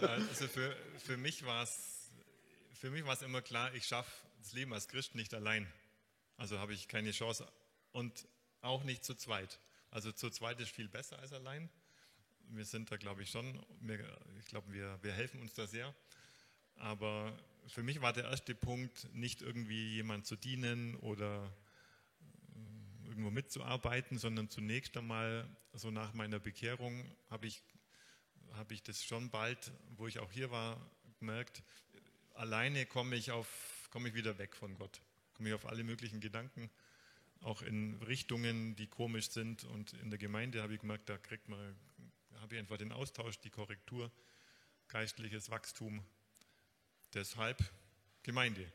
Also 0.00 0.48
für, 0.48 1.18
mich 1.18 1.44
war 1.44 1.64
es, 1.64 2.10
für 2.72 2.90
mich 2.90 3.04
war 3.04 3.12
es 3.12 3.20
immer 3.20 3.42
klar, 3.42 3.74
ich 3.74 3.84
schaffe 3.84 4.10
das 4.38 4.54
Leben 4.54 4.72
als 4.72 4.88
Christ 4.88 5.14
nicht 5.14 5.34
allein. 5.34 5.70
Also 6.38 6.58
habe 6.60 6.72
ich 6.72 6.88
keine 6.88 7.10
Chance 7.10 7.46
und 7.92 8.26
auch 8.62 8.84
nicht 8.84 9.04
zu 9.04 9.14
zweit. 9.16 9.60
Also 9.90 10.10
zu 10.10 10.30
zweit 10.30 10.58
ist 10.58 10.70
viel 10.70 10.88
besser 10.88 11.18
als 11.18 11.34
allein. 11.34 11.68
Wir 12.48 12.64
sind 12.64 12.90
da, 12.90 12.96
glaube 12.96 13.22
ich, 13.22 13.30
schon, 13.30 13.62
ich 14.40 14.46
glaube, 14.46 14.72
wir, 14.72 14.98
wir 15.02 15.12
helfen 15.12 15.42
uns 15.42 15.52
da 15.52 15.66
sehr. 15.66 15.94
Aber 16.76 17.38
für 17.66 17.82
mich 17.82 18.00
war 18.00 18.14
der 18.14 18.24
erste 18.24 18.54
Punkt, 18.54 19.12
nicht 19.12 19.42
irgendwie 19.42 19.92
jemand 19.92 20.26
zu 20.26 20.36
dienen 20.36 20.96
oder 20.96 21.52
irgendwo 23.12 23.30
mitzuarbeiten, 23.30 24.16
sondern 24.16 24.48
zunächst 24.48 24.96
einmal, 24.96 25.46
so 25.74 25.90
nach 25.90 26.14
meiner 26.14 26.38
Bekehrung, 26.38 27.04
habe 27.28 27.46
ich, 27.46 27.62
habe 28.52 28.72
ich 28.72 28.82
das 28.82 29.04
schon 29.04 29.28
bald, 29.28 29.70
wo 29.96 30.06
ich 30.06 30.18
auch 30.18 30.32
hier 30.32 30.50
war, 30.50 30.80
gemerkt, 31.18 31.62
alleine 32.32 32.86
komme 32.86 33.16
ich, 33.16 33.30
auf, 33.30 33.90
ich 34.06 34.14
wieder 34.14 34.38
weg 34.38 34.56
von 34.56 34.74
Gott, 34.76 35.02
komme 35.34 35.50
ich 35.50 35.54
auf 35.54 35.66
alle 35.66 35.84
möglichen 35.84 36.20
Gedanken, 36.20 36.70
auch 37.42 37.60
in 37.60 38.02
Richtungen, 38.02 38.76
die 38.76 38.86
komisch 38.86 39.28
sind. 39.28 39.64
Und 39.64 39.92
in 39.94 40.08
der 40.08 40.18
Gemeinde 40.18 40.62
habe 40.62 40.72
ich 40.72 40.80
gemerkt, 40.80 41.10
da 41.10 41.18
kriegt 41.18 41.50
man, 41.50 41.76
habe 42.40 42.54
ich 42.54 42.60
einfach 42.60 42.78
den 42.78 42.92
Austausch, 42.92 43.38
die 43.40 43.50
Korrektur, 43.50 44.10
geistliches 44.88 45.50
Wachstum. 45.50 46.02
Deshalb 47.12 47.62
Gemeinde. 48.22 48.72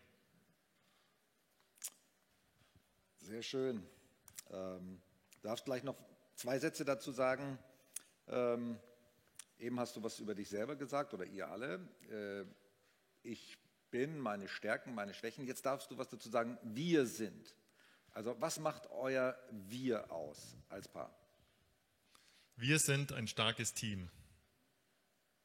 Sehr 3.19 3.41
schön. 3.41 3.96
Ähm, 4.51 5.01
du 5.41 5.47
darfst 5.47 5.65
gleich 5.65 5.83
noch 5.83 5.95
zwei 6.35 6.59
Sätze 6.59 6.85
dazu 6.85 7.11
sagen. 7.11 7.59
Ähm, 8.27 8.79
eben 9.59 9.79
hast 9.79 9.95
du 9.95 10.03
was 10.03 10.19
über 10.19 10.35
dich 10.35 10.49
selber 10.49 10.75
gesagt 10.75 11.13
oder 11.13 11.25
ihr 11.25 11.47
alle. 11.49 11.79
Äh, 12.09 12.45
ich 13.23 13.57
bin, 13.91 14.19
meine 14.19 14.47
Stärken, 14.47 14.93
meine 14.93 15.13
Schwächen. 15.13 15.45
Jetzt 15.45 15.65
darfst 15.65 15.91
du 15.91 15.97
was 15.97 16.09
dazu 16.09 16.29
sagen. 16.29 16.57
Wir 16.63 17.05
sind. 17.05 17.55
Also 18.13 18.35
was 18.39 18.59
macht 18.59 18.89
euer 18.89 19.37
Wir 19.51 20.11
aus 20.11 20.57
als 20.69 20.87
Paar? 20.87 21.15
Wir 22.55 22.79
sind 22.79 23.13
ein 23.13 23.27
starkes 23.27 23.73
Team. 23.73 24.09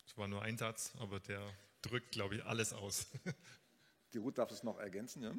Das 0.05 0.17
war 0.17 0.29
nur 0.29 0.43
ein 0.43 0.57
Satz, 0.57 0.93
aber 0.99 1.21
der 1.21 1.43
drückt, 1.83 2.13
glaube 2.13 2.37
ich, 2.37 2.45
alles 2.45 2.73
aus. 2.73 3.07
Die 4.13 4.19
Ruth 4.19 4.39
darf 4.39 4.51
es 4.51 4.63
noch 4.63 4.79
ergänzen, 4.79 5.23
ja? 5.23 5.35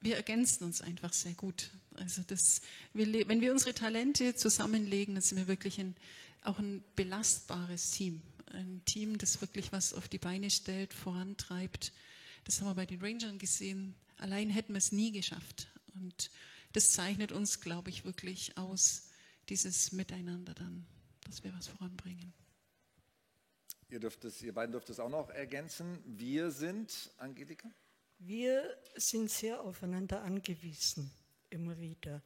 Wir 0.00 0.16
ergänzen 0.16 0.64
uns 0.64 0.80
einfach 0.80 1.12
sehr 1.12 1.34
gut. 1.34 1.70
Also 1.94 2.22
das, 2.26 2.60
wir, 2.92 3.28
wenn 3.28 3.40
wir 3.40 3.52
unsere 3.52 3.74
Talente 3.74 4.34
zusammenlegen, 4.34 5.14
dann 5.14 5.22
sind 5.22 5.38
wir 5.38 5.48
wirklich 5.48 5.80
ein, 5.80 5.96
auch 6.42 6.58
ein 6.58 6.84
belastbares 6.94 7.90
Team. 7.90 8.22
Ein 8.52 8.82
Team, 8.84 9.18
das 9.18 9.40
wirklich 9.40 9.72
was 9.72 9.92
auf 9.92 10.08
die 10.08 10.18
Beine 10.18 10.50
stellt, 10.50 10.94
vorantreibt. 10.94 11.92
Das 12.44 12.60
haben 12.60 12.68
wir 12.68 12.74
bei 12.74 12.86
den 12.86 13.00
Rangern 13.00 13.38
gesehen. 13.38 13.94
Allein 14.16 14.50
hätten 14.50 14.72
wir 14.72 14.78
es 14.78 14.92
nie 14.92 15.12
geschafft. 15.12 15.68
Und 15.94 16.30
das 16.72 16.90
zeichnet 16.92 17.32
uns, 17.32 17.60
glaube 17.60 17.90
ich, 17.90 18.04
wirklich 18.04 18.56
aus, 18.56 19.10
dieses 19.48 19.92
Miteinander 19.92 20.54
dann, 20.54 20.86
dass 21.24 21.42
wir 21.42 21.52
was 21.54 21.68
voranbringen. 21.68 22.32
Ihr, 23.90 24.00
dürft 24.00 24.24
es, 24.24 24.42
ihr 24.42 24.52
beiden 24.52 24.72
dürft 24.72 24.90
es 24.90 25.00
auch 25.00 25.08
noch 25.08 25.30
ergänzen. 25.30 25.98
Wir 26.04 26.50
sind, 26.50 27.10
Angelika? 27.16 27.70
Wir 28.18 28.76
sind 28.96 29.30
sehr 29.30 29.60
aufeinander 29.62 30.22
angewiesen, 30.22 31.10
immer 31.50 31.78
wieder. 31.78 32.22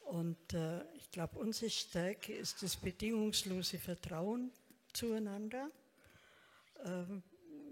Und 0.00 0.54
äh, 0.54 0.82
ich 0.94 1.10
glaube, 1.10 1.38
unsere 1.38 1.70
Stärke 1.70 2.32
ist 2.32 2.62
das 2.62 2.76
bedingungslose 2.76 3.78
Vertrauen 3.78 4.50
zueinander. 4.94 5.70
Ähm, 6.84 7.22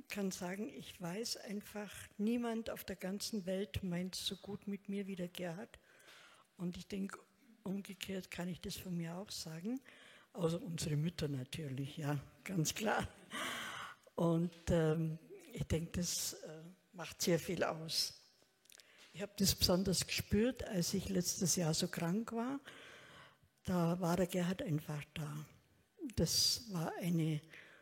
kann 0.08 0.30
sagen, 0.30 0.68
ich 0.68 1.00
weiß 1.00 1.38
einfach, 1.38 1.90
niemand 2.18 2.70
auf 2.70 2.84
der 2.84 2.96
ganzen 2.96 3.46
Welt 3.46 3.82
meint 3.82 4.14
so 4.14 4.36
gut 4.36 4.68
mit 4.68 4.88
mir 4.88 5.06
wie 5.06 5.16
der 5.16 5.28
Gerhard. 5.28 5.78
Und 6.58 6.76
ich 6.76 6.86
denke, 6.86 7.18
umgekehrt 7.62 8.30
kann 8.30 8.48
ich 8.48 8.60
das 8.60 8.76
von 8.76 8.96
mir 8.96 9.16
auch 9.16 9.30
sagen. 9.30 9.80
Außer 10.32 10.60
unsere 10.60 10.96
Mütter 10.96 11.28
natürlich, 11.28 11.96
ja, 11.96 12.18
ganz 12.44 12.74
klar. 12.74 13.08
Und 14.14 14.52
ähm, 14.68 15.18
ich 15.52 15.64
denke, 15.64 15.92
das 15.92 16.34
äh, 16.34 16.55
macht 16.96 17.20
sehr 17.20 17.38
viel 17.38 17.62
aus. 17.62 18.14
Ich 19.12 19.22
habe 19.22 19.32
das 19.38 19.54
besonders 19.54 20.06
gespürt, 20.06 20.64
als 20.64 20.94
ich 20.94 21.08
letztes 21.08 21.56
Jahr 21.56 21.74
so 21.74 21.88
krank 21.88 22.32
war. 22.32 22.60
Da 23.64 24.00
war 24.00 24.16
der 24.16 24.26
Gerhard 24.26 24.62
einfach 24.62 25.02
da. 25.14 25.46
Das 26.16 26.64
war 26.72 26.92
eine 26.98 27.40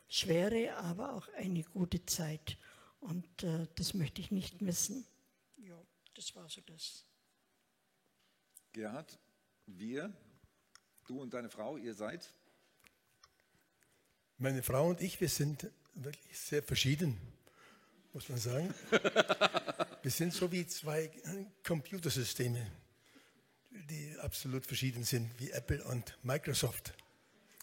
schwere, 0.08 0.76
aber 0.76 1.14
auch 1.14 1.28
eine 1.34 1.62
gute 1.62 2.04
Zeit. 2.06 2.56
Und 3.00 3.42
äh, 3.42 3.66
das 3.76 3.94
möchte 3.94 4.20
ich 4.20 4.30
nicht 4.30 4.62
missen. 4.62 5.06
Ja, 5.56 5.80
das 6.14 6.34
war 6.34 6.48
so 6.48 6.60
das. 6.62 7.04
Gerhard, 8.72 9.18
wir, 9.66 10.12
du 11.06 11.20
und 11.20 11.34
deine 11.34 11.50
Frau, 11.50 11.76
ihr 11.76 11.94
seid? 11.94 12.32
Meine 14.38 14.62
Frau 14.62 14.88
und 14.88 15.00
ich, 15.00 15.20
wir 15.20 15.28
sind 15.28 15.70
wirklich 15.94 16.38
sehr 16.38 16.62
verschieden, 16.62 17.16
muss 18.14 18.28
man 18.28 18.38
sagen. 18.38 18.72
wir 20.02 20.10
sind 20.10 20.32
so 20.32 20.50
wie 20.50 20.66
zwei 20.66 21.10
Computersysteme, 21.66 22.64
die 23.70 24.16
absolut 24.20 24.64
verschieden 24.64 25.04
sind, 25.04 25.30
wie 25.38 25.50
Apple 25.50 25.82
und 25.84 26.16
Microsoft. 26.22 26.94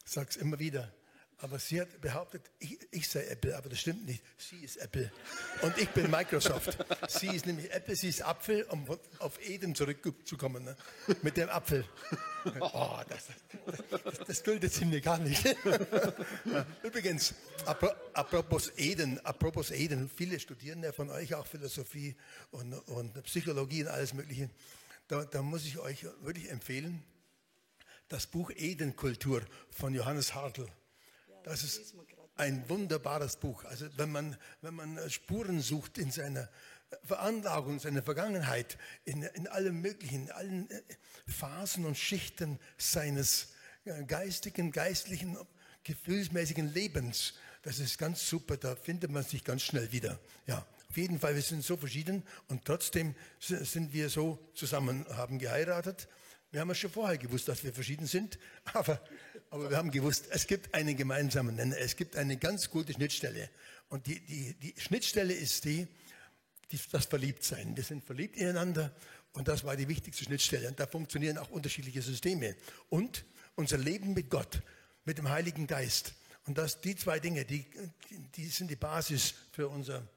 Ich 0.06 0.12
sage 0.12 0.28
es 0.30 0.36
immer 0.36 0.60
wieder. 0.60 0.94
Aber 1.38 1.58
sie 1.58 1.82
hat 1.82 2.00
behauptet, 2.02 2.52
ich, 2.60 2.78
ich, 2.92 3.10
sei 3.10 3.26
Apple, 3.26 3.58
aber 3.58 3.70
das 3.70 3.80
stimmt 3.80 4.06
nicht. 4.06 4.22
Sie 4.38 4.58
ist 4.58 4.78
Apple 4.78 5.12
und 5.64 5.76
ich 5.80 5.90
bin 5.90 6.12
Microsoft. 6.12 6.78
sie 7.08 7.28
ist 7.28 7.48
nämlich 7.48 7.72
Apple, 7.72 7.96
sie 7.96 8.10
ist 8.10 8.22
Apfel, 8.22 8.64
um 8.66 8.86
auf 9.18 9.42
Eden 9.44 9.74
zurückzukommen, 9.74 10.64
ne? 10.64 10.76
mit 11.24 11.38
dem 11.38 11.50
Apfel. 11.50 11.84
Oh, 12.60 13.00
das, 13.08 13.28
das, 14.04 14.18
das 14.20 14.44
duldet 14.44 14.74
sie 14.74 14.86
mir 14.86 15.02
gar 15.02 15.18
nicht. 15.18 15.44
Übrigens, 16.84 17.34
apropos 17.66 18.72
Eden, 18.78 19.24
apropos 19.26 19.72
Eden, 19.72 20.10
viele 20.10 20.40
Studierende 20.40 20.94
von 20.94 21.10
euch 21.10 21.36
auch 21.36 21.46
Philosophie 21.46 22.16
und, 22.52 22.74
und 22.74 23.24
Psychologie 23.24 23.84
und 23.84 23.90
alles 23.90 24.14
Mögliche. 24.14 24.50
Da, 25.08 25.26
da 25.26 25.42
muss 25.42 25.66
ich 25.66 25.78
euch 25.78 26.04
wirklich 26.22 26.50
empfehlen, 26.50 27.04
das 28.08 28.28
Buch 28.28 28.52
Edenkultur 28.56 29.42
von 29.70 29.94
Johannes 29.94 30.34
Hartl. 30.34 30.68
Das 31.44 31.64
ist 31.64 31.96
ein 32.36 32.68
wunderbares 32.70 33.38
Buch. 33.38 33.64
Also 33.66 33.86
wenn 33.98 34.12
man, 34.12 34.38
wenn 34.62 34.74
man 34.74 35.10
Spuren 35.10 35.62
sucht 35.62 35.98
in 35.98 36.12
seiner 36.12 36.50
Veranlagung, 37.04 37.80
seiner 37.80 38.04
Vergangenheit, 38.04 38.78
in, 39.06 39.24
in 39.24 39.48
allen 39.48 39.82
möglichen, 39.82 40.24
in 40.24 40.32
allen 40.32 40.70
äh, 40.70 40.82
Phasen 41.28 41.86
und 41.86 41.98
Schichten 41.98 42.60
seines 42.78 43.54
äh, 43.86 44.04
geistigen, 44.04 44.72
geistlichen, 44.72 45.38
gefühlsmäßigen 45.84 46.74
Lebens, 46.74 47.34
das 47.64 47.80
ist 47.80 47.98
ganz 47.98 48.28
super, 48.28 48.58
da 48.58 48.76
findet 48.76 49.12
man 49.12 49.24
sich 49.24 49.44
ganz 49.44 49.62
schnell 49.62 49.92
wieder. 49.92 50.20
Ja, 50.48 50.66
auf 50.90 50.98
jeden 50.98 51.20
Fall, 51.20 51.36
wir 51.36 51.42
sind 51.42 51.64
so 51.64 51.78
verschieden 51.78 52.24
und 52.48 52.66
trotzdem 52.66 53.16
sind 53.40 53.94
wir 53.94 54.10
so 54.10 54.40
zusammen, 54.54 55.06
haben 55.16 55.40
geheiratet 55.40 56.08
wir 56.52 56.60
haben 56.60 56.68
ja 56.68 56.76
schon 56.76 56.92
vorher 56.92 57.18
gewusst, 57.18 57.48
dass 57.48 57.64
wir 57.64 57.74
verschieden 57.74 58.06
sind, 58.06 58.38
aber, 58.74 59.02
aber 59.50 59.70
wir 59.70 59.78
haben 59.78 59.90
gewusst, 59.90 60.26
es 60.32 60.46
gibt 60.48 60.74
einen 60.74 60.98
gemeinsamen 60.98 61.56
Nenner, 61.56 61.78
es 61.78 61.96
gibt 61.96 62.16
eine 62.18 62.38
ganz 62.38 62.70
gute 62.70 62.94
Schnittstelle. 62.94 63.50
Und 63.88 64.06
die, 64.08 64.20
die, 64.20 64.54
die 64.56 64.74
Schnittstelle 64.80 65.34
ist 65.34 65.64
die, 65.66 65.88
das 66.92 67.06
Verliebtsein. 67.06 67.76
Wir 67.76 67.84
sind 67.84 68.04
verliebt 68.04 68.38
ineinander 68.38 68.94
und 69.34 69.48
das 69.48 69.64
war 69.64 69.76
die 69.76 69.88
wichtigste 69.88 70.26
Schnittstelle. 70.26 70.68
Und 70.68 70.80
da 70.80 70.88
funktionieren 70.88 71.38
auch 71.38 71.50
unterschiedliche 71.50 72.02
Systeme. 72.02 72.56
Und 72.90 73.26
unser 73.56 73.78
Leben 73.78 74.14
mit 74.14 74.30
Gott, 74.30 74.62
mit 75.06 75.18
dem 75.18 75.30
Heiligen 75.30 75.68
Geist. 75.68 76.14
Und 76.46 76.58
das, 76.58 76.82
die 76.82 76.96
zwei 76.96 77.20
Dinge, 77.20 77.46
die, 77.46 77.66
die 78.36 78.46
sind 78.46 78.70
die 78.70 78.76
Basis 78.76 79.34
für 79.52 79.68
unser 79.68 80.08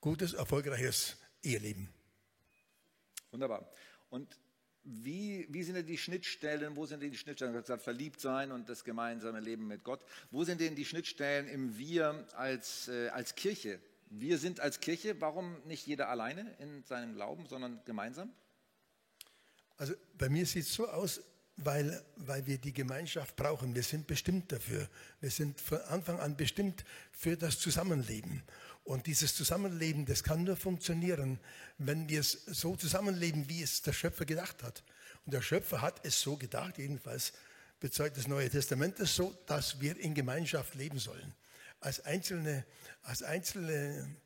gutes, 0.00 0.34
erfolgreiches 0.34 1.16
Eheleben. 1.42 1.88
Wunderbar. 3.30 3.68
Und 4.10 4.36
wie, 4.84 5.46
wie 5.48 5.62
sind 5.62 5.76
denn 5.76 5.86
die 5.86 5.96
Schnittstellen, 5.96 6.76
wo 6.76 6.84
sind 6.84 7.02
denn 7.02 7.10
die 7.10 7.16
Schnittstellen, 7.16 7.54
du 7.54 7.58
hast 7.58 7.66
gesagt, 7.66 7.82
verliebt 7.82 8.20
sein 8.20 8.52
und 8.52 8.68
das 8.68 8.84
gemeinsame 8.84 9.40
Leben 9.40 9.66
mit 9.66 9.82
Gott, 9.82 10.04
wo 10.30 10.44
sind 10.44 10.60
denn 10.60 10.76
die 10.76 10.84
Schnittstellen 10.84 11.48
im 11.48 11.78
Wir 11.78 12.28
als, 12.36 12.88
äh, 12.88 13.08
als 13.08 13.34
Kirche? 13.34 13.80
Wir 14.16 14.38
sind 14.38 14.60
als 14.60 14.78
Kirche, 14.78 15.20
warum 15.20 15.56
nicht 15.66 15.86
jeder 15.86 16.08
alleine 16.08 16.54
in 16.60 16.84
seinem 16.84 17.14
Glauben, 17.14 17.46
sondern 17.46 17.80
gemeinsam? 17.84 18.32
Also 19.76 19.94
bei 20.16 20.28
mir 20.28 20.46
sieht 20.46 20.66
es 20.66 20.74
so 20.74 20.88
aus, 20.88 21.20
weil, 21.56 22.00
weil 22.16 22.46
wir 22.46 22.58
die 22.58 22.72
Gemeinschaft 22.72 23.34
brauchen. 23.34 23.74
Wir 23.74 23.82
sind 23.82 24.06
bestimmt 24.06 24.52
dafür. 24.52 24.88
Wir 25.20 25.30
sind 25.30 25.60
von 25.60 25.78
Anfang 25.82 26.20
an 26.20 26.36
bestimmt 26.36 26.84
für 27.10 27.36
das 27.36 27.58
Zusammenleben. 27.58 28.44
Und 28.84 29.08
dieses 29.08 29.34
Zusammenleben, 29.34 30.06
das 30.06 30.22
kann 30.22 30.44
nur 30.44 30.56
funktionieren, 30.56 31.40
wenn 31.78 32.08
wir 32.08 32.20
es 32.20 32.44
so 32.46 32.76
zusammenleben, 32.76 33.48
wie 33.48 33.62
es 33.62 33.82
der 33.82 33.92
Schöpfer 33.92 34.26
gedacht 34.26 34.62
hat. 34.62 34.84
Und 35.26 35.34
der 35.34 35.42
Schöpfer 35.42 35.82
hat 35.82 36.04
es 36.06 36.20
so 36.20 36.36
gedacht, 36.36 36.78
jedenfalls 36.78 37.32
bezeugt 37.80 38.16
das 38.16 38.28
Neue 38.28 38.48
Testament 38.48 39.00
es 39.00 39.16
so, 39.16 39.36
dass 39.46 39.80
wir 39.80 39.98
in 39.98 40.14
Gemeinschaft 40.14 40.76
leben 40.76 41.00
sollen. 41.00 41.34
Als 41.84 42.02
einzelne, 42.06 42.64
als 43.02 43.22
einzelne 43.22 44.16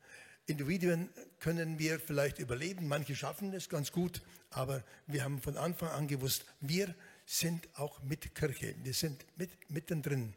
Individuen 0.45 1.09
können 1.41 1.77
wir 1.77 1.99
vielleicht 1.99 2.39
überleben, 2.39 2.87
manche 2.87 3.17
schaffen 3.17 3.53
es 3.53 3.67
ganz 3.67 3.91
gut, 3.91 4.21
aber 4.49 4.81
wir 5.07 5.25
haben 5.25 5.41
von 5.41 5.57
Anfang 5.57 5.89
an 5.89 6.07
gewusst, 6.07 6.45
wir 6.61 6.95
sind 7.25 7.67
auch 7.77 8.01
mit 8.01 8.33
Kirche, 8.33 8.75
wir 8.81 8.93
sind 8.93 9.25
mit, 9.35 9.51
mittendrin. 9.69 10.33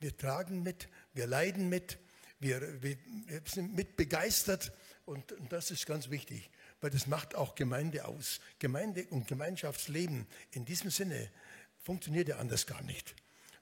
Wir 0.00 0.16
tragen 0.16 0.64
mit, 0.64 0.88
wir 1.14 1.28
leiden 1.28 1.68
mit, 1.68 1.98
wir, 2.40 2.82
wir, 2.82 2.96
sind 3.44 3.76
mit 3.76 3.96
begeistert 3.96 4.72
und, 5.04 5.30
und 5.30 5.52
das 5.52 5.70
ist 5.70 5.86
ganz 5.86 6.10
wichtig, 6.10 6.50
weil 6.80 6.90
das 6.90 7.06
macht 7.06 7.36
auch 7.36 7.54
Gemeinde 7.54 8.06
aus. 8.06 8.40
Gemeinde 8.58 9.06
und 9.10 9.28
Gemeinschaftsleben 9.28 10.26
in 10.50 10.64
diesem 10.64 10.90
Sinne 10.90 11.30
funktioniert 11.78 12.26
ja 12.26 12.38
anders 12.38 12.66
gar 12.66 12.82
nicht. 12.82 13.14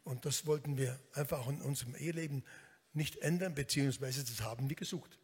Und 0.05 0.25
das 0.25 0.47
wollten 0.47 0.79
wir 0.79 0.99
einfach 1.13 1.47
in 1.49 1.61
unserem 1.61 1.95
Eheleben 1.95 2.45
nicht 2.95 3.17
ändern, 3.19 3.55
beziehungsweise 3.55 4.25
das 4.25 4.41
haben 4.43 4.69
wir 4.69 4.77
gesucht. 4.77 5.19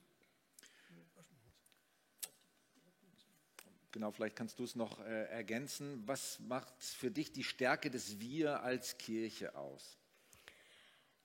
Genau, 3.93 4.13
vielleicht 4.13 4.37
kannst 4.37 4.59
du 4.59 4.65
es 4.65 4.77
noch 4.77 5.01
äh, 5.01 5.25
ergänzen. 5.27 6.03
Was 6.07 6.39
macht 6.41 6.73
für 6.83 7.11
dich 7.11 7.33
die 7.33 7.43
Stärke 7.43 7.91
des 7.91 8.21
Wir 8.21 8.63
als 8.63 8.99
Kirche 8.99 9.55
aus? 9.57 9.99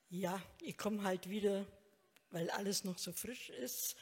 Ja, 0.10 0.42
ich 0.62 0.78
komme 0.78 1.04
halt 1.04 1.30
wieder 1.30 1.66
weil 2.36 2.50
alles 2.50 2.84
noch 2.84 2.98
so 2.98 3.14
frisch 3.14 3.50
ist, 3.50 3.96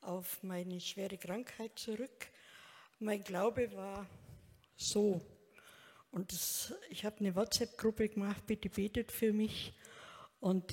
auf 0.00 0.44
meine 0.44 0.80
schwere 0.80 1.18
Krankheit 1.18 1.76
zurück. 1.76 2.28
Mein 3.00 3.24
Glaube 3.24 3.72
war 3.74 4.06
so. 4.76 5.20
Und 6.12 6.32
das, 6.32 6.72
ich 6.88 7.04
habe 7.04 7.18
eine 7.18 7.34
WhatsApp-Gruppe 7.34 8.10
gemacht, 8.10 8.46
bitte 8.46 8.70
betet 8.70 9.10
für 9.10 9.32
mich. 9.32 9.74
Und 10.38 10.72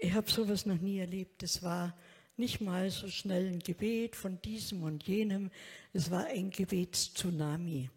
ich 0.00 0.14
habe 0.14 0.30
sowas 0.30 0.66
noch 0.66 0.80
nie 0.80 0.98
erlebt. 0.98 1.42
Es 1.42 1.62
war 1.62 1.94
nicht 2.36 2.60
mal 2.60 2.90
so 2.90 3.08
schnell 3.08 3.46
ein 3.46 3.58
Gebet 3.58 4.16
von 4.16 4.40
diesem 4.40 4.82
und 4.82 5.06
jenem. 5.06 5.50
Es 5.92 6.10
war 6.10 6.24
ein 6.26 6.50
Gebetstsunami. 6.50 7.90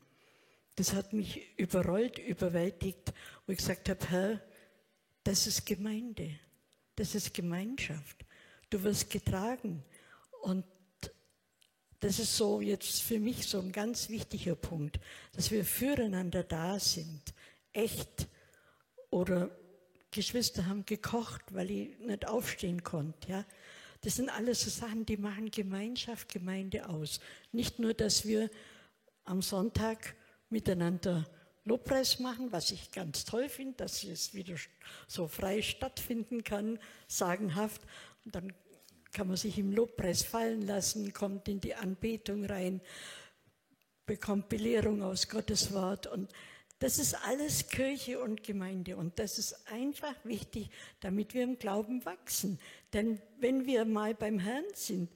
Das 0.76 0.94
hat 0.94 1.13
mich 1.13 1.58
überrollt, 1.58 2.20
überwältigt, 2.20 3.13
wo 3.46 3.54
ich 3.54 3.60
gesagt 3.60 3.88
habe, 3.88 4.10
Herr, 4.10 4.42
das 5.24 5.48
ist 5.48 5.66
Gemeinde. 5.66 6.30
Das 6.98 7.16
ist 7.16 7.34
Gemeinschaft. 7.34 8.26
Du 8.70 8.84
wirst 8.84 9.10
getragen. 9.10 9.84
Und 10.42 10.66
das 12.02 12.20
ist 12.20 12.36
so 12.36 12.60
jetzt 12.60 13.02
für 13.02 13.20
mich 13.20 13.48
so 13.48 13.62
ein 13.62 13.72
ganz 13.72 14.10
wichtiger 14.10 14.56
Punkt, 14.56 15.00
dass 15.32 15.52
wir 15.52 15.63
füreinander 15.63 16.44
da 16.44 16.78
sind. 16.80 17.22
Echt. 17.72 18.28
Oder 19.10 19.52
Geschwister 20.13 20.65
haben 20.67 20.86
gekocht, 20.86 21.41
weil 21.54 21.69
ich 21.69 21.99
nicht 21.99 22.28
aufstehen 22.28 22.84
konnte. 22.84 23.30
Ja. 23.30 23.45
Das 24.02 24.15
sind 24.15 24.30
alles 24.30 24.62
so 24.62 24.69
Sachen, 24.69 25.06
die 25.06 25.17
machen 25.17 25.52
Gemeinschaft, 25.52 26.30
Gemeinde 26.30 26.88
aus. 26.88 27.19
Nicht 27.52 27.80
nur, 27.80 27.93
dass 27.93 28.26
wir 28.26 28.49
am 29.26 29.41
Sonntag 29.41 30.15
miteinander 30.49 31.26
Lobpreis 31.65 32.19
machen, 32.19 32.52
was 32.52 32.71
ich 32.71 32.91
ganz 32.91 33.23
toll 33.23 33.47
finde, 33.47 33.76
dass 33.78 34.04
es 34.04 34.34
wieder 34.34 34.56
so 35.08 35.28
frei 35.28 35.62
stattfinden 35.62 36.43
kann, 36.43 36.80
sagenhaft. 37.08 37.82
Und 38.26 38.36
dann 38.36 38.54
kann 39.13 39.28
man 39.28 39.38
sich 39.38 39.58
im 39.58 39.71
Lobpreis 39.71 40.23
fallen 40.23 40.67
lassen, 40.67 41.13
kommt 41.13 41.47
in 41.47 41.62
die 41.62 41.76
Anbetung 41.76 42.45
rein, 42.45 42.82
bekommt 44.06 44.49
Belehrung 44.49 45.02
aus 45.02 45.30
Gottes 45.30 45.71
Wort. 45.71 46.08
Und 46.08 46.30
Das 46.84 47.00
ist 47.00 47.13
alles 47.13 47.69
Kirche 47.69 48.19
und 48.19 48.43
Gemeinde 48.43 48.98
und 48.98 49.17
das 49.17 49.39
ist 49.39 49.72
einfach 49.72 50.15
wichtig, 50.26 50.69
damit 51.00 51.34
wir 51.34 51.43
im 51.43 51.58
Glauben 51.58 52.04
wachsen. 52.04 52.60
Denn 52.91 53.22
wenn 53.39 53.65
wir 53.65 53.86
mal 53.86 54.13
beim 54.13 54.38
Herrn 54.38 54.65
sind, 54.74 55.10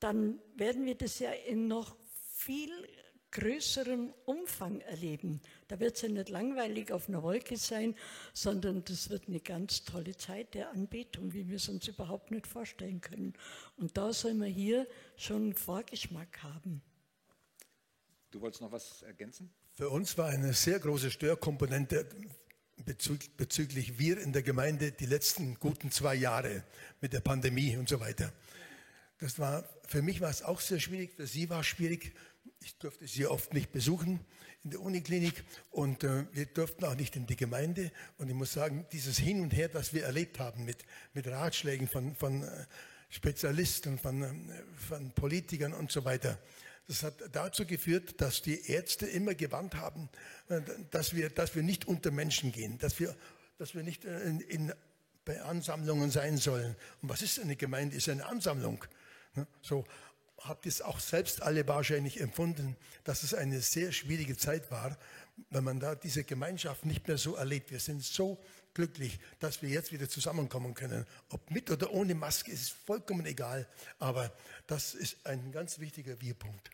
dann 0.00 0.38
werden 0.54 0.84
wir 0.84 0.96
das 0.96 1.18
ja 1.18 1.30
in 1.30 1.66
noch 1.66 1.96
viel 2.34 2.70
größerem 3.30 4.12
Umfang 4.26 4.82
erleben. 4.82 5.40
Da 5.68 5.80
wird 5.80 5.96
es 5.96 6.02
ja 6.02 6.10
nicht 6.10 6.28
langweilig 6.28 6.92
auf 6.92 7.08
einer 7.08 7.22
Wolke 7.22 7.56
sein, 7.56 7.96
sondern 8.34 8.84
das 8.84 9.08
wird 9.08 9.28
eine 9.28 9.40
ganz 9.40 9.86
tolle 9.86 10.14
Zeit 10.14 10.52
der 10.52 10.72
Anbetung, 10.72 11.32
wie 11.32 11.48
wir 11.48 11.56
es 11.56 11.70
uns 11.70 11.88
überhaupt 11.88 12.32
nicht 12.32 12.46
vorstellen 12.46 13.00
können. 13.00 13.32
Und 13.78 13.96
da 13.96 14.12
soll 14.12 14.34
man 14.34 14.48
hier 14.48 14.86
schon 15.16 15.36
einen 15.36 15.54
Vorgeschmack 15.54 16.42
haben. 16.42 16.82
Du 18.30 18.42
wolltest 18.42 18.60
noch 18.60 18.72
was 18.72 19.00
ergänzen? 19.00 19.50
Für 19.78 19.90
uns 19.90 20.18
war 20.18 20.28
eine 20.28 20.54
sehr 20.54 20.80
große 20.80 21.08
Störkomponente 21.08 22.04
bezüglich 23.36 23.96
wir 23.96 24.20
in 24.20 24.32
der 24.32 24.42
Gemeinde 24.42 24.90
die 24.90 25.06
letzten 25.06 25.54
guten 25.54 25.92
zwei 25.92 26.16
Jahre 26.16 26.64
mit 27.00 27.12
der 27.12 27.20
Pandemie 27.20 27.76
und 27.76 27.88
so 27.88 28.00
weiter. 28.00 28.32
Das 29.20 29.38
war, 29.38 29.62
für 29.86 30.02
mich 30.02 30.20
war 30.20 30.30
es 30.30 30.42
auch 30.42 30.58
sehr 30.58 30.80
schwierig, 30.80 31.12
für 31.14 31.28
sie 31.28 31.48
war 31.48 31.60
es 31.60 31.68
schwierig. 31.68 32.12
Ich 32.60 32.76
durfte 32.78 33.06
sie 33.06 33.28
oft 33.28 33.54
nicht 33.54 33.70
besuchen 33.70 34.18
in 34.64 34.70
der 34.70 34.80
Uniklinik 34.80 35.44
und 35.70 36.02
äh, 36.02 36.24
wir 36.32 36.46
durften 36.46 36.84
auch 36.84 36.96
nicht 36.96 37.14
in 37.14 37.28
die 37.28 37.36
Gemeinde. 37.36 37.92
Und 38.16 38.28
ich 38.28 38.34
muss 38.34 38.52
sagen, 38.52 38.84
dieses 38.90 39.16
Hin 39.16 39.42
und 39.42 39.52
Her, 39.52 39.68
das 39.68 39.94
wir 39.94 40.02
erlebt 40.02 40.40
haben 40.40 40.64
mit, 40.64 40.84
mit 41.14 41.28
Ratschlägen 41.28 41.86
von, 41.86 42.16
von 42.16 42.42
äh, 42.42 42.66
Spezialisten, 43.10 43.96
von, 44.00 44.22
äh, 44.24 44.62
von 44.74 45.12
Politikern 45.12 45.72
und 45.72 45.92
so 45.92 46.04
weiter, 46.04 46.36
das 46.88 47.02
hat 47.02 47.14
dazu 47.32 47.66
geführt, 47.66 48.20
dass 48.20 48.40
die 48.40 48.66
Ärzte 48.70 49.06
immer 49.06 49.34
gewarnt 49.34 49.74
haben, 49.74 50.08
äh, 50.48 50.60
dass 50.90 51.14
wir, 51.14 51.30
dass 51.30 51.54
wir 51.54 51.62
nicht 51.62 51.86
unter 51.86 52.10
Menschen 52.10 52.50
gehen, 52.50 52.78
dass 52.78 52.98
wir, 52.98 53.14
dass 53.58 53.74
wir 53.74 53.82
nicht 53.82 54.04
äh, 54.06 54.22
in, 54.22 54.40
in, 54.40 54.72
bei 55.24 55.40
Ansammlungen 55.42 56.10
sein 56.10 56.38
sollen. 56.38 56.74
Und 57.02 57.10
was 57.10 57.20
ist 57.20 57.38
eine 57.38 57.56
Gemeinde? 57.56 57.94
Ist 57.94 58.08
eine 58.08 58.24
Ansammlung. 58.24 58.84
So 59.60 59.84
habt 60.38 60.64
ihr 60.64 60.70
es 60.70 60.80
auch 60.80 60.98
selbst 61.00 61.42
alle 61.42 61.68
wahrscheinlich 61.68 62.20
empfunden, 62.20 62.76
dass 63.04 63.22
es 63.22 63.34
eine 63.34 63.60
sehr 63.60 63.92
schwierige 63.92 64.36
Zeit 64.36 64.70
war, 64.70 64.96
wenn 65.50 65.64
man 65.64 65.80
da 65.80 65.94
diese 65.94 66.24
Gemeinschaft 66.24 66.86
nicht 66.86 67.06
mehr 67.06 67.18
so 67.18 67.34
erlebt. 67.34 67.70
Wir 67.70 67.80
sind 67.80 68.02
so 68.02 68.38
glücklich, 68.72 69.18
dass 69.40 69.60
wir 69.60 69.68
jetzt 69.68 69.92
wieder 69.92 70.08
zusammenkommen 70.08 70.74
können. 70.74 71.04
Ob 71.28 71.50
mit 71.50 71.70
oder 71.70 71.92
ohne 71.92 72.14
Maske 72.14 72.50
ist 72.50 72.70
vollkommen 72.70 73.26
egal, 73.26 73.68
aber 73.98 74.32
das 74.66 74.94
ist 74.94 75.26
ein 75.26 75.52
ganz 75.52 75.78
wichtiger 75.78 76.20
Wirpunkt. 76.20 76.70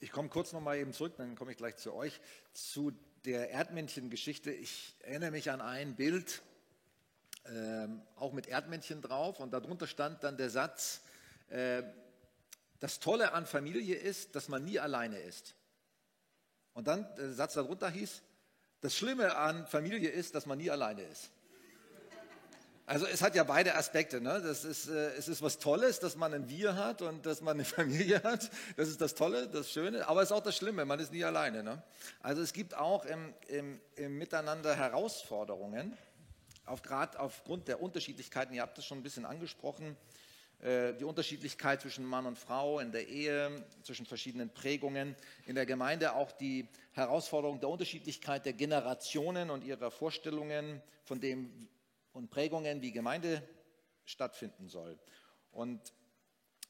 Ich 0.00 0.10
komme 0.10 0.28
kurz 0.28 0.52
noch 0.52 0.60
mal 0.60 0.76
eben 0.76 0.92
zurück, 0.92 1.14
dann 1.16 1.36
komme 1.36 1.52
ich 1.52 1.56
gleich 1.56 1.76
zu 1.76 1.94
euch, 1.94 2.20
zu 2.52 2.92
der 3.24 3.50
Erdmännchen-Geschichte. 3.50 4.52
Ich 4.52 4.94
erinnere 5.00 5.30
mich 5.30 5.50
an 5.50 5.60
ein 5.60 5.96
Bild, 5.96 6.42
äh, 7.44 7.88
auch 8.16 8.32
mit 8.32 8.46
Erdmännchen 8.46 9.00
drauf, 9.00 9.40
und 9.40 9.52
darunter 9.52 9.86
stand 9.86 10.22
dann 10.24 10.36
der 10.36 10.50
Satz, 10.50 11.00
äh, 11.48 11.82
das 12.80 13.00
Tolle 13.00 13.32
an 13.32 13.46
Familie 13.46 13.96
ist, 13.96 14.34
dass 14.34 14.48
man 14.48 14.64
nie 14.64 14.78
alleine 14.78 15.18
ist. 15.18 15.54
Und 16.74 16.88
dann 16.88 17.14
der 17.14 17.32
Satz 17.32 17.54
darunter 17.54 17.88
hieß, 17.88 18.20
das 18.80 18.94
Schlimme 18.94 19.36
an 19.36 19.66
Familie 19.66 20.10
ist, 20.10 20.34
dass 20.34 20.44
man 20.44 20.58
nie 20.58 20.70
alleine 20.70 21.02
ist. 21.02 21.30
Also 22.86 23.06
es 23.06 23.22
hat 23.22 23.34
ja 23.34 23.44
beide 23.44 23.76
Aspekte. 23.76 24.20
Ne? 24.20 24.42
Das 24.42 24.64
ist, 24.64 24.88
äh, 24.88 25.12
es 25.16 25.28
ist 25.28 25.40
was 25.40 25.58
Tolles, 25.58 26.00
dass 26.00 26.16
man 26.16 26.34
ein 26.34 26.50
Wir 26.50 26.76
hat 26.76 27.00
und 27.00 27.24
dass 27.24 27.40
man 27.40 27.54
eine 27.54 27.64
Familie 27.64 28.22
hat. 28.22 28.50
Das 28.76 28.88
ist 28.88 29.00
das 29.00 29.14
Tolle, 29.14 29.48
das 29.48 29.70
Schöne. 29.70 30.06
Aber 30.06 30.20
es 30.22 30.28
ist 30.28 30.32
auch 30.32 30.42
das 30.42 30.56
Schlimme, 30.56 30.84
man 30.84 31.00
ist 31.00 31.10
nie 31.10 31.24
alleine. 31.24 31.62
Ne? 31.62 31.82
Also 32.20 32.42
es 32.42 32.52
gibt 32.52 32.76
auch 32.76 33.06
im, 33.06 33.32
im, 33.48 33.80
im 33.96 34.18
Miteinander 34.18 34.76
Herausforderungen, 34.76 35.96
auf, 36.66 36.82
gerade 36.82 37.18
aufgrund 37.20 37.68
der 37.68 37.80
Unterschiedlichkeiten. 37.80 38.54
Ihr 38.54 38.62
habt 38.62 38.76
das 38.76 38.84
schon 38.84 38.98
ein 38.98 39.02
bisschen 39.02 39.24
angesprochen. 39.24 39.96
Äh, 40.60 40.92
die 40.94 41.04
Unterschiedlichkeit 41.04 41.80
zwischen 41.80 42.04
Mann 42.04 42.26
und 42.26 42.38
Frau 42.38 42.80
in 42.80 42.92
der 42.92 43.08
Ehe, 43.08 43.64
zwischen 43.82 44.04
verschiedenen 44.04 44.50
Prägungen. 44.50 45.16
In 45.46 45.54
der 45.54 45.64
Gemeinde 45.64 46.14
auch 46.14 46.32
die 46.32 46.68
Herausforderung 46.92 47.60
der 47.60 47.70
Unterschiedlichkeit 47.70 48.44
der 48.44 48.52
Generationen 48.52 49.48
und 49.48 49.64
ihrer 49.64 49.90
Vorstellungen 49.90 50.82
von 51.04 51.20
dem, 51.20 51.68
und 52.14 52.30
Prägungen, 52.30 52.80
wie 52.80 52.92
Gemeinde 52.92 53.46
stattfinden 54.04 54.68
soll. 54.68 54.98
Und 55.50 55.92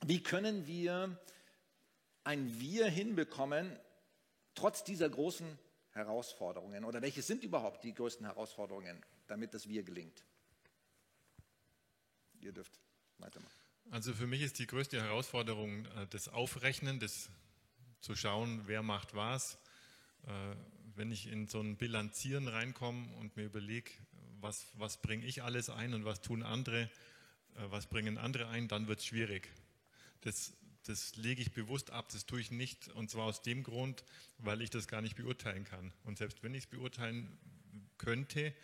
wie 0.04 0.22
können 0.22 0.66
wir 0.66 1.16
ein 2.24 2.58
Wir 2.58 2.86
hinbekommen, 2.86 3.78
trotz 4.54 4.82
dieser 4.82 5.08
großen 5.08 5.58
Herausforderungen? 5.90 6.84
Oder 6.84 7.02
welche 7.02 7.22
sind 7.22 7.44
überhaupt 7.44 7.84
die 7.84 7.94
größten 7.94 8.26
Herausforderungen, 8.26 9.04
damit 9.26 9.54
das 9.54 9.68
Wir 9.68 9.82
gelingt? 9.82 10.24
Ihr 12.40 12.52
dürft 12.52 12.80
weitermachen. 13.18 13.54
Also 13.90 14.14
für 14.14 14.26
mich 14.26 14.42
ist 14.42 14.58
die 14.58 14.66
größte 14.66 15.00
Herausforderung 15.00 15.84
äh, 15.86 16.06
das 16.08 16.28
Aufrechnen, 16.28 17.00
das 17.00 17.30
zu 18.00 18.16
schauen, 18.16 18.62
wer 18.66 18.82
macht 18.82 19.14
was. 19.14 19.58
Äh, 20.26 20.56
wenn 20.96 21.10
ich 21.10 21.26
in 21.26 21.48
so 21.48 21.60
ein 21.60 21.76
Bilanzieren 21.76 22.48
reinkomme 22.48 23.14
und 23.16 23.36
mir 23.36 23.44
überlege, 23.44 23.90
was, 24.44 24.66
was 24.74 24.98
bringe 24.98 25.26
ich 25.26 25.42
alles 25.42 25.70
ein 25.70 25.94
und 25.94 26.04
was 26.04 26.20
tun 26.20 26.44
andere, 26.44 26.82
äh, 26.82 26.88
was 27.70 27.86
bringen 27.86 28.18
andere 28.18 28.48
ein, 28.48 28.68
dann 28.68 28.86
wird 28.86 29.00
es 29.00 29.06
schwierig. 29.06 29.48
Das, 30.20 30.52
das 30.84 31.16
lege 31.16 31.42
ich 31.42 31.52
bewusst 31.52 31.90
ab, 31.90 32.10
das 32.12 32.26
tue 32.26 32.40
ich 32.40 32.52
nicht 32.52 32.88
und 32.88 33.10
zwar 33.10 33.24
aus 33.24 33.42
dem 33.42 33.64
Grund, 33.64 34.04
weil 34.38 34.62
ich 34.62 34.70
das 34.70 34.86
gar 34.86 35.00
nicht 35.00 35.16
beurteilen 35.16 35.64
kann. 35.64 35.92
Und 36.04 36.18
selbst 36.18 36.42
wenn 36.42 36.54
ich 36.54 36.64
es 36.64 36.70
beurteilen 36.70 37.36
könnte, 37.98 38.54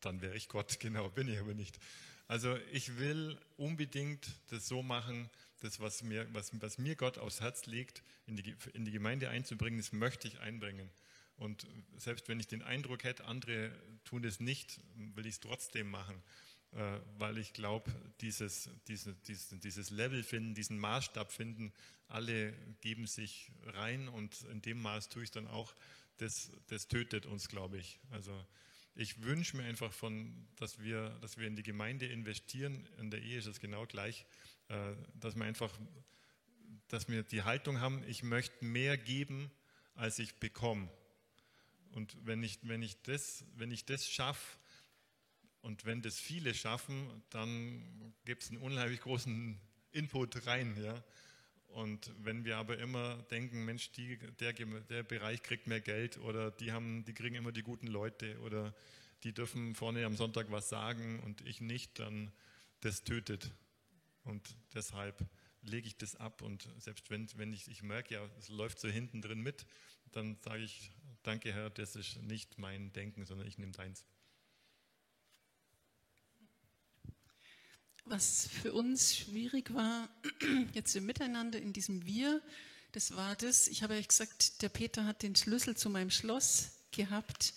dann 0.00 0.20
wäre 0.20 0.36
ich 0.36 0.48
Gott, 0.48 0.78
genau, 0.80 1.08
bin 1.08 1.26
ich 1.26 1.40
aber 1.40 1.54
nicht. 1.54 1.80
Also 2.28 2.56
ich 2.72 2.98
will 2.98 3.38
unbedingt 3.56 4.28
das 4.48 4.68
so 4.68 4.82
machen, 4.82 5.30
das, 5.60 5.80
was 5.80 6.02
mir, 6.02 6.26
was, 6.34 6.50
was 6.60 6.76
mir 6.76 6.96
Gott 6.96 7.18
aufs 7.18 7.40
Herz 7.40 7.66
legt, 7.66 8.02
in 8.26 8.36
die, 8.36 8.54
in 8.74 8.84
die 8.84 8.90
Gemeinde 8.90 9.30
einzubringen, 9.30 9.78
das 9.78 9.92
möchte 9.92 10.28
ich 10.28 10.38
einbringen. 10.40 10.90
Und 11.36 11.66
selbst 11.96 12.28
wenn 12.28 12.40
ich 12.40 12.46
den 12.46 12.62
Eindruck 12.62 13.04
hätte, 13.04 13.24
andere 13.26 13.70
tun 14.04 14.24
es 14.24 14.40
nicht, 14.40 14.80
will 15.14 15.26
ich 15.26 15.34
es 15.34 15.40
trotzdem 15.40 15.90
machen, 15.90 16.22
äh, 16.72 16.98
weil 17.18 17.38
ich 17.38 17.52
glaube, 17.52 17.92
dieses, 18.20 18.70
diese, 18.88 19.14
dieses, 19.26 19.60
dieses 19.60 19.90
Level 19.90 20.22
finden, 20.22 20.54
diesen 20.54 20.78
Maßstab 20.78 21.32
finden, 21.32 21.72
alle 22.08 22.52
geben 22.80 23.06
sich 23.06 23.50
rein 23.64 24.08
und 24.08 24.42
in 24.42 24.62
dem 24.62 24.80
Maß 24.80 25.08
tue 25.08 25.24
ich 25.24 25.30
dann 25.30 25.46
auch, 25.46 25.74
das, 26.18 26.50
das 26.68 26.88
tötet 26.88 27.26
uns, 27.26 27.48
glaube 27.48 27.78
ich. 27.78 27.98
Also 28.10 28.32
ich 28.94 29.22
wünsche 29.22 29.58
mir 29.58 29.64
einfach 29.64 29.92
von, 29.92 30.48
dass 30.56 30.80
wir, 30.80 31.10
dass 31.20 31.36
wir 31.36 31.46
in 31.46 31.56
die 31.56 31.62
Gemeinde 31.62 32.06
investieren. 32.06 32.88
In 32.98 33.10
der 33.10 33.20
Ehe 33.20 33.38
ist 33.38 33.46
es 33.46 33.60
genau 33.60 33.86
gleich, 33.86 34.24
äh, 34.68 34.94
dass 35.14 35.36
wir 35.36 35.44
einfach, 35.44 35.78
dass 36.88 37.08
wir 37.08 37.22
die 37.22 37.42
Haltung 37.42 37.80
haben, 37.80 38.02
ich 38.08 38.22
möchte 38.22 38.64
mehr 38.64 38.96
geben, 38.96 39.50
als 39.94 40.18
ich 40.18 40.36
bekomme. 40.36 40.88
Und 41.96 42.14
wenn 42.26 42.42
ich, 42.42 42.58
wenn 42.62 42.82
ich 42.82 43.02
das, 43.02 43.44
das 43.86 44.06
schaffe, 44.06 44.58
und 45.62 45.84
wenn 45.84 46.02
das 46.02 46.20
viele 46.20 46.54
schaffen, 46.54 47.24
dann 47.30 48.14
gibt 48.24 48.42
es 48.44 48.50
einen 48.50 48.60
unheimlich 48.60 49.00
großen 49.00 49.58
Input 49.90 50.46
rein. 50.46 50.76
Ja? 50.80 51.02
Und 51.68 52.12
wenn 52.18 52.44
wir 52.44 52.58
aber 52.58 52.78
immer 52.78 53.16
denken, 53.30 53.64
Mensch, 53.64 53.90
die, 53.92 54.18
der, 54.38 54.52
der 54.52 55.02
Bereich 55.02 55.42
kriegt 55.42 55.66
mehr 55.66 55.80
Geld 55.80 56.18
oder 56.18 56.52
die, 56.52 56.70
haben, 56.70 57.04
die 57.04 57.14
kriegen 57.14 57.34
immer 57.34 57.50
die 57.50 57.62
guten 57.62 57.88
Leute 57.88 58.38
oder 58.42 58.74
die 59.24 59.32
dürfen 59.32 59.74
vorne 59.74 60.04
am 60.04 60.14
Sonntag 60.14 60.50
was 60.50 60.68
sagen 60.68 61.18
und 61.20 61.40
ich 61.46 61.60
nicht, 61.60 61.98
dann 61.98 62.30
das 62.80 63.02
tötet. 63.02 63.50
Und 64.22 64.54
deshalb 64.74 65.26
lege 65.62 65.88
ich 65.88 65.96
das 65.96 66.14
ab 66.14 66.42
und 66.42 66.68
selbst 66.78 67.10
wenn, 67.10 67.26
wenn 67.38 67.52
ich, 67.52 67.68
ich 67.68 67.82
merke, 67.82 68.14
ja, 68.14 68.30
es 68.38 68.50
läuft 68.50 68.78
so 68.78 68.88
hinten 68.88 69.20
drin 69.20 69.40
mit, 69.40 69.66
dann 70.12 70.36
sage 70.44 70.62
ich, 70.62 70.92
danke 71.26 71.52
Herr, 71.52 71.70
das 71.70 71.96
ist 71.96 72.22
nicht 72.22 72.58
mein 72.58 72.92
Denken, 72.92 73.26
sondern 73.26 73.48
ich 73.48 73.58
nehme 73.58 73.72
deins. 73.72 74.04
Was 78.04 78.48
für 78.62 78.72
uns 78.72 79.16
schwierig 79.16 79.74
war, 79.74 80.08
jetzt 80.72 80.94
im 80.94 81.06
Miteinander, 81.06 81.60
in 81.60 81.72
diesem 81.72 82.06
Wir, 82.06 82.40
das 82.92 83.16
war 83.16 83.34
das, 83.34 83.66
ich 83.66 83.82
habe 83.82 83.94
euch 83.94 84.06
gesagt, 84.06 84.62
der 84.62 84.68
Peter 84.68 85.04
hat 85.04 85.22
den 85.22 85.34
Schlüssel 85.34 85.76
zu 85.76 85.90
meinem 85.90 86.10
Schloss 86.10 86.70
gehabt 86.92 87.54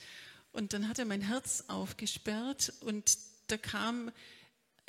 und 0.51 0.73
dann 0.73 0.87
hat 0.87 0.97
er 0.97 1.05
mein 1.05 1.21
Herz 1.21 1.65
aufgesperrt 1.67 2.73
und 2.81 3.19
da 3.47 3.57
kam 3.57 4.11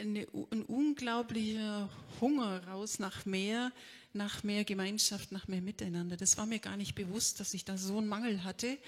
eine, 0.01 0.27
ein 0.51 0.63
unglaublicher 0.63 1.89
Hunger 2.21 2.67
raus 2.67 2.99
nach 2.99 3.27
mehr, 3.27 3.73
nach 4.13 4.43
mehr 4.43 4.65
Gemeinschaft, 4.65 5.33
nach 5.33 5.49
mehr 5.49 5.61
Miteinander. 5.61 6.17
Das 6.17 6.37
war 6.37 6.47
mir 6.47 6.59
gar 6.59 6.77
nicht 6.77 6.95
bewusst, 6.95 7.41
dass 7.41 7.55
ich 7.55 7.65
da 7.65 7.79
so 7.79 7.99
einen 7.99 8.09
Mangel 8.09 8.45
hatte. 8.45 8.79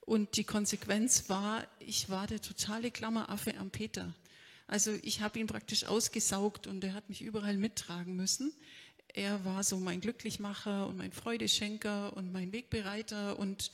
Und 0.00 0.36
die 0.36 0.44
Konsequenz 0.44 1.28
war, 1.28 1.66
ich 1.80 2.08
war 2.08 2.26
der 2.26 2.40
totale 2.40 2.90
Klammeraffe 2.90 3.56
am 3.58 3.70
Peter. 3.70 4.14
Also 4.66 4.92
ich 5.02 5.22
habe 5.22 5.38
ihn 5.38 5.46
praktisch 5.46 5.84
ausgesaugt 5.84 6.66
und 6.66 6.84
er 6.84 6.94
hat 6.94 7.08
mich 7.08 7.22
überall 7.22 7.56
mittragen 7.56 8.16
müssen. 8.16 8.52
Er 9.14 9.44
war 9.44 9.64
so 9.64 9.78
mein 9.78 10.00
Glücklichmacher 10.00 10.86
und 10.86 10.98
mein 10.98 11.12
Freudeschenker 11.12 12.14
und 12.16 12.32
mein 12.32 12.52
Wegbereiter 12.52 13.38
und 13.38 13.70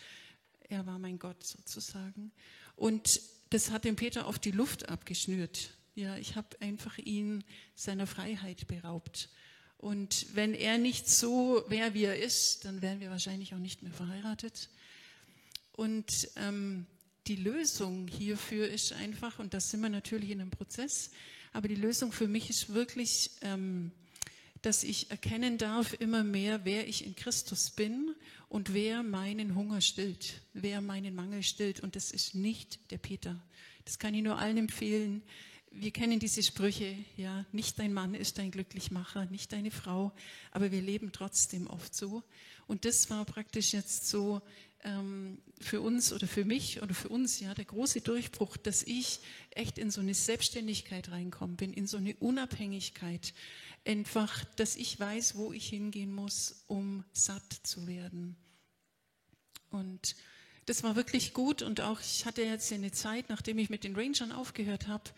Er 0.69 0.87
war 0.87 0.99
mein 0.99 1.19
Gott 1.19 1.45
sozusagen. 1.45 2.33
Und 2.75 3.21
das 3.51 3.71
hat 3.71 3.85
dem 3.85 3.97
Peter 3.97 4.27
auf 4.27 4.39
die 4.39 4.51
Luft 4.51 4.89
abgeschnürt. 4.89 5.71
Ja, 5.95 6.17
ich 6.17 6.35
habe 6.35 6.61
einfach 6.61 6.99
ihn 6.99 7.45
seiner 7.75 8.07
Freiheit 8.07 8.67
beraubt. 8.67 9.29
Und 9.79 10.27
wenn 10.35 10.55
er 10.55 10.79
nicht 10.79 11.09
so 11.09 11.65
wäre, 11.69 11.95
wie 11.95 12.05
er 12.05 12.19
ist, 12.19 12.65
dann 12.65 12.83
wären 12.83 13.01
wir 13.01 13.11
wahrscheinlich 13.11 13.55
auch 13.55 13.59
nicht 13.59 13.83
mehr 13.83 13.93
verheiratet. 13.93 14.71
Und 15.73 16.29
ähm, 16.37 16.87
die 17.27 17.37
Lösung 17.37 18.09
hierfür 18.09 18.69
ist 18.69 18.93
einfach, 18.93 19.39
und 19.39 19.55
das 19.55 19.71
sind 19.71 19.81
wir 19.81 19.89
natürlich 19.89 20.31
in 20.31 20.41
einem 20.41 20.51
Prozess, 20.51 21.11
aber 21.53 21.69
die 21.69 21.75
Lösung 21.75 22.13
für 22.13 22.27
mich 22.27 22.51
ist 22.51 22.75
wirklich, 22.75 23.31
ähm, 23.43 23.93
dass 24.63 24.83
ich 24.83 25.11
erkennen 25.11 25.59
darf 25.59 25.93
immer 26.01 26.25
mehr, 26.25 26.65
wer 26.65 26.89
ich 26.89 27.05
in 27.05 27.15
Christus 27.15 27.71
bin 27.71 28.15
und 28.49 28.73
wer 28.73 29.03
meinen 29.03 29.55
Hunger 29.55 29.81
stillt, 29.81 30.41
wer 30.55 30.81
meinen 30.81 31.15
Mangel 31.15 31.43
stillt. 31.43 31.81
Und 31.81 31.95
das 31.95 32.11
ist 32.11 32.35
nicht 32.35 32.91
der 32.91 32.99
Peter. 32.99 33.41
Das 33.85 33.99
kann 33.99 34.15
ich 34.15 34.23
nur 34.23 34.39
allen 34.39 34.57
empfehlen. 34.57 35.23
Wir 35.77 35.91
kennen 35.91 36.21
diese 36.21 36.41
Sprüche, 36.41 36.97
ja, 37.17 37.45
nicht 37.51 37.81
dein 37.81 37.93
Mann 37.93 38.15
ist 38.15 38.39
dein 38.39 38.53
Glücklichmacher, 38.53 39.27
nicht 39.27 39.53
deine 39.53 39.73
Frau, 39.73 40.13
aber 40.53 40.71
wir 40.71 40.81
leben 40.81 41.11
trotzdem 41.11 41.67
oft 41.67 41.97
so. 41.97 42.23
Und 42.69 42.85
das 42.85 43.11
war 43.11 43.25
praktisch 43.25 43.73
jetzt 43.73 44.09
so 44.09 44.41
ähm, 44.85 45.39
für 45.61 45.81
uns 45.81 46.13
oder 46.13 46.29
für 46.29 46.45
mich 46.45 46.81
oder 46.81 46.95
für 46.95 47.09
uns 47.09 47.41
ja 47.41 47.55
der 47.55 47.65
große 47.65 48.03
Durchbruch, 48.03 48.57
dass 48.57 48.85
ich 48.85 49.19
echt 49.51 49.77
in 49.79 49.91
so 49.91 50.01
eine 50.01 50.15
Selbstständigkeit 50.15 51.11
reinkommen 51.11 51.57
bin, 51.57 51.73
in 51.73 51.89
so 51.89 51.97
eine 51.97 52.15
Unabhängigkeit, 52.21 53.35
einfach, 53.85 54.45
dass 54.57 54.77
ich 54.77 55.01
weiß, 55.01 55.35
wo 55.35 55.53
ich 55.53 55.69
hingehen 55.69 56.15
muss, 56.15 56.65
um 56.69 57.05
satt 57.13 57.53
zu 57.65 57.89
werden. 57.89 58.37
Und 59.71 60.15
das 60.67 60.85
war 60.85 60.95
wirklich 60.95 61.35
gut 61.35 61.63
und 61.63 61.81
auch 61.81 62.01
ich 62.01 62.27
hatte 62.27 62.43
jetzt 62.43 62.73
eine 62.73 62.93
Zeit, 62.93 63.29
nachdem 63.29 63.59
ich 63.59 63.71
mit 63.71 63.83
den 63.83 63.97
Rangern 63.97 64.31
aufgehört 64.31 64.87
habe, 64.87 65.11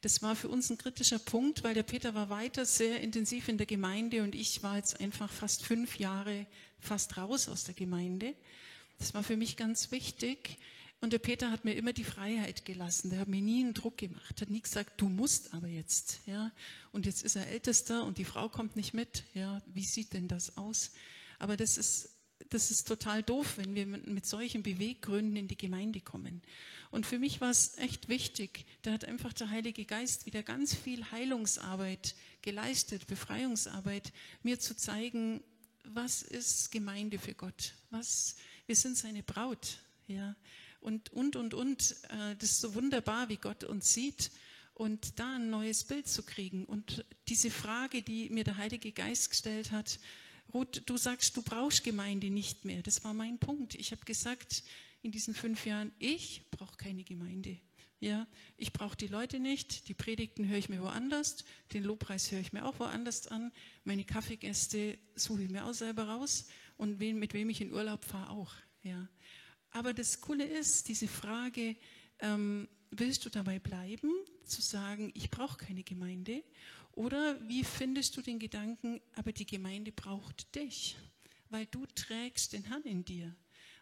das 0.00 0.22
war 0.22 0.36
für 0.36 0.48
uns 0.48 0.70
ein 0.70 0.78
kritischer 0.78 1.18
Punkt, 1.18 1.64
weil 1.64 1.74
der 1.74 1.82
Peter 1.82 2.14
war 2.14 2.30
weiter 2.30 2.64
sehr 2.64 3.00
intensiv 3.00 3.48
in 3.48 3.58
der 3.58 3.66
Gemeinde 3.66 4.22
und 4.22 4.34
ich 4.34 4.62
war 4.62 4.76
jetzt 4.76 5.00
einfach 5.00 5.30
fast 5.30 5.64
fünf 5.64 5.98
Jahre 5.98 6.46
fast 6.80 7.16
raus 7.16 7.48
aus 7.48 7.64
der 7.64 7.74
Gemeinde. 7.74 8.34
Das 8.98 9.14
war 9.14 9.22
für 9.22 9.36
mich 9.36 9.56
ganz 9.56 9.90
wichtig. 9.90 10.58
Und 11.00 11.12
der 11.12 11.20
Peter 11.20 11.52
hat 11.52 11.64
mir 11.64 11.74
immer 11.74 11.92
die 11.92 12.04
Freiheit 12.04 12.64
gelassen. 12.64 13.10
Der 13.10 13.20
hat 13.20 13.28
mir 13.28 13.40
nie 13.40 13.62
einen 13.62 13.74
Druck 13.74 13.98
gemacht, 13.98 14.40
hat 14.40 14.50
nie 14.50 14.60
gesagt, 14.60 15.00
du 15.00 15.08
musst 15.08 15.54
aber 15.54 15.68
jetzt. 15.68 16.20
Ja. 16.26 16.50
Und 16.90 17.06
jetzt 17.06 17.22
ist 17.22 17.36
er 17.36 17.46
Ältester 17.46 18.04
und 18.04 18.18
die 18.18 18.24
Frau 18.24 18.48
kommt 18.48 18.74
nicht 18.74 18.94
mit. 18.94 19.22
Ja. 19.34 19.62
Wie 19.66 19.84
sieht 19.84 20.12
denn 20.12 20.26
das 20.26 20.56
aus? 20.56 20.90
Aber 21.38 21.56
das 21.56 21.78
ist, 21.78 22.10
das 22.50 22.72
ist 22.72 22.88
total 22.88 23.22
doof, 23.22 23.58
wenn 23.58 23.76
wir 23.76 23.86
mit 23.86 24.26
solchen 24.26 24.64
Beweggründen 24.64 25.36
in 25.36 25.46
die 25.46 25.56
Gemeinde 25.56 26.00
kommen. 26.00 26.42
Und 26.90 27.06
für 27.06 27.18
mich 27.18 27.40
war 27.40 27.50
es 27.50 27.76
echt 27.78 28.08
wichtig. 28.08 28.64
Da 28.82 28.92
hat 28.92 29.04
einfach 29.04 29.32
der 29.32 29.50
Heilige 29.50 29.84
Geist 29.84 30.26
wieder 30.26 30.42
ganz 30.42 30.74
viel 30.74 31.10
Heilungsarbeit 31.10 32.14
geleistet, 32.42 33.06
Befreiungsarbeit, 33.06 34.12
mir 34.42 34.58
zu 34.58 34.76
zeigen, 34.76 35.42
was 35.84 36.22
ist 36.22 36.70
Gemeinde 36.70 37.18
für 37.18 37.34
Gott? 37.34 37.74
Was, 37.90 38.36
wir 38.66 38.76
sind 38.76 38.96
seine 38.96 39.22
Braut. 39.22 39.78
Ja. 40.06 40.36
Und, 40.80 41.12
und, 41.12 41.36
und, 41.36 41.54
und. 41.54 41.96
Äh, 42.10 42.36
das 42.36 42.50
ist 42.50 42.60
so 42.60 42.74
wunderbar, 42.74 43.28
wie 43.28 43.36
Gott 43.36 43.64
uns 43.64 43.92
sieht. 43.92 44.30
Und 44.74 45.18
da 45.18 45.36
ein 45.36 45.50
neues 45.50 45.84
Bild 45.84 46.08
zu 46.08 46.22
kriegen. 46.22 46.64
Und 46.64 47.04
diese 47.28 47.50
Frage, 47.50 48.02
die 48.02 48.30
mir 48.30 48.44
der 48.44 48.58
Heilige 48.58 48.92
Geist 48.92 49.30
gestellt 49.30 49.72
hat, 49.72 49.98
Ruth, 50.54 50.82
du 50.86 50.96
sagst, 50.96 51.36
du 51.36 51.42
brauchst 51.42 51.84
Gemeinde 51.84 52.30
nicht 52.30 52.64
mehr. 52.64 52.82
Das 52.82 53.04
war 53.04 53.12
mein 53.12 53.38
Punkt. 53.38 53.74
Ich 53.74 53.90
habe 53.92 54.04
gesagt, 54.04 54.62
in 55.08 55.12
diesen 55.12 55.32
fünf 55.32 55.64
Jahren, 55.64 55.90
ich 55.98 56.42
brauche 56.50 56.76
keine 56.76 57.02
Gemeinde. 57.02 57.58
Ja, 57.98 58.26
ich 58.58 58.74
brauche 58.74 58.94
die 58.94 59.06
Leute 59.06 59.40
nicht, 59.40 59.88
die 59.88 59.94
Predigten 59.94 60.46
höre 60.46 60.58
ich 60.58 60.68
mir 60.68 60.82
woanders, 60.82 61.46
den 61.72 61.82
Lobpreis 61.82 62.30
höre 62.30 62.40
ich 62.40 62.52
mir 62.52 62.66
auch 62.66 62.78
woanders 62.78 63.26
an, 63.28 63.50
meine 63.84 64.04
Kaffeegäste 64.04 64.98
suche 65.14 65.44
ich 65.44 65.50
mir 65.50 65.64
auch 65.64 65.72
selber 65.72 66.08
raus 66.08 66.46
und 66.76 67.00
wen, 67.00 67.18
mit 67.18 67.32
wem 67.32 67.48
ich 67.48 67.62
in 67.62 67.72
Urlaub 67.72 68.04
fahre 68.04 68.28
auch. 68.28 68.52
Ja. 68.82 69.08
Aber 69.70 69.94
das 69.94 70.20
Coole 70.20 70.44
ist, 70.44 70.88
diese 70.88 71.08
Frage, 71.08 71.74
ähm, 72.18 72.68
willst 72.90 73.24
du 73.24 73.30
dabei 73.30 73.58
bleiben, 73.58 74.12
zu 74.44 74.60
sagen, 74.60 75.10
ich 75.14 75.30
brauche 75.30 75.56
keine 75.56 75.84
Gemeinde? 75.84 76.44
Oder 76.92 77.40
wie 77.48 77.64
findest 77.64 78.14
du 78.18 78.20
den 78.20 78.38
Gedanken, 78.38 79.00
aber 79.14 79.32
die 79.32 79.46
Gemeinde 79.46 79.90
braucht 79.90 80.54
dich, 80.54 80.96
weil 81.48 81.64
du 81.64 81.86
trägst 81.94 82.52
den 82.52 82.64
Herrn 82.64 82.82
in 82.82 83.06
dir 83.06 83.34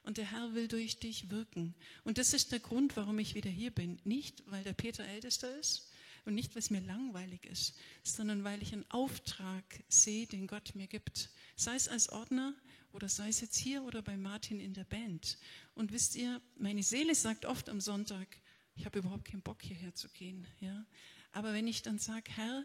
und 0.07 0.19
der 0.19 0.31
Herr 0.31 0.55
will 0.55 0.69
durch 0.69 1.01
dich 1.01 1.31
wirken. 1.31 1.75
Und 2.05 2.17
das 2.17 2.33
ist 2.33 2.53
der 2.53 2.61
Grund, 2.61 2.97
warum 2.97 3.19
ich 3.19 3.35
wieder 3.35 3.51
hier 3.51 3.73
bin. 3.73 3.99
Nicht, 4.05 4.43
weil 4.47 4.63
der 4.63 4.73
Peter 4.73 5.05
ältester 5.05 5.59
ist 5.59 5.91
und 6.25 6.35
nicht, 6.35 6.55
weil 6.55 6.61
es 6.61 6.71
mir 6.71 6.81
langweilig 6.81 7.45
ist, 7.45 7.75
sondern 8.05 8.45
weil 8.45 8.63
ich 8.63 8.73
einen 8.73 8.89
Auftrag 8.91 9.65
sehe, 9.89 10.27
den 10.27 10.47
Gott 10.47 10.77
mir 10.77 10.87
gibt. 10.87 11.31
Sei 11.57 11.75
es 11.75 11.89
als 11.89 12.09
Ordner 12.09 12.55
oder 12.93 13.09
sei 13.09 13.29
es 13.29 13.41
jetzt 13.41 13.59
hier 13.59 13.83
oder 13.83 14.01
bei 14.01 14.17
Martin 14.17 14.61
in 14.61 14.75
der 14.75 14.85
Band. 14.85 15.39
Und 15.75 15.93
wisst 15.93 16.15
ihr, 16.15 16.41
meine 16.57 16.85
Seele 16.85 17.17
sagt 17.17 17.45
oft 17.45 17.69
am 17.69 17.81
Sonntag, 17.81 18.29
ich 18.77 18.87
habe 18.87 19.01
überhaupt 19.01 19.25
keinen 19.25 19.43
Bock 19.43 19.61
hierher 19.61 19.93
zu 19.95 20.09
gehen. 20.11 20.47
Ja? 20.61 20.87
Aber 21.33 21.53
wenn 21.53 21.67
ich 21.67 21.83
dann 21.83 21.99
sage, 21.99 22.31
Herr, 22.37 22.65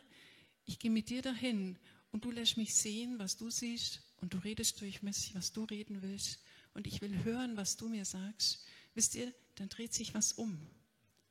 ich 0.66 0.78
gehe 0.78 0.92
mit 0.92 1.10
dir 1.10 1.24
dahin 1.24 1.80
und 2.12 2.24
du 2.24 2.30
lässt 2.30 2.58
mich 2.58 2.76
sehen, 2.76 3.18
was 3.18 3.36
du 3.36 3.50
siehst 3.50 4.04
und 4.22 4.36
du 4.36 4.38
redest 4.38 4.80
durch 4.82 5.02
mich, 5.02 5.34
was 5.34 5.52
du 5.54 5.64
reden 5.64 6.04
willst, 6.04 6.40
und 6.74 6.88
ich 6.88 7.02
will 7.02 7.24
hören, 7.24 7.58
was 7.58 7.78
du 7.78 7.90
mir 7.90 8.06
sagst, 8.06 8.66
wisst 8.94 9.16
ihr, 9.16 9.34
dann 9.56 9.70
dreht 9.70 9.94
sich 9.94 10.14
was 10.14 10.34
um. 10.34 10.60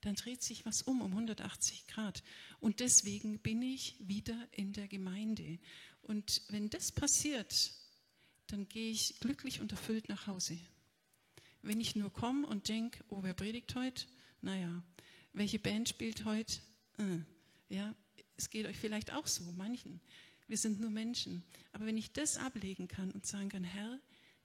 Dann 0.02 0.14
dreht 0.14 0.42
sich 0.42 0.64
was 0.64 0.82
um 0.82 1.02
um 1.02 1.12
180 1.12 1.86
Grad. 1.86 2.22
Und 2.58 2.80
deswegen 2.80 3.38
bin 3.38 3.60
ich 3.62 3.96
wieder 4.00 4.48
in 4.52 4.72
der 4.72 4.88
Gemeinde. 4.88 5.58
Und 6.02 6.42
wenn 6.48 6.70
das 6.70 6.92
passiert, 6.92 7.72
dann 8.46 8.68
gehe 8.68 8.90
ich 8.90 9.20
glücklich 9.20 9.60
und 9.60 9.72
erfüllt 9.72 10.08
nach 10.08 10.26
Hause. 10.26 10.58
Wenn 11.62 11.80
ich 11.80 11.96
nur 11.96 12.12
komme 12.12 12.46
und 12.46 12.68
denke, 12.68 13.04
oh, 13.08 13.22
wer 13.22 13.34
predigt 13.34 13.74
heute? 13.74 14.06
Naja, 14.40 14.82
welche 15.34 15.58
Band 15.58 15.88
spielt 15.88 16.24
heute? 16.24 16.60
Äh, 16.98 17.18
ja, 17.68 17.94
es 18.36 18.48
geht 18.48 18.66
euch 18.66 18.78
vielleicht 18.78 19.12
auch 19.12 19.26
so, 19.26 19.44
manchen. 19.52 20.00
Wir 20.48 20.56
sind 20.56 20.80
nur 20.80 20.90
Menschen. 20.90 21.44
Aber 21.72 21.84
wenn 21.84 21.98
ich 21.98 22.12
das 22.12 22.38
ablegen 22.38 22.88
kann 22.88 23.10
und 23.10 23.26
sagen 23.26 23.50
kann, 23.50 23.64
Herr, 23.64 24.00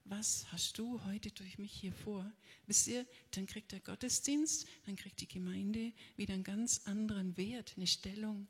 was 0.05 0.45
hast 0.51 0.77
du 0.77 1.03
heute 1.05 1.31
durch 1.31 1.57
mich 1.57 1.71
hier 1.71 1.91
vor? 1.91 2.31
Wisst 2.67 2.87
ihr, 2.87 3.05
dann 3.31 3.45
kriegt 3.47 3.71
der 3.71 3.79
Gottesdienst, 3.79 4.67
dann 4.85 4.95
kriegt 4.95 5.19
die 5.19 5.27
Gemeinde 5.27 5.93
wieder 6.15 6.35
einen 6.35 6.43
ganz 6.43 6.81
anderen 6.85 7.35
Wert, 7.37 7.73
eine 7.75 7.87
Stellung. 7.87 8.47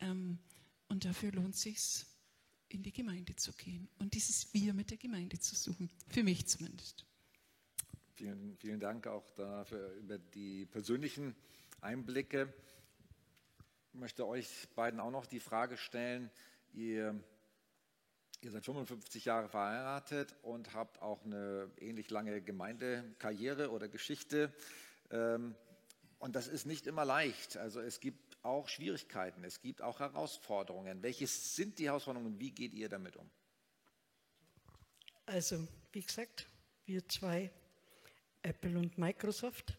Ähm, 0.00 0.38
und 0.88 1.04
dafür 1.04 1.32
lohnt 1.32 1.54
es 1.54 1.62
sich, 1.62 2.06
in 2.68 2.82
die 2.82 2.92
Gemeinde 2.92 3.36
zu 3.36 3.52
gehen 3.52 3.88
und 3.98 4.14
dieses 4.14 4.52
Wir 4.52 4.74
mit 4.74 4.90
der 4.90 4.98
Gemeinde 4.98 5.38
zu 5.38 5.54
suchen. 5.54 5.88
Für 6.08 6.24
mich 6.24 6.46
zumindest. 6.46 7.06
Vielen, 8.14 8.56
vielen 8.56 8.80
Dank 8.80 9.06
auch 9.06 9.30
dafür 9.32 9.92
über 9.92 10.18
die 10.18 10.66
persönlichen 10.66 11.36
Einblicke. 11.80 12.52
Ich 13.92 14.00
möchte 14.00 14.26
euch 14.26 14.68
beiden 14.74 14.98
auch 14.98 15.10
noch 15.10 15.26
die 15.26 15.40
Frage 15.40 15.76
stellen, 15.76 16.30
ihr 16.72 17.22
Ihr 18.42 18.50
seid 18.50 18.64
55 18.64 19.24
Jahre 19.24 19.48
verheiratet 19.48 20.34
und 20.42 20.74
habt 20.74 21.02
auch 21.02 21.24
eine 21.24 21.70
ähnlich 21.78 22.10
lange 22.10 22.42
Gemeindekarriere 22.42 23.70
oder 23.70 23.88
Geschichte. 23.88 24.52
Ähm, 25.10 25.54
und 26.18 26.36
das 26.36 26.46
ist 26.46 26.66
nicht 26.66 26.86
immer 26.86 27.04
leicht. 27.04 27.56
Also 27.56 27.80
es 27.80 28.00
gibt 28.00 28.36
auch 28.42 28.68
Schwierigkeiten, 28.68 29.42
es 29.44 29.60
gibt 29.60 29.82
auch 29.82 30.00
Herausforderungen. 30.00 31.02
Welche 31.02 31.26
sind 31.26 31.78
die 31.78 31.86
Herausforderungen 31.86 32.34
und 32.34 32.40
wie 32.40 32.50
geht 32.50 32.74
ihr 32.74 32.88
damit 32.88 33.16
um? 33.16 33.28
Also, 35.26 35.66
wie 35.92 36.02
gesagt, 36.02 36.46
wir 36.84 37.06
zwei, 37.08 37.50
Apple 38.42 38.78
und 38.78 38.96
Microsoft. 38.96 39.76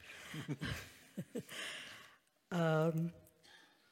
ähm, 2.52 3.14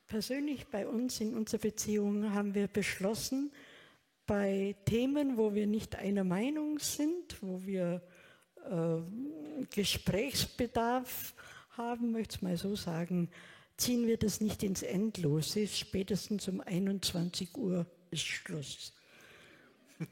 persönlich 0.05 0.67
bei 0.67 0.85
uns 0.85 1.21
in 1.21 1.33
unserer 1.33 1.61
Beziehung 1.61 2.33
haben 2.33 2.53
wir 2.53 2.67
beschlossen, 2.67 3.53
bei 4.25 4.75
Themen, 4.85 5.37
wo 5.37 5.53
wir 5.53 5.67
nicht 5.67 5.95
einer 5.95 6.23
Meinung 6.23 6.79
sind, 6.79 7.41
wo 7.41 7.63
wir 7.65 8.01
äh, 8.69 9.65
Gesprächsbedarf 9.73 11.33
haben, 11.71 12.11
möchte 12.11 12.37
ich 12.37 12.41
mal 12.41 12.57
so 12.57 12.75
sagen, 12.75 13.29
ziehen 13.77 14.07
wir 14.07 14.17
das 14.17 14.41
nicht 14.41 14.63
ins 14.63 14.81
Endlose. 14.81 15.67
Spätestens 15.67 16.47
um 16.47 16.61
21 16.61 17.55
Uhr 17.57 17.85
ist 18.11 18.25
Schluss. 18.25 18.93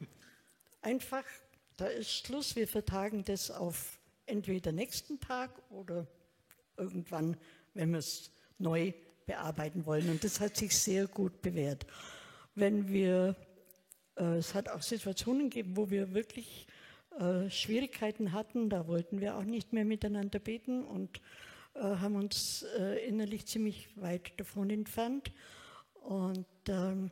Einfach, 0.82 1.24
da 1.78 1.88
ist 1.88 2.11
Schluss. 2.11 2.55
Wir 2.55 2.68
vertagen 2.68 3.24
das 3.24 3.49
auf 3.49 3.99
entweder 4.26 4.72
nächsten 4.72 5.20
Tag 5.20 5.51
oder 5.72 6.07
irgendwann, 6.78 7.38
wenn 7.74 7.91
wir 7.91 7.99
es 7.99 8.32
neu 8.57 8.93
bearbeiten 9.26 9.86
wollen. 9.86 10.09
Und 10.09 10.24
das 10.24 10.39
hat 10.39 10.57
sich 10.57 10.78
sehr 10.78 11.07
gut 11.07 11.41
bewährt. 11.41 11.86
Wenn 12.55 12.89
wir 12.89 13.36
es 14.16 14.53
hat 14.53 14.70
auch 14.70 14.82
Situationen 14.82 15.49
gegeben, 15.49 15.76
wo 15.76 15.89
wir 15.89 16.14
wirklich 16.14 16.68
äh, 17.20 17.49
Schwierigkeiten 17.49 18.32
hatten, 18.32 18.70
da 18.70 18.88
wollten 18.88 19.22
wir 19.22 19.38
auch 19.38 19.43
nicht 19.43 19.74
mehr 19.74 19.86
miteinander 19.86 20.39
beten 20.39 20.84
und 20.84 21.22
äh, 21.76 21.80
haben 21.80 22.16
uns 22.16 22.64
äh, 22.78 23.07
innerlich 23.07 23.45
ziemlich 23.45 23.89
weit 23.95 24.39
davon 24.39 24.70
entfernt. 24.70 25.32
Und 25.93 26.45
ähm, 26.68 27.11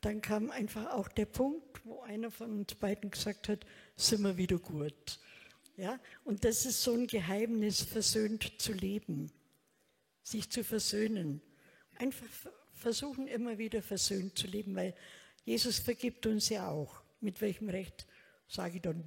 dann 0.00 0.20
kam 0.20 0.50
einfach 0.50 0.92
auch 0.92 1.08
der 1.08 1.26
Punkt, 1.26 1.84
wo 1.84 2.00
einer 2.02 2.30
von 2.30 2.60
uns 2.60 2.74
beiden 2.74 3.10
gesagt 3.10 3.48
hat, 3.48 3.64
sind 3.96 4.22
wir 4.22 4.36
wieder 4.36 4.58
gut. 4.58 5.18
Ja? 5.76 5.98
Und 6.24 6.44
das 6.44 6.66
ist 6.66 6.82
so 6.82 6.92
ein 6.92 7.06
Geheimnis, 7.06 7.82
versöhnt 7.82 8.60
zu 8.60 8.72
leben, 8.72 9.30
sich 10.22 10.50
zu 10.50 10.62
versöhnen. 10.62 11.40
Einfach 11.96 12.26
versuchen, 12.74 13.26
immer 13.26 13.58
wieder 13.58 13.82
versöhnt 13.82 14.38
zu 14.38 14.46
leben, 14.46 14.76
weil 14.76 14.94
Jesus 15.48 15.78
vergibt 15.78 16.26
uns 16.26 16.50
ja 16.50 16.68
auch. 16.68 17.00
Mit 17.22 17.40
welchem 17.40 17.70
Recht 17.70 18.06
sage 18.48 18.76
ich 18.76 18.82
dann, 18.82 19.02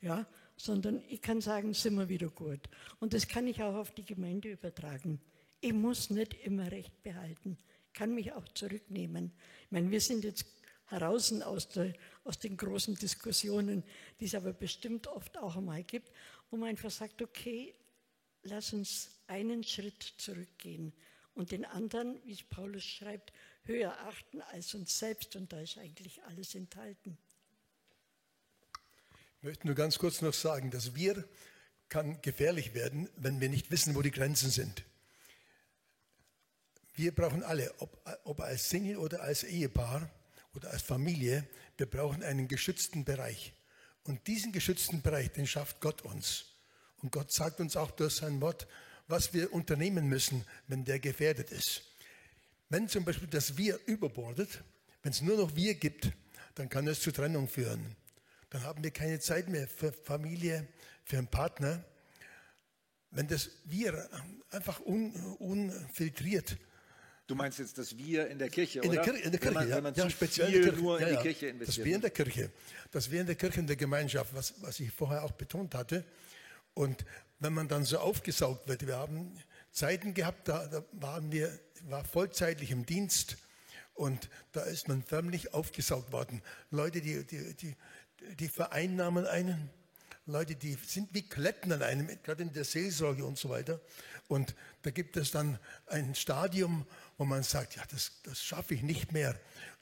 ja, 0.00 0.24
sondern 0.56 1.02
ich 1.08 1.20
kann 1.20 1.40
sagen, 1.40 1.74
sind 1.74 1.96
wir 1.96 2.08
wieder 2.08 2.28
gut. 2.28 2.60
Und 3.00 3.12
das 3.12 3.26
kann 3.26 3.48
ich 3.48 3.60
auch 3.60 3.74
auf 3.74 3.90
die 3.90 4.04
Gemeinde 4.04 4.52
übertragen. 4.52 5.20
Ich 5.60 5.72
muss 5.72 6.10
nicht 6.10 6.34
immer 6.44 6.70
Recht 6.70 7.02
behalten, 7.02 7.58
kann 7.92 8.14
mich 8.14 8.32
auch 8.34 8.46
zurücknehmen. 8.54 9.32
Ich 9.64 9.72
meine, 9.72 9.90
wir 9.90 10.00
sind 10.00 10.22
jetzt 10.22 10.46
heraus 10.86 11.32
aus, 11.42 11.68
der, 11.70 11.92
aus 12.22 12.38
den 12.38 12.56
großen 12.56 12.94
Diskussionen, 12.94 13.82
die 14.20 14.26
es 14.26 14.36
aber 14.36 14.52
bestimmt 14.52 15.08
oft 15.08 15.36
auch 15.38 15.56
einmal 15.56 15.82
gibt, 15.82 16.12
wo 16.52 16.56
man 16.56 16.68
einfach 16.68 16.92
sagt, 16.92 17.20
okay, 17.20 17.74
lass 18.44 18.72
uns 18.72 19.10
einen 19.26 19.64
Schritt 19.64 20.14
zurückgehen 20.18 20.92
und 21.34 21.50
den 21.50 21.64
anderen, 21.64 22.20
wie 22.24 22.32
es 22.32 22.44
Paulus 22.44 22.84
schreibt, 22.84 23.32
höher 23.68 23.96
achten 24.00 24.42
als 24.42 24.74
uns 24.74 24.98
selbst. 24.98 25.36
Und 25.36 25.52
da 25.52 25.60
ist 25.60 25.78
eigentlich 25.78 26.22
alles 26.24 26.54
enthalten. 26.54 27.16
Ich 29.36 29.42
möchte 29.44 29.66
nur 29.66 29.76
ganz 29.76 29.98
kurz 29.98 30.20
noch 30.20 30.34
sagen, 30.34 30.72
dass 30.72 30.96
wir 30.96 31.24
kann 31.88 32.20
gefährlich 32.20 32.74
werden, 32.74 33.08
wenn 33.16 33.40
wir 33.40 33.48
nicht 33.48 33.70
wissen, 33.70 33.94
wo 33.94 34.02
die 34.02 34.10
Grenzen 34.10 34.50
sind. 34.50 34.84
Wir 36.96 37.14
brauchen 37.14 37.42
alle, 37.42 37.72
ob, 37.78 38.02
ob 38.24 38.40
als 38.40 38.68
Single 38.68 38.96
oder 38.96 39.22
als 39.22 39.44
Ehepaar 39.44 40.10
oder 40.54 40.70
als 40.70 40.82
Familie, 40.82 41.48
wir 41.76 41.86
brauchen 41.86 42.22
einen 42.22 42.48
geschützten 42.48 43.04
Bereich. 43.04 43.54
Und 44.02 44.26
diesen 44.26 44.52
geschützten 44.52 45.02
Bereich, 45.02 45.30
den 45.30 45.46
schafft 45.46 45.80
Gott 45.80 46.02
uns. 46.02 46.46
Und 46.96 47.12
Gott 47.12 47.30
sagt 47.30 47.60
uns 47.60 47.76
auch 47.76 47.92
durch 47.92 48.16
sein 48.16 48.40
Wort, 48.40 48.66
was 49.06 49.32
wir 49.32 49.52
unternehmen 49.52 50.08
müssen, 50.08 50.44
wenn 50.66 50.84
der 50.84 50.98
gefährdet 50.98 51.52
ist. 51.52 51.82
Wenn 52.68 52.88
zum 52.88 53.04
Beispiel 53.04 53.28
das 53.28 53.56
Wir 53.56 53.78
überbordet, 53.86 54.62
wenn 55.02 55.12
es 55.12 55.22
nur 55.22 55.36
noch 55.36 55.56
Wir 55.56 55.74
gibt, 55.74 56.12
dann 56.54 56.68
kann 56.68 56.86
es 56.86 57.00
zu 57.00 57.12
Trennung 57.12 57.48
führen. 57.48 57.96
Dann 58.50 58.62
haben 58.62 58.82
wir 58.82 58.90
keine 58.90 59.20
Zeit 59.20 59.48
mehr 59.48 59.68
für 59.68 59.92
Familie, 59.92 60.66
für 61.04 61.18
einen 61.18 61.28
Partner. 61.28 61.84
Wenn 63.10 63.28
das 63.28 63.50
Wir 63.64 64.08
einfach 64.50 64.80
un, 64.84 65.12
unfiltriert 65.38 66.58
Du 67.28 67.34
meinst 67.34 67.58
jetzt 67.58 67.76
das 67.76 67.96
Wir 67.98 68.26
in 68.28 68.38
der 68.38 68.48
Kirche, 68.48 68.80
in 68.80 68.88
oder? 68.88 69.02
Der 69.02 69.04
Kirche, 69.04 69.22
in 69.22 69.30
der 69.30 69.38
Kirche, 69.38 69.54
wenn 69.54 69.60
man, 69.60 69.68
ja. 69.68 69.76
wenn 69.76 69.82
man 69.82 69.94
ja, 69.94 70.08
speziell 70.08 70.46
in 70.46 70.62
Kirche, 70.62 70.78
nur 70.78 70.98
ja, 70.98 71.06
in 71.06 71.10
die 71.10 71.14
ja. 71.16 71.22
Kirche 71.22 71.46
investiert. 71.48 71.78
Das 71.78 71.84
Wir 71.84 71.94
in 71.94 72.00
der 72.00 72.10
Kirche. 72.10 72.50
Das 72.90 73.10
Wir 73.10 73.20
in 73.20 73.26
der 73.26 73.36
Kirche, 73.36 73.60
in 73.60 73.66
der 73.66 73.76
Gemeinschaft, 73.76 74.34
was, 74.34 74.54
was 74.62 74.80
ich 74.80 74.90
vorher 74.90 75.22
auch 75.22 75.32
betont 75.32 75.74
hatte. 75.74 76.04
Und 76.72 77.04
wenn 77.38 77.52
man 77.52 77.68
dann 77.68 77.84
so 77.84 77.98
aufgesaugt 77.98 78.66
wird, 78.66 78.86
wir 78.86 78.96
haben 78.96 79.36
Zeiten 79.72 80.14
gehabt, 80.14 80.48
da, 80.48 80.66
da 80.68 80.82
waren 80.92 81.30
wir, 81.30 81.50
war 81.84 82.04
vollzeitlich 82.04 82.70
im 82.70 82.86
Dienst 82.86 83.36
und 83.98 84.30
da 84.52 84.62
ist 84.62 84.86
man 84.86 85.02
förmlich 85.02 85.54
aufgesaugt 85.54 86.12
worden. 86.12 86.40
Leute, 86.70 87.00
die, 87.00 87.24
die, 87.26 87.54
die, 87.54 87.76
die 88.36 88.48
vereinnahmen 88.48 89.26
einen, 89.26 89.70
Leute, 90.26 90.54
die 90.54 90.76
sind 90.86 91.08
wie 91.12 91.22
Kletten 91.22 91.72
an 91.72 91.82
einem, 91.82 92.08
gerade 92.22 92.42
in 92.42 92.52
der 92.52 92.64
Seelsorge 92.64 93.24
und 93.24 93.38
so 93.38 93.48
weiter. 93.48 93.80
Und 94.28 94.54
da 94.82 94.90
gibt 94.90 95.16
es 95.16 95.30
dann 95.30 95.58
ein 95.86 96.14
Stadium, 96.14 96.86
wo 97.16 97.24
man 97.24 97.42
sagt, 97.42 97.76
ja, 97.76 97.82
das, 97.90 98.12
das 98.22 98.40
schaffe 98.40 98.74
ich 98.74 98.82
nicht 98.82 99.12
mehr. 99.12 99.34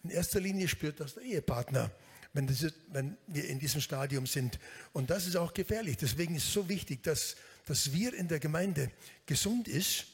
In 0.02 0.10
erster 0.10 0.40
Linie 0.40 0.68
spürt 0.68 1.00
das 1.00 1.14
der 1.14 1.24
Ehepartner, 1.24 1.90
wenn, 2.32 2.46
das 2.46 2.62
ist, 2.62 2.74
wenn 2.88 3.18
wir 3.26 3.46
in 3.48 3.58
diesem 3.58 3.80
Stadium 3.80 4.26
sind. 4.26 4.58
Und 4.92 5.10
das 5.10 5.26
ist 5.26 5.36
auch 5.36 5.52
gefährlich. 5.52 5.96
Deswegen 5.96 6.36
ist 6.36 6.44
es 6.44 6.52
so 6.52 6.68
wichtig, 6.68 7.02
dass, 7.02 7.36
dass 7.66 7.92
wir 7.92 8.14
in 8.14 8.28
der 8.28 8.38
Gemeinde 8.38 8.90
gesund 9.26 9.68
ist 9.68 10.06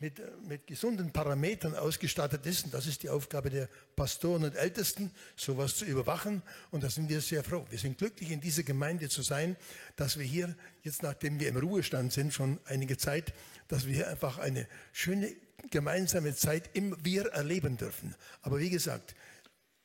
mit, 0.00 0.20
mit 0.48 0.66
gesunden 0.66 1.12
Parametern 1.12 1.74
ausgestattet 1.74 2.44
ist. 2.46 2.64
Und 2.64 2.74
das 2.74 2.86
ist 2.86 3.02
die 3.02 3.10
Aufgabe 3.10 3.50
der 3.50 3.68
Pastoren 3.94 4.44
und 4.44 4.56
Ältesten, 4.56 5.12
sowas 5.36 5.76
zu 5.76 5.84
überwachen. 5.84 6.42
Und 6.70 6.82
da 6.82 6.90
sind 6.90 7.08
wir 7.08 7.20
sehr 7.20 7.44
froh. 7.44 7.66
Wir 7.68 7.78
sind 7.78 7.98
glücklich, 7.98 8.30
in 8.30 8.40
dieser 8.40 8.62
Gemeinde 8.62 9.10
zu 9.10 9.22
sein, 9.22 9.56
dass 9.96 10.18
wir 10.18 10.24
hier, 10.24 10.56
jetzt 10.82 11.02
nachdem 11.02 11.38
wir 11.38 11.48
im 11.48 11.58
Ruhestand 11.58 12.12
sind, 12.12 12.32
schon 12.32 12.58
einige 12.64 12.96
Zeit, 12.96 13.34
dass 13.68 13.86
wir 13.86 13.94
hier 13.94 14.08
einfach 14.08 14.38
eine 14.38 14.66
schöne 14.92 15.36
gemeinsame 15.70 16.34
Zeit 16.34 16.70
im 16.72 16.96
Wir 17.04 17.26
erleben 17.26 17.76
dürfen. 17.76 18.14
Aber 18.40 18.58
wie 18.58 18.70
gesagt, 18.70 19.14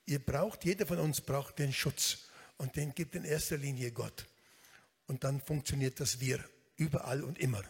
ihr 0.05 0.19
braucht, 0.19 0.63
jeder 0.63 0.85
von 0.85 0.99
uns 0.99 1.19
braucht 1.19 1.59
den 1.59 1.73
Schutz. 1.73 2.19
Und 2.57 2.77
den 2.77 2.95
gibt 2.95 3.15
in 3.15 3.25
erster 3.25 3.57
Linie 3.57 3.91
Gott. 3.91 4.25
Und 5.07 5.25
dann 5.25 5.41
funktioniert 5.41 5.99
das 5.99 6.21
Wir 6.21 6.39
überall 6.77 7.21
und 7.21 7.37
immer. 7.37 7.63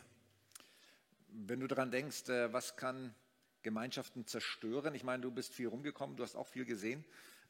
Wenn 1.38 1.60
du 1.60 1.68
daran 1.68 1.92
denkst, 1.92 2.30
äh, 2.30 2.54
was 2.54 2.78
kann 2.78 3.14
Gemeinschaften 3.62 4.26
zerstören? 4.26 4.96
Ich 4.96 5.04
meine, 5.04 5.22
du 5.22 5.32
bist 5.32 5.54
viel 5.54 5.68
rumgekommen, 5.68 6.16
du 6.16 6.24
hast 6.24 6.36
auch 6.36 6.48
viel 6.48 6.66
gesehen, 6.66 7.04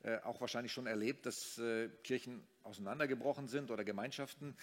äh, 0.04 0.18
auch 0.22 0.42
wahrscheinlich 0.42 0.72
schon 0.72 0.88
erlebt, 0.88 1.26
dass 1.28 1.60
äh, 1.60 1.90
Kirchen 2.04 2.44
auseinandergebrochen 2.64 3.48
sind 3.48 3.70
oder 3.70 3.84
Gemeinschaften. 3.84 4.58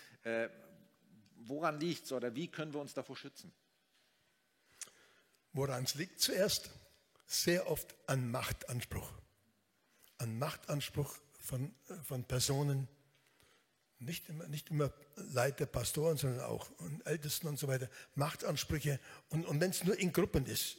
Woran 1.36 1.78
liegt 1.78 2.04
es 2.06 2.12
oder 2.12 2.34
wie 2.34 2.48
können 2.48 2.72
wir 2.74 2.80
uns 2.80 2.94
davor 2.94 3.16
schützen? 3.16 3.52
Woran 5.52 5.84
es 5.84 5.94
liegt 5.94 6.20
zuerst? 6.20 6.70
Sehr 7.26 7.70
oft 7.70 7.94
an 8.08 8.30
Machtanspruch. 8.30 9.12
An 10.18 10.38
Machtanspruch 10.38 11.16
von, 11.38 11.72
von 12.02 12.24
Personen, 12.24 12.88
nicht 14.04 14.28
immer, 14.28 14.46
nicht 14.48 14.70
immer 14.70 14.92
Leiter, 15.16 15.66
Pastoren, 15.66 16.16
sondern 16.16 16.40
auch 16.40 16.70
Ältesten 17.04 17.46
und 17.48 17.58
so 17.58 17.68
weiter, 17.68 17.88
Machtansprüche. 18.14 18.98
Und, 19.28 19.46
und 19.46 19.60
wenn 19.60 19.70
es 19.70 19.84
nur 19.84 19.98
in 19.98 20.12
Gruppen 20.12 20.46
ist, 20.46 20.78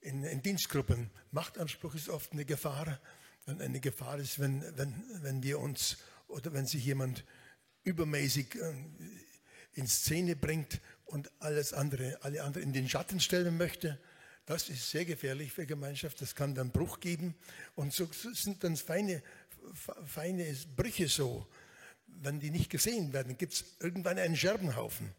in, 0.00 0.24
in, 0.24 0.42
Dienstgruppen, 0.42 1.10
Machtanspruch 1.30 1.94
ist 1.94 2.08
oft 2.08 2.32
eine 2.32 2.44
Gefahr. 2.44 2.98
Und 3.46 3.60
eine 3.60 3.80
Gefahr 3.80 4.18
ist, 4.18 4.38
wenn, 4.38 4.62
wenn, 4.76 5.04
wenn 5.22 5.42
wir 5.42 5.58
uns 5.58 5.98
oder 6.28 6.52
wenn 6.52 6.66
sich 6.66 6.84
jemand 6.84 7.24
übermäßig 7.82 8.54
äh, 8.54 8.74
in 9.74 9.86
Szene 9.86 10.36
bringt 10.36 10.80
und 11.04 11.30
alles 11.40 11.72
andere, 11.72 12.18
alle 12.22 12.42
anderen 12.42 12.68
in 12.68 12.72
den 12.72 12.88
Schatten 12.88 13.20
stellen 13.20 13.56
möchte. 13.56 13.98
Das 14.46 14.68
ist 14.68 14.90
sehr 14.90 15.04
gefährlich 15.04 15.52
für 15.52 15.66
Gemeinschaft. 15.66 16.20
Das 16.20 16.34
kann 16.34 16.54
dann 16.54 16.72
Bruch 16.72 17.00
geben. 17.00 17.34
Und 17.74 17.92
so 17.92 18.08
sind 18.12 18.64
dann 18.64 18.76
feine, 18.76 19.22
feine 20.06 20.56
Brüche 20.76 21.08
so 21.08 21.46
wenn 22.20 22.40
die 22.40 22.50
nicht 22.50 22.70
gesehen 22.70 23.12
werden, 23.12 23.36
gibt 23.36 23.54
es 23.54 23.64
irgendwann 23.80 24.18
einen 24.18 24.36
Scherbenhaufen. 24.36 25.12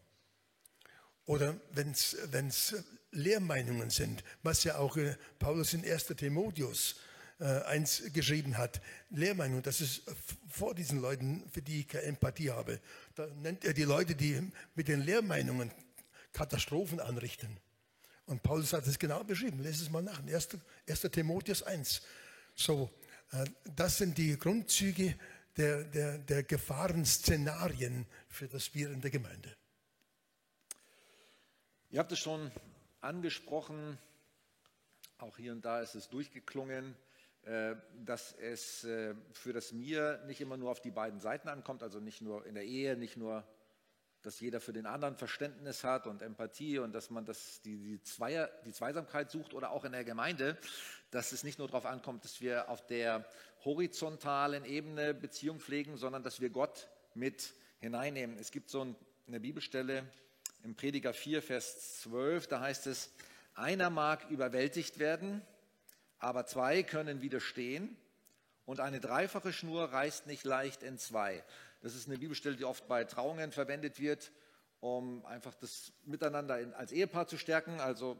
Oder 1.26 1.56
wenn 1.72 1.90
es 1.90 2.74
Lehrmeinungen 3.12 3.90
sind, 3.90 4.24
was 4.42 4.64
ja 4.64 4.78
auch 4.78 4.96
äh, 4.96 5.16
Paulus 5.38 5.74
in 5.74 5.84
1. 5.84 6.06
Timotheus 6.16 6.96
äh, 7.38 7.44
1 7.44 8.12
geschrieben 8.12 8.56
hat. 8.56 8.80
Lehrmeinungen, 9.10 9.62
das 9.62 9.80
ist 9.80 10.02
vor 10.48 10.74
diesen 10.74 11.00
Leuten, 11.00 11.44
für 11.52 11.62
die 11.62 11.80
ich 11.80 11.88
keine 11.88 12.04
Empathie 12.04 12.50
habe. 12.50 12.80
Da 13.14 13.26
nennt 13.42 13.64
er 13.64 13.74
die 13.74 13.84
Leute, 13.84 14.14
die 14.14 14.40
mit 14.74 14.88
den 14.88 15.02
Lehrmeinungen 15.02 15.70
Katastrophen 16.32 17.00
anrichten. 17.00 17.58
Und 18.26 18.42
Paulus 18.42 18.72
hat 18.72 18.86
es 18.86 18.98
genau 18.98 19.22
beschrieben. 19.24 19.62
Lest 19.62 19.82
es 19.82 19.90
mal 19.90 20.02
nach. 20.02 20.22
1. 20.26 20.48
1. 20.88 21.00
Timotheus 21.12 21.62
1. 21.62 22.00
So, 22.54 22.90
äh, 23.32 23.44
das 23.76 23.98
sind 23.98 24.16
die 24.16 24.38
Grundzüge 24.38 25.14
der, 25.56 25.84
der, 25.84 26.18
der 26.18 26.42
Gefahrenszenarien 26.42 28.06
für 28.28 28.48
das 28.48 28.74
Wir 28.74 28.90
in 28.90 29.00
der 29.00 29.10
Gemeinde. 29.10 29.54
Ihr 31.90 31.98
habt 31.98 32.12
es 32.12 32.18
schon 32.18 32.50
angesprochen, 33.00 33.98
auch 35.18 35.36
hier 35.36 35.52
und 35.52 35.64
da 35.64 35.80
ist 35.80 35.94
es 35.94 36.08
durchgeklungen, 36.08 36.96
äh, 37.42 37.74
dass 38.04 38.32
es 38.32 38.84
äh, 38.84 39.14
für 39.32 39.52
das 39.52 39.72
Mir 39.72 40.22
nicht 40.26 40.40
immer 40.40 40.56
nur 40.56 40.70
auf 40.70 40.80
die 40.80 40.90
beiden 40.90 41.20
Seiten 41.20 41.48
ankommt, 41.48 41.82
also 41.82 42.00
nicht 42.00 42.22
nur 42.22 42.46
in 42.46 42.54
der 42.54 42.64
Ehe, 42.64 42.96
nicht 42.96 43.16
nur, 43.16 43.44
dass 44.22 44.40
jeder 44.40 44.60
für 44.60 44.72
den 44.72 44.86
anderen 44.86 45.16
Verständnis 45.16 45.84
hat 45.84 46.06
und 46.06 46.22
Empathie 46.22 46.78
und 46.78 46.92
dass 46.92 47.10
man 47.10 47.24
das, 47.24 47.60
die, 47.62 47.76
die, 47.76 48.02
Zweier, 48.02 48.50
die 48.64 48.72
Zweisamkeit 48.72 49.30
sucht 49.30 49.52
oder 49.52 49.70
auch 49.70 49.84
in 49.84 49.92
der 49.92 50.04
Gemeinde, 50.04 50.56
dass 51.10 51.32
es 51.32 51.42
nicht 51.44 51.58
nur 51.58 51.68
darauf 51.68 51.86
ankommt, 51.86 52.24
dass 52.24 52.40
wir 52.40 52.68
auf 52.68 52.86
der 52.86 53.26
horizontalen 53.64 54.64
Ebene 54.64 55.14
Beziehung 55.14 55.60
pflegen, 55.60 55.96
sondern 55.96 56.22
dass 56.22 56.40
wir 56.40 56.50
Gott 56.50 56.88
mit 57.14 57.52
hineinnehmen. 57.80 58.38
Es 58.38 58.50
gibt 58.50 58.70
so 58.70 58.94
eine 59.26 59.40
Bibelstelle 59.40 60.04
im 60.62 60.76
Prediger 60.76 61.12
4, 61.12 61.42
Vers 61.42 62.00
12, 62.02 62.46
da 62.46 62.60
heißt 62.60 62.86
es, 62.86 63.10
einer 63.54 63.90
mag 63.90 64.30
überwältigt 64.30 64.98
werden, 64.98 65.42
aber 66.18 66.46
zwei 66.46 66.82
können 66.82 67.20
widerstehen 67.20 67.96
und 68.64 68.80
eine 68.80 69.00
dreifache 69.00 69.52
Schnur 69.52 69.92
reißt 69.92 70.26
nicht 70.26 70.44
leicht 70.44 70.82
in 70.82 70.98
zwei. 70.98 71.44
Das 71.82 71.96
ist 71.96 72.08
eine 72.08 72.16
Bibelstelle, 72.16 72.56
die 72.56 72.64
oft 72.64 72.86
bei 72.86 73.02
Trauungen 73.02 73.50
verwendet 73.50 73.98
wird, 73.98 74.30
um 74.78 75.26
einfach 75.26 75.54
das 75.54 75.92
Miteinander 76.04 76.60
in, 76.60 76.72
als 76.74 76.92
Ehepaar 76.92 77.26
zu 77.26 77.36
stärken. 77.36 77.80
Also 77.80 78.16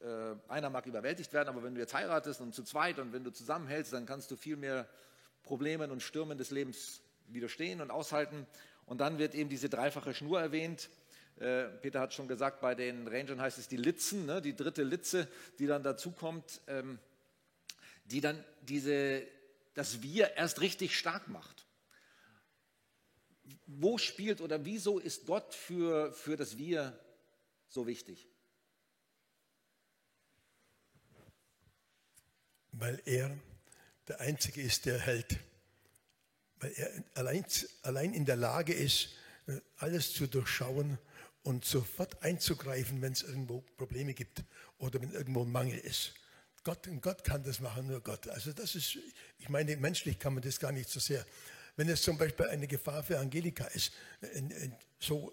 äh, 0.00 0.34
einer 0.48 0.68
mag 0.68 0.84
überwältigt 0.84 1.32
werden, 1.32 1.48
aber 1.48 1.62
wenn 1.62 1.74
du 1.74 1.80
jetzt 1.80 1.94
heiratest 1.94 2.42
und 2.42 2.54
zu 2.54 2.62
zweit 2.64 2.98
und 2.98 3.14
wenn 3.14 3.24
du 3.24 3.30
zusammenhältst, 3.30 3.94
dann 3.94 4.04
kannst 4.04 4.30
du 4.30 4.36
viel 4.36 4.56
mehr 4.56 4.86
Problemen 5.42 5.90
und 5.90 6.02
Stürmen 6.02 6.36
des 6.36 6.50
Lebens 6.50 7.00
widerstehen 7.28 7.80
und 7.80 7.90
aushalten. 7.90 8.46
Und 8.84 9.00
dann 9.00 9.18
wird 9.18 9.34
eben 9.34 9.48
diese 9.48 9.70
dreifache 9.70 10.12
Schnur 10.12 10.38
erwähnt. 10.38 10.90
Äh, 11.36 11.64
Peter 11.80 12.00
hat 12.00 12.12
schon 12.12 12.28
gesagt, 12.28 12.60
bei 12.60 12.74
den 12.74 13.08
Rangern 13.08 13.40
heißt 13.40 13.56
es 13.56 13.68
die 13.68 13.78
Litzen, 13.78 14.26
ne, 14.26 14.42
die 14.42 14.54
dritte 14.54 14.82
Litze, 14.82 15.28
die 15.58 15.66
dann 15.66 15.82
dazukommt, 15.82 16.60
ähm, 16.66 16.98
die 18.04 18.20
dann 18.20 18.44
diese, 18.60 19.22
das 19.72 20.02
Wir 20.02 20.36
erst 20.36 20.60
richtig 20.60 20.98
stark 20.98 21.28
macht. 21.28 21.67
Wo 23.70 23.98
spielt 23.98 24.40
oder 24.40 24.64
wieso 24.64 24.98
ist 24.98 25.26
Gott 25.26 25.54
für, 25.54 26.10
für 26.14 26.36
das 26.36 26.56
Wir 26.56 26.98
so 27.68 27.86
wichtig? 27.86 28.26
Weil 32.72 33.00
er 33.04 33.38
der 34.08 34.20
Einzige 34.20 34.62
ist, 34.62 34.86
der 34.86 34.98
hält. 34.98 35.38
Weil 36.60 36.72
er 36.72 37.04
allein, 37.14 37.44
allein 37.82 38.14
in 38.14 38.24
der 38.24 38.36
Lage 38.36 38.72
ist, 38.72 39.10
alles 39.76 40.14
zu 40.14 40.26
durchschauen 40.26 40.98
und 41.42 41.66
sofort 41.66 42.22
einzugreifen, 42.22 43.02
wenn 43.02 43.12
es 43.12 43.22
irgendwo 43.22 43.60
Probleme 43.76 44.14
gibt 44.14 44.44
oder 44.78 45.00
wenn 45.02 45.12
irgendwo 45.12 45.42
ein 45.42 45.52
Mangel 45.52 45.78
ist. 45.78 46.14
Gott, 46.64 46.88
Gott 47.02 47.22
kann 47.22 47.42
das 47.44 47.60
machen, 47.60 47.86
nur 47.86 48.00
Gott. 48.00 48.28
Also 48.28 48.52
das 48.52 48.74
ist, 48.74 48.98
ich 49.38 49.48
meine, 49.50 49.76
menschlich 49.76 50.18
kann 50.18 50.32
man 50.32 50.42
das 50.42 50.58
gar 50.58 50.72
nicht 50.72 50.88
so 50.88 51.00
sehr. 51.00 51.26
Wenn 51.78 51.88
es 51.88 52.02
zum 52.02 52.18
Beispiel 52.18 52.46
eine 52.46 52.66
Gefahr 52.66 53.04
für 53.04 53.20
Angelika 53.20 53.64
ist, 53.66 53.92
so, 54.98 55.32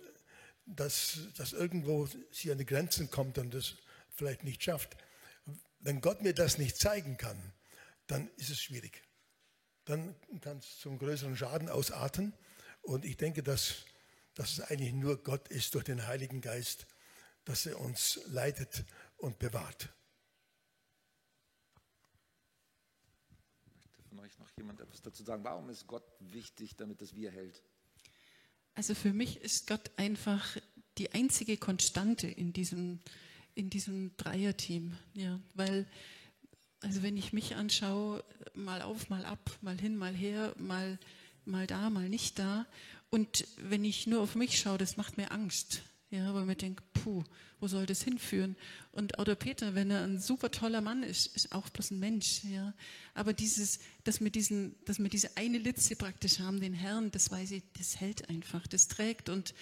dass, 0.67 1.17
dass 1.35 1.53
irgendwo 1.53 2.07
sie 2.29 2.51
an 2.51 2.59
die 2.59 2.67
Grenzen 2.67 3.09
kommt 3.09 3.39
und 3.39 3.51
das 3.51 3.73
vielleicht 4.11 4.43
nicht 4.43 4.61
schafft, 4.61 4.95
wenn 5.79 6.01
Gott 6.01 6.21
mir 6.21 6.35
das 6.35 6.59
nicht 6.59 6.77
zeigen 6.77 7.17
kann, 7.17 7.51
dann 8.05 8.29
ist 8.37 8.51
es 8.51 8.61
schwierig. 8.61 9.01
Dann 9.85 10.15
kann 10.41 10.59
es 10.59 10.77
zum 10.77 10.99
größeren 10.99 11.35
Schaden 11.35 11.67
ausarten. 11.67 12.31
Und 12.83 13.05
ich 13.05 13.17
denke, 13.17 13.41
dass, 13.41 13.77
dass 14.35 14.51
es 14.51 14.61
eigentlich 14.61 14.93
nur 14.93 15.23
Gott 15.23 15.47
ist 15.47 15.73
durch 15.73 15.85
den 15.85 16.05
Heiligen 16.05 16.41
Geist, 16.41 16.85
dass 17.45 17.65
er 17.65 17.79
uns 17.79 18.19
leitet 18.27 18.85
und 19.17 19.39
bewahrt. 19.39 19.89
Möchte 23.65 24.03
von 24.03 24.19
euch 24.19 24.37
noch 24.37 24.44
jemand 24.57 24.79
etwas 24.79 25.01
dazu 25.01 25.23
sagen? 25.23 25.43
Warum 25.43 25.69
ist 25.69 25.85
Gott 25.87 26.05
wichtig, 26.19 26.75
damit 26.77 27.01
es 27.01 27.13
wir 27.15 27.31
hält? 27.31 27.61
Also 28.73 28.95
für 28.95 29.13
mich 29.13 29.41
ist 29.41 29.67
Gott 29.67 29.91
einfach 29.97 30.57
die 30.97 31.11
einzige 31.11 31.57
Konstante 31.57 32.27
in 32.27 32.53
diesem, 32.53 32.99
in 33.53 33.69
diesem 33.69 34.15
Dreierteam. 34.17 34.95
Ja, 35.13 35.39
weil 35.53 35.85
also 36.81 37.03
wenn 37.03 37.17
ich 37.17 37.33
mich 37.33 37.55
anschaue, 37.55 38.23
mal 38.53 38.81
auf, 38.81 39.09
mal 39.09 39.25
ab, 39.25 39.51
mal 39.61 39.77
hin, 39.77 39.97
mal 39.97 40.13
her, 40.13 40.53
mal, 40.57 40.99
mal 41.43 41.67
da, 41.67 41.89
mal 41.89 42.09
nicht 42.09 42.37
da. 42.39 42.65
Und 43.09 43.47
wenn 43.57 43.83
ich 43.83 44.07
nur 44.07 44.21
auf 44.21 44.35
mich 44.35 44.59
schaue, 44.59 44.77
das 44.77 44.95
macht 44.95 45.17
mir 45.17 45.31
Angst. 45.31 45.81
Ja, 46.15 46.33
weil 46.33 46.45
man 46.45 46.57
denkt, 46.57 46.81
puh, 46.93 47.23
wo 47.59 47.67
soll 47.67 47.85
das 47.85 48.03
hinführen? 48.03 48.55
Und 48.93 49.19
auch 49.19 49.25
der 49.25 49.35
Peter, 49.35 49.75
wenn 49.75 49.91
er 49.91 50.03
ein 50.03 50.19
super 50.19 50.49
toller 50.49 50.79
Mann 50.79 51.03
ist, 51.03 51.35
ist 51.35 51.51
auch 51.51 51.67
bloß 51.69 51.91
ein 51.91 51.99
Mensch. 51.99 52.43
Ja. 52.45 52.73
Aber 53.13 53.33
dieses, 53.33 53.79
dass 54.05 54.21
wir, 54.21 54.29
diesen, 54.29 54.75
dass 54.85 54.99
wir 54.99 55.09
diese 55.09 55.35
eine 55.35 55.57
Litze 55.57 55.95
praktisch 55.97 56.39
haben, 56.39 56.61
den 56.61 56.73
Herrn, 56.73 57.11
das 57.11 57.31
weiß 57.31 57.51
ich, 57.51 57.63
das 57.77 57.99
hält 57.99 58.29
einfach, 58.29 58.65
das 58.67 58.87
trägt. 58.87 59.27
Und 59.27 59.53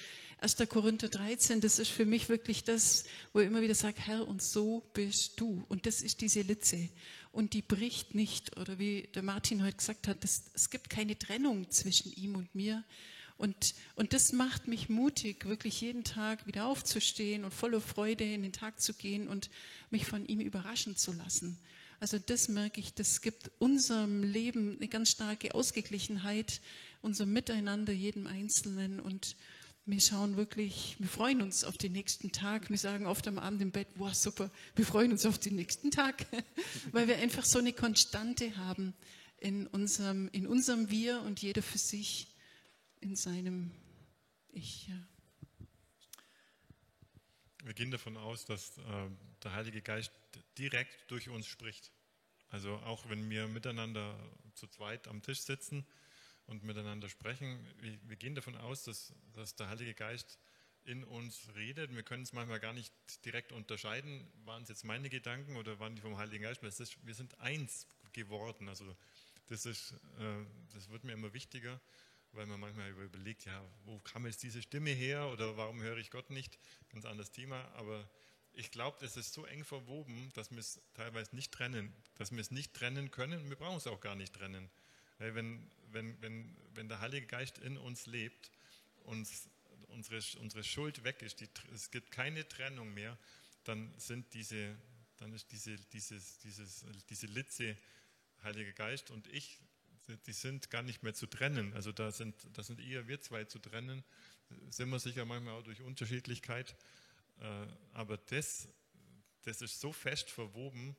1. 0.41 0.58
Korinther 0.70 1.10
13, 1.10 1.60
das 1.60 1.80
ist 1.80 1.89
für 1.89 2.06
mich 2.06 2.30
wirklich 2.30 2.64
das, 2.64 3.06
wo 3.32 3.39
er 3.39 3.47
immer 3.47 3.62
wieder 3.62 3.76
sagt, 3.76 3.99
Herr, 3.99 4.28
und 4.28 4.43
so 4.43 4.84
bist 4.93 5.39
du. 5.39 5.64
Und 5.70 5.88
das 5.88 6.01
ist 6.01 6.22
diese 6.22 6.41
Litze. 6.41 6.89
Und 7.32 7.54
die 7.54 7.64
bricht 7.64 8.14
nicht. 8.14 8.58
Oder 8.58 8.78
wie 8.78 9.10
der 9.16 9.24
Martin 9.24 9.64
heute 9.64 9.78
gesagt 9.78 10.08
hat, 10.08 10.24
das, 10.24 10.43
es 10.54 10.70
gibt 10.70 10.91
keine 10.91 11.18
Trennung 11.18 11.72
zwischen 11.72 12.12
ihm 12.14 12.36
und 12.36 12.54
mir. 12.54 12.84
Und, 13.38 13.73
und 13.95 14.13
das 14.13 14.31
macht 14.31 14.67
mich 14.67 14.89
mutig, 14.89 15.45
wirklich 15.45 15.81
jeden 15.81 16.03
Tag 16.03 16.45
wieder 16.47 16.65
aufzustehen 16.65 17.43
und 17.43 17.53
voller 17.53 17.81
Freude 17.81 18.23
in 18.23 18.43
den 18.43 18.53
Tag 18.53 18.79
zu 18.79 18.93
gehen 18.93 19.27
und 19.27 19.49
mich 19.89 20.05
von 20.05 20.25
ihm 20.25 20.39
überraschen 20.39 20.95
zu 20.95 21.11
lassen. 21.13 21.57
Also 21.99 22.19
das 22.19 22.47
merke 22.47 22.79
ich, 22.79 22.93
das 22.93 23.21
gibt 23.21 23.51
unserem 23.59 24.23
Leben 24.23 24.75
eine 24.77 24.88
ganz 24.88 25.11
starke 25.11 25.55
Ausgeglichenheit, 25.55 26.61
unserem 27.01 27.34
Miteinander, 27.34 27.93
jedem 27.93 28.27
Einzelnen. 28.27 28.99
Und, 28.99 29.36
wir 29.86 29.99
schauen 29.99 30.38
wirklich, 30.38 30.95
wir 30.99 31.09
freuen 31.09 31.41
uns 31.41 31.65
auf 31.65 31.77
den 31.77 31.91
nächsten 31.91 32.31
Tag. 32.31 32.69
Wir 32.69 32.77
sagen 32.77 33.05
oft 33.05 33.27
am 33.27 33.38
Abend 33.38 33.61
im 33.61 33.71
Bett, 33.71 33.88
wow, 33.95 34.13
super, 34.13 34.49
wir 34.75 34.86
freuen 34.86 35.11
uns 35.11 35.25
auf 35.25 35.38
den 35.39 35.55
nächsten 35.55 35.91
Tag, 35.91 36.25
weil 36.93 37.07
wir 37.09 37.17
einfach 37.17 37.43
so 37.43 37.59
eine 37.59 37.73
Konstante 37.73 38.55
haben 38.55 38.93
in 39.39 39.67
unserem, 39.67 40.29
in 40.31 40.47
unserem 40.47 40.89
Wir 40.89 41.21
und 41.23 41.41
jeder 41.41 41.61
für 41.61 41.77
sich 41.77 42.27
in 43.04 43.16
seinem 43.16 43.72
Ich. 44.49 44.89
Wir 47.64 47.74
gehen 47.74 47.91
davon 47.91 48.18
aus, 48.18 48.45
dass 48.45 48.78
äh, 48.78 49.10
der 49.43 49.54
Heilige 49.54 49.82
Geist 49.82 50.12
direkt 50.58 51.12
durch 51.12 51.30
uns 51.30 51.45
spricht. 51.45 51.91
Also 52.49 52.76
auch 52.78 53.10
wenn 53.10 53.30
wir 53.30 53.47
miteinander 53.47 54.18
zu 54.56 54.68
zweit 54.68 55.08
am 55.08 55.22
Tisch 55.22 55.41
sitzen, 55.41 55.86
und 56.45 56.64
miteinander 56.64 57.10
sprechen. 57.10 57.60
Wir, 57.80 57.97
wir 58.04 58.16
gehen 58.16 58.36
davon 58.36 58.56
aus, 58.56 58.84
dass, 58.84 59.14
dass 59.34 59.56
der 59.56 59.70
Heilige 59.70 59.93
Geist 59.93 60.39
in 60.86 61.04
uns 61.04 61.47
redet. 61.56 61.95
Wir 61.95 62.04
können 62.04 62.24
es 62.24 62.34
manchmal 62.34 62.60
gar 62.60 62.74
nicht 62.74 62.93
direkt 63.26 63.51
unterscheiden, 63.51 64.28
waren 64.43 64.64
es 64.64 64.70
jetzt 64.70 64.84
meine 64.84 65.10
Gedanken 65.10 65.56
oder 65.56 65.80
waren 65.80 65.95
die 65.95 66.01
vom 66.01 66.18
Heiligen 66.18 66.43
Geist. 66.43 66.64
Ist, 66.64 67.06
wir 67.06 67.14
sind 67.14 67.39
eins 67.39 67.88
geworden. 68.12 68.68
Also 68.68 68.95
das, 69.47 69.66
ist, 69.66 69.93
äh, 70.20 70.45
das 70.74 70.89
wird 70.89 71.06
mir 71.06 71.14
immer 71.14 71.34
wichtiger, 71.34 71.80
weil 72.34 72.45
man 72.45 72.59
manchmal 72.59 72.89
überlegt, 72.89 73.45
ja, 73.45 73.63
wo 73.86 73.99
kam 73.99 74.25
jetzt 74.25 74.43
diese 74.43 74.61
Stimme 74.61 74.89
her 74.89 75.27
oder 75.29 75.57
warum 75.57 75.81
höre 75.81 75.97
ich 75.97 76.11
Gott 76.11 76.29
nicht? 76.29 76.57
Ganz 76.89 77.05
anderes 77.05 77.31
Thema. 77.31 77.63
Aber 77.75 78.07
ich 78.53 78.71
glaube, 78.71 78.97
das 79.01 79.17
ist 79.17 79.34
so 79.34 79.45
eng 79.45 79.63
verwoben, 79.63 80.31
dass 80.34 80.51
wir 80.51 80.59
es 80.59 80.81
teilweise 80.93 81.36
nicht 81.36 81.51
trennen, 81.51 81.93
dass 82.15 82.31
wir 82.31 82.39
es 82.39 82.51
nicht 82.51 82.73
trennen 82.73 83.11
können. 83.11 83.49
Wir 83.49 83.55
brauchen 83.55 83.77
es 83.77 83.88
auch 83.88 84.01
gar 84.01 84.15
nicht 84.15 84.34
trennen. 84.34 84.69
Weil 85.19 85.36
wenn, 85.36 85.71
wenn, 85.91 86.21
wenn, 86.21 86.55
wenn 86.73 86.89
der 86.89 86.99
Heilige 86.99 87.27
Geist 87.27 87.59
in 87.59 87.77
uns 87.77 88.05
lebt, 88.05 88.51
uns 89.03 89.49
unsere, 89.93 90.21
unsere 90.39 90.63
Schuld 90.63 91.03
weg 91.03 91.21
ist, 91.21 91.39
die, 91.39 91.49
es 91.73 91.91
gibt 91.91 92.11
keine 92.11 92.47
Trennung 92.47 92.93
mehr, 92.93 93.17
dann 93.63 93.93
sind 93.97 94.34
diese, 94.34 94.75
dann 95.17 95.34
ist 95.34 95.51
diese, 95.51 95.77
dieses, 95.77 96.39
dieses, 96.39 96.86
diese 97.09 97.27
Litze 97.27 97.77
Heilige 98.43 98.73
Geist 98.73 99.09
und 99.09 99.27
ich, 99.27 99.57
die 100.08 100.34
sind 100.34 100.70
gar 100.70 100.84
nicht 100.84 101.04
mehr 101.04 101.14
zu 101.14 101.28
trennen. 101.28 101.74
Also 101.74 101.91
da 101.91 102.12
sind, 102.12 102.36
da 102.54 102.64
sind 102.64 102.80
eher 102.80 103.08
wir 103.08 103.22
zwei 103.22 103.45
zu 103.45 103.60
trennen. 103.60 104.04
Sind 104.70 104.89
wir 104.89 104.99
sicher 104.99 105.26
manchmal 105.26 105.56
auch 105.56 105.64
durch 105.64 105.82
Unterschiedlichkeit. 105.82 106.76
Äh, 107.39 107.68
aber 107.93 108.18
das, 108.18 108.68
das 109.43 109.62
ist 109.62 109.80
so 109.80 109.93
fest 109.93 110.30
verwoben, 110.30 110.95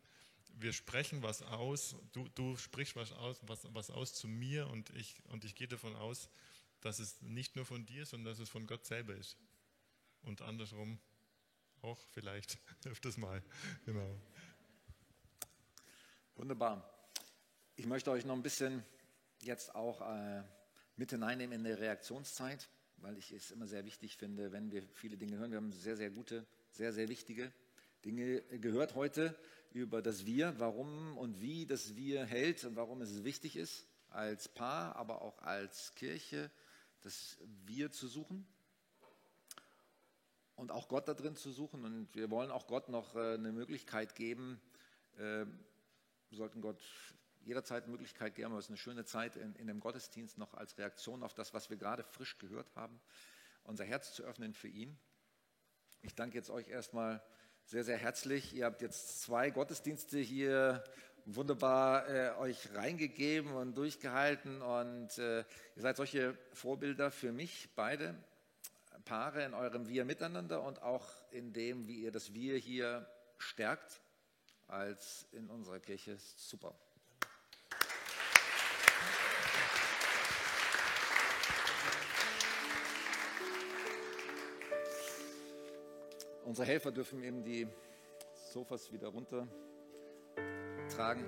wir 0.56 0.72
sprechen 0.72 1.22
was 1.22 1.42
aus, 1.42 1.96
du, 2.12 2.28
du 2.34 2.56
sprichst 2.56 2.96
was 2.96 3.12
aus, 3.12 3.40
was, 3.42 3.66
was 3.74 3.90
aus 3.90 4.14
zu 4.14 4.28
mir 4.28 4.68
und 4.68 4.90
ich, 4.90 5.16
und 5.28 5.44
ich 5.44 5.54
gehe 5.54 5.68
davon 5.68 5.96
aus, 5.96 6.28
dass 6.80 6.98
es 6.98 7.20
nicht 7.22 7.56
nur 7.56 7.64
von 7.64 7.84
dir 7.86 8.02
ist, 8.02 8.10
sondern 8.10 8.32
dass 8.32 8.38
es 8.38 8.48
von 8.48 8.66
Gott 8.66 8.84
selber 8.86 9.14
ist. 9.14 9.36
Und 10.22 10.42
andersrum 10.42 10.98
auch 11.82 12.00
vielleicht 12.12 12.58
öfters 12.84 13.16
mal. 13.16 13.42
Genau. 13.84 14.20
Wunderbar. 16.36 16.93
Ich 17.76 17.86
möchte 17.86 18.12
euch 18.12 18.24
noch 18.24 18.36
ein 18.36 18.42
bisschen 18.42 18.84
jetzt 19.42 19.74
auch 19.74 20.00
äh, 20.00 20.44
mit 20.94 21.10
hineinnehmen 21.10 21.58
in 21.58 21.64
der 21.64 21.80
Reaktionszeit, 21.80 22.68
weil 22.98 23.18
ich 23.18 23.32
es 23.32 23.50
immer 23.50 23.66
sehr 23.66 23.84
wichtig 23.84 24.16
finde, 24.16 24.52
wenn 24.52 24.70
wir 24.70 24.86
viele 24.92 25.16
Dinge 25.16 25.38
hören. 25.38 25.50
Wir 25.50 25.56
haben 25.56 25.72
sehr, 25.72 25.96
sehr 25.96 26.10
gute, 26.10 26.46
sehr, 26.70 26.92
sehr 26.92 27.08
wichtige 27.08 27.52
Dinge 28.04 28.42
gehört 28.60 28.94
heute 28.94 29.36
über 29.72 30.02
das 30.02 30.24
Wir, 30.24 30.54
warum 30.60 31.18
und 31.18 31.40
wie 31.40 31.66
das 31.66 31.96
Wir 31.96 32.24
hält 32.24 32.62
und 32.62 32.76
warum 32.76 33.02
es 33.02 33.24
wichtig 33.24 33.56
ist, 33.56 33.88
als 34.08 34.48
Paar, 34.48 34.94
aber 34.94 35.20
auch 35.22 35.42
als 35.42 35.96
Kirche, 35.96 36.52
das 37.00 37.38
Wir 37.64 37.90
zu 37.90 38.06
suchen 38.06 38.46
und 40.54 40.70
auch 40.70 40.86
Gott 40.86 41.08
da 41.08 41.14
drin 41.14 41.34
zu 41.34 41.50
suchen. 41.50 41.84
Und 41.84 42.14
wir 42.14 42.30
wollen 42.30 42.52
auch 42.52 42.68
Gott 42.68 42.88
noch 42.88 43.16
äh, 43.16 43.34
eine 43.34 43.50
Möglichkeit 43.50 44.14
geben. 44.14 44.60
Wir 45.16 45.46
sollten 46.32 46.60
Gott 46.60 46.82
jederzeit 47.44 47.88
Möglichkeit 47.88 48.34
geben, 48.34 48.50
aber 48.50 48.58
es 48.58 48.66
ist 48.66 48.70
eine 48.70 48.78
schöne 48.78 49.04
Zeit 49.04 49.36
in, 49.36 49.54
in 49.56 49.66
dem 49.66 49.80
Gottesdienst 49.80 50.38
noch 50.38 50.54
als 50.54 50.78
Reaktion 50.78 51.22
auf 51.22 51.34
das, 51.34 51.54
was 51.54 51.70
wir 51.70 51.76
gerade 51.76 52.04
frisch 52.04 52.38
gehört 52.38 52.74
haben, 52.74 53.00
unser 53.64 53.84
Herz 53.84 54.12
zu 54.14 54.24
öffnen 54.24 54.54
für 54.54 54.68
ihn. 54.68 54.98
Ich 56.02 56.14
danke 56.14 56.36
jetzt 56.36 56.50
euch 56.50 56.68
erstmal 56.68 57.22
sehr, 57.64 57.84
sehr 57.84 57.96
herzlich. 57.96 58.54
Ihr 58.54 58.66
habt 58.66 58.82
jetzt 58.82 59.22
zwei 59.22 59.50
Gottesdienste 59.50 60.18
hier 60.18 60.84
wunderbar 61.26 62.08
äh, 62.08 62.36
euch 62.38 62.74
reingegeben 62.74 63.52
und 63.52 63.76
durchgehalten 63.76 64.60
und 64.60 65.16
äh, 65.18 65.38
ihr 65.38 65.82
seid 65.82 65.96
solche 65.96 66.36
Vorbilder 66.52 67.10
für 67.10 67.32
mich, 67.32 67.70
beide 67.74 68.14
Paare 69.04 69.44
in 69.44 69.54
eurem 69.54 69.88
Wir 69.88 70.04
miteinander 70.04 70.62
und 70.62 70.82
auch 70.82 71.06
in 71.30 71.52
dem, 71.52 71.86
wie 71.86 72.00
ihr 72.00 72.12
das 72.12 72.32
Wir 72.32 72.56
hier 72.56 73.06
stärkt 73.38 74.00
als 74.66 75.26
in 75.32 75.50
unserer 75.50 75.80
Kirche. 75.80 76.16
Super. 76.36 76.74
Unsere 86.44 86.66
Helfer 86.66 86.92
dürfen 86.92 87.22
eben 87.22 87.42
die 87.42 87.66
Sofas 88.52 88.92
wieder 88.92 89.08
runter 89.08 89.48
tragen. 90.94 91.24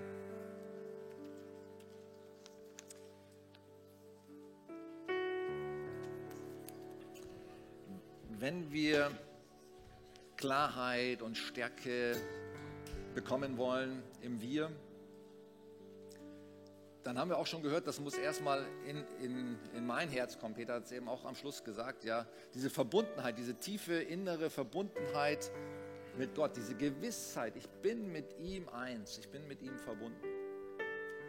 Wenn 8.38 8.70
wir 8.70 9.10
Klarheit 10.36 11.22
und 11.22 11.38
Stärke 11.38 12.14
bekommen 13.14 13.56
wollen 13.56 14.02
im 14.20 14.40
Wir, 14.42 14.70
dann 17.06 17.18
haben 17.18 17.30
wir 17.30 17.38
auch 17.38 17.46
schon 17.46 17.62
gehört, 17.62 17.86
das 17.86 18.00
muss 18.00 18.14
erstmal 18.14 18.66
in, 18.84 19.04
in, 19.22 19.58
in 19.74 19.86
mein 19.86 20.08
Herz 20.08 20.38
kommen. 20.38 20.54
Peter 20.54 20.74
hat 20.74 20.86
es 20.86 20.92
eben 20.92 21.08
auch 21.08 21.24
am 21.24 21.36
Schluss 21.36 21.62
gesagt, 21.62 22.02
ja, 22.02 22.26
diese 22.52 22.68
Verbundenheit, 22.68 23.38
diese 23.38 23.54
tiefe 23.54 23.94
innere 23.94 24.50
Verbundenheit 24.50 25.52
mit 26.18 26.34
Gott, 26.34 26.56
diese 26.56 26.74
Gewissheit, 26.74 27.56
ich 27.56 27.68
bin 27.68 28.10
mit 28.10 28.36
ihm 28.40 28.68
eins, 28.70 29.18
ich 29.18 29.28
bin 29.28 29.46
mit 29.46 29.62
ihm 29.62 29.78
verbunden. 29.78 30.26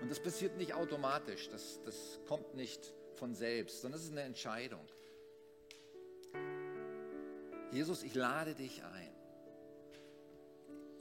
Und 0.01 0.09
das 0.09 0.19
passiert 0.19 0.57
nicht 0.57 0.73
automatisch, 0.73 1.47
das, 1.49 1.79
das 1.85 2.19
kommt 2.27 2.55
nicht 2.55 2.93
von 3.13 3.35
selbst, 3.35 3.81
sondern 3.81 3.99
es 3.99 4.05
ist 4.05 4.11
eine 4.13 4.21
Entscheidung. 4.21 4.85
Jesus, 7.71 8.01
ich 8.01 8.15
lade 8.15 8.55
dich 8.55 8.83
ein. 8.83 9.06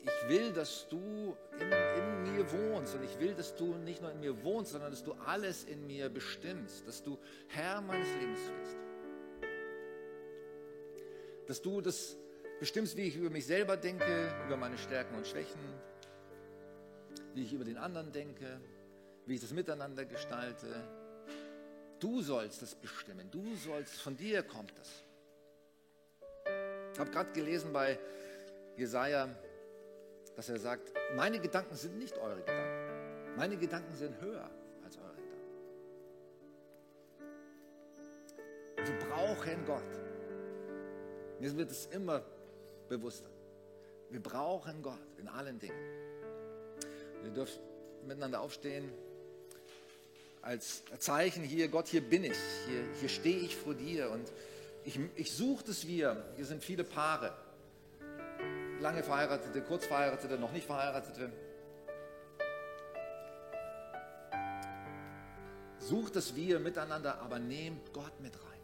Ich 0.06 0.28
will, 0.28 0.52
dass 0.52 0.88
du 0.88 1.36
in, 1.58 1.72
in, 1.72 2.32
mir 2.32 2.52
wohnst 2.52 2.94
und 2.94 3.02
ich 3.02 3.18
will, 3.18 3.34
dass 3.34 3.56
du 3.56 3.74
nicht 3.74 4.00
nur 4.00 4.12
in 4.12 4.20
mir 4.20 4.44
wohnst, 4.44 4.72
sondern 4.72 4.90
dass 4.90 5.02
du 5.02 5.14
alles 5.14 5.64
in 5.64 5.86
mir 5.86 6.08
bestimmst, 6.08 6.86
dass 6.86 7.02
du 7.02 7.18
Herr 7.48 7.80
meines 7.80 8.08
Lebens 8.20 8.40
bist. 8.60 8.76
Dass 11.48 11.60
du 11.60 11.80
das 11.80 12.16
bestimmst, 12.60 12.96
wie 12.96 13.02
ich 13.02 13.16
über 13.16 13.30
mich 13.30 13.46
selber 13.46 13.76
denke, 13.76 14.32
über 14.46 14.56
meine 14.56 14.78
Stärken 14.78 15.16
und 15.16 15.26
Schwächen, 15.26 15.60
wie 17.34 17.42
ich 17.42 17.52
über 17.52 17.64
den 17.64 17.76
anderen 17.76 18.12
denke, 18.12 18.60
wie 19.26 19.34
ich 19.34 19.40
das 19.40 19.52
Miteinander 19.52 20.04
gestalte. 20.04 20.66
Du 21.98 22.22
sollst 22.22 22.62
das 22.62 22.74
bestimmen, 22.74 23.28
du 23.30 23.56
sollst, 23.56 24.00
von 24.00 24.16
dir 24.16 24.42
kommt 24.42 24.72
das. 24.78 25.02
Ich 26.92 27.00
habe 27.00 27.10
gerade 27.10 27.32
gelesen 27.32 27.72
bei 27.72 27.98
Jesaja, 28.76 29.28
dass 30.36 30.48
er 30.48 30.58
sagt: 30.58 30.92
Meine 31.14 31.40
Gedanken 31.40 31.74
sind 31.74 31.98
nicht 31.98 32.16
eure 32.18 32.36
Gedanken. 32.40 33.36
Meine 33.36 33.56
Gedanken 33.56 33.94
sind 33.94 34.20
höher 34.20 34.50
als 34.84 34.96
eure 34.98 35.14
Gedanken. 35.16 35.46
Wir 38.76 39.08
brauchen 39.08 39.66
Gott. 39.66 39.82
Mir 41.40 41.56
wird 41.56 41.70
es 41.70 41.86
immer 41.86 42.22
bewusster. 42.88 43.30
Wir 44.10 44.22
brauchen 44.22 44.82
Gott 44.82 45.00
in 45.18 45.28
allen 45.28 45.58
Dingen. 45.58 45.76
Wir 47.22 47.30
dürfen 47.32 47.60
miteinander 48.06 48.40
aufstehen 48.40 48.92
als 50.46 50.84
Zeichen 51.00 51.42
hier, 51.42 51.66
Gott, 51.68 51.88
hier 51.88 52.00
bin 52.00 52.22
ich, 52.22 52.38
hier, 52.68 52.84
hier 53.00 53.08
stehe 53.08 53.38
ich 53.38 53.56
vor 53.56 53.74
dir 53.74 54.10
und 54.10 54.32
ich, 54.84 54.98
ich 55.16 55.32
suche 55.32 55.64
das 55.64 55.88
Wir. 55.88 56.24
Hier 56.36 56.44
sind 56.44 56.62
viele 56.62 56.84
Paare, 56.84 57.36
lange 58.80 59.02
Verheiratete, 59.02 59.62
kurz 59.62 59.86
Verheiratete, 59.86 60.38
noch 60.38 60.52
nicht 60.52 60.66
Verheiratete. 60.66 61.32
Sucht 65.78 66.16
das 66.16 66.34
Wir 66.34 66.58
miteinander, 66.58 67.20
aber 67.20 67.38
nehmt 67.38 67.92
Gott 67.92 68.20
mit 68.20 68.34
rein. 68.34 68.60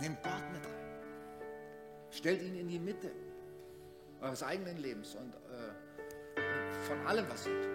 Nehmt 0.00 0.22
Gott 0.22 0.52
mit 0.52 0.64
rein. 0.64 0.82
Stellt 2.10 2.42
ihn 2.42 2.54
in 2.56 2.68
die 2.68 2.78
Mitte 2.78 3.10
eures 4.20 4.42
eigenen 4.42 4.76
Lebens 4.76 5.16
und 5.16 5.34
äh, 5.34 6.40
von 6.86 7.06
allem, 7.06 7.28
was 7.28 7.46
ihr 7.46 7.60
tut. 7.60 7.72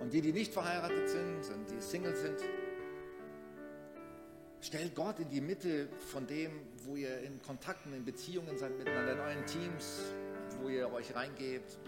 Und 0.00 0.12
die, 0.12 0.20
die 0.20 0.32
nicht 0.32 0.52
verheiratet 0.52 1.08
sind 1.08 1.48
und 1.54 1.70
die 1.70 1.80
Single 1.80 2.16
sind, 2.16 2.40
stellt 4.62 4.94
Gott 4.94 5.18
in 5.18 5.28
die 5.28 5.40
Mitte 5.40 5.88
von 5.98 6.26
dem, 6.26 6.50
wo 6.84 6.96
ihr 6.96 7.20
in 7.20 7.42
Kontakten, 7.42 7.92
in 7.92 8.04
Beziehungen 8.04 8.56
seid 8.56 8.78
miteinander, 8.78 9.12
in 9.12 9.20
euren 9.20 9.46
Teams, 9.46 10.00
wo 10.60 10.68
ihr 10.68 10.90
euch 10.90 11.14
reingebt, 11.14 11.78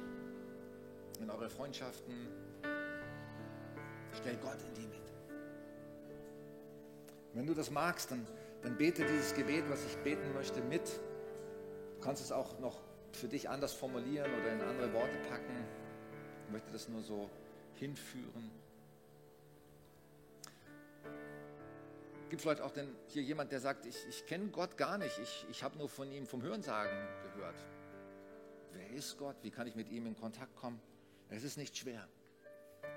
in 1.21 1.31
eure 1.31 1.49
Freundschaften. 1.49 2.15
Stellt 4.13 4.43
Gott 4.43 4.59
in 4.69 4.75
die 4.75 4.87
Mitte. 4.87 5.01
Wenn 7.33 7.47
du 7.47 7.55
das 7.55 7.71
magst, 7.71 8.11
dann 8.11 8.27
dann 8.65 8.79
bete 8.79 9.05
dieses 9.05 9.35
Gebet, 9.35 9.65
was 9.69 9.85
ich 9.85 9.95
beten 9.99 10.33
möchte, 10.33 10.63
mit. 10.63 10.89
Du 10.89 12.01
kannst 12.01 12.23
es 12.23 12.33
auch 12.33 12.59
noch 12.61 12.81
für 13.13 13.29
dich 13.29 13.51
anders 13.51 13.75
formulieren 13.75 14.31
oder 14.41 14.53
in 14.53 14.61
andere 14.63 14.93
Worte 14.95 15.17
packen. 15.29 15.55
Ich 16.47 16.53
möchte 16.53 16.73
das 16.73 16.89
nur 16.89 17.03
so 17.03 17.29
hinführen. 17.75 18.51
Gibt 22.31 22.43
vielleicht 22.43 22.61
auch 22.61 22.71
denn 22.73 22.95
hier 23.09 23.23
jemand, 23.23 23.53
der 23.53 23.61
sagt, 23.61 23.87
ich, 23.87 23.97
ich 24.09 24.27
kenne 24.27 24.49
Gott 24.49 24.77
gar 24.77 24.99
nicht, 24.99 25.19
ich, 25.19 25.47
ich 25.51 25.63
habe 25.63 25.79
nur 25.79 25.89
von 25.89 26.11
ihm 26.11 26.27
vom 26.27 26.43
Hörensagen 26.43 26.97
gehört. 27.23 27.65
Wer 28.73 28.91
ist 28.91 29.17
Gott? 29.19 29.37
Wie 29.43 29.51
kann 29.51 29.67
ich 29.67 29.77
mit 29.77 29.89
ihm 29.89 30.07
in 30.07 30.17
Kontakt 30.17 30.57
kommen? 30.57 30.81
Es 31.29 31.45
ist 31.45 31.57
nicht 31.57 31.77
schwer. 31.77 32.09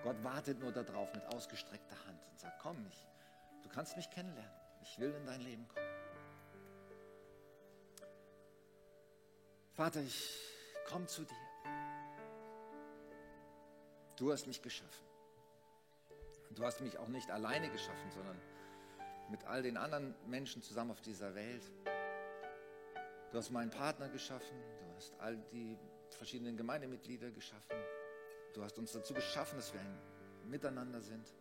Gott 0.04 0.24
wartet 0.24 0.60
nur 0.60 0.72
darauf 0.72 1.14
mit 1.14 1.26
ausgestreckter 1.28 1.96
Hand 2.08 2.20
und 2.32 2.40
sagt, 2.40 2.60
komm, 2.62 2.78
ich, 2.88 3.08
du 3.64 3.70
kannst 3.70 3.96
mich 3.96 4.10
kennenlernen. 4.10 4.52
Ich 4.82 5.00
will 5.00 5.14
in 5.14 5.26
dein 5.26 5.42
Leben 5.42 5.68
kommen. 5.68 5.86
Vater, 9.74 10.02
ich 10.02 10.40
komme 10.88 11.06
zu 11.06 11.24
dir. 11.24 11.36
Du 14.16 14.32
hast 14.32 14.48
mich 14.48 14.62
geschaffen. 14.62 15.06
Du 16.52 16.64
hast 16.64 16.82
mich 16.82 16.98
auch 16.98 17.08
nicht 17.10 17.30
alleine 17.30 17.70
geschaffen, 17.70 18.10
sondern 18.12 18.42
mit 19.30 19.44
all 19.46 19.62
den 19.62 19.78
anderen 19.78 20.16
Menschen 20.26 20.62
zusammen 20.62 20.92
auf 20.92 21.02
dieser 21.02 21.36
Welt. 21.36 21.64
Du 23.32 23.38
hast 23.38 23.50
meinen 23.52 23.70
Partner 23.70 24.10
geschaffen, 24.10 24.58
du 24.80 24.96
hast 24.96 25.14
all 25.20 25.38
die 25.52 25.78
verschiedenen 26.12 26.56
Gemeindemitglieder 26.56 27.32
geschaffen. 27.32 27.76
Du 28.54 28.64
hast 28.64 28.78
uns 28.78 28.92
dazu 28.92 29.14
geschaffen, 29.14 29.58
dass 29.58 29.74
wir 29.74 29.82
ein 29.82 30.00
Miteinander 30.50 31.02
sind. 31.02 31.34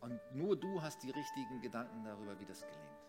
Und 0.00 0.20
nur 0.34 0.56
du 0.56 0.80
hast 0.80 1.02
die 1.02 1.10
richtigen 1.10 1.60
Gedanken 1.60 2.04
darüber, 2.04 2.38
wie 2.38 2.46
das 2.46 2.60
gelingt. 2.60 3.00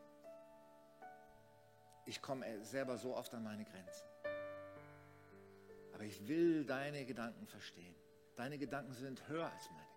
Ich 2.05 2.21
komme 2.21 2.63
selber 2.63 2.97
so 2.97 3.15
oft 3.15 3.33
an 3.33 3.43
meine 3.43 3.63
Grenzen. 3.63 4.07
Aber 5.93 6.03
ich 6.03 6.27
will 6.27 6.65
deine 6.65 7.05
Gedanken 7.05 7.45
verstehen. 7.47 7.95
Deine 8.35 8.57
Gedanken 8.57 8.93
sind 8.93 9.27
höher 9.27 9.49
als 9.51 9.69
meine. 9.69 9.90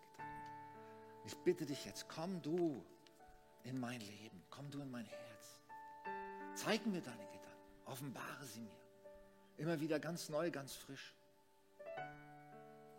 Ich 1.24 1.36
bitte 1.38 1.64
dich 1.64 1.84
jetzt, 1.84 2.08
komm 2.08 2.42
du 2.42 2.84
in 3.62 3.78
mein 3.78 4.00
Leben, 4.00 4.42
komm 4.50 4.70
du 4.70 4.80
in 4.80 4.90
mein 4.90 5.06
Herz. 5.06 5.60
Zeig 6.54 6.84
mir 6.86 7.00
deine 7.00 7.26
Gedanken, 7.26 7.84
offenbare 7.86 8.44
sie 8.44 8.60
mir. 8.60 8.84
Immer 9.56 9.80
wieder 9.80 9.98
ganz 9.98 10.28
neu, 10.28 10.50
ganz 10.50 10.74
frisch. 10.74 11.14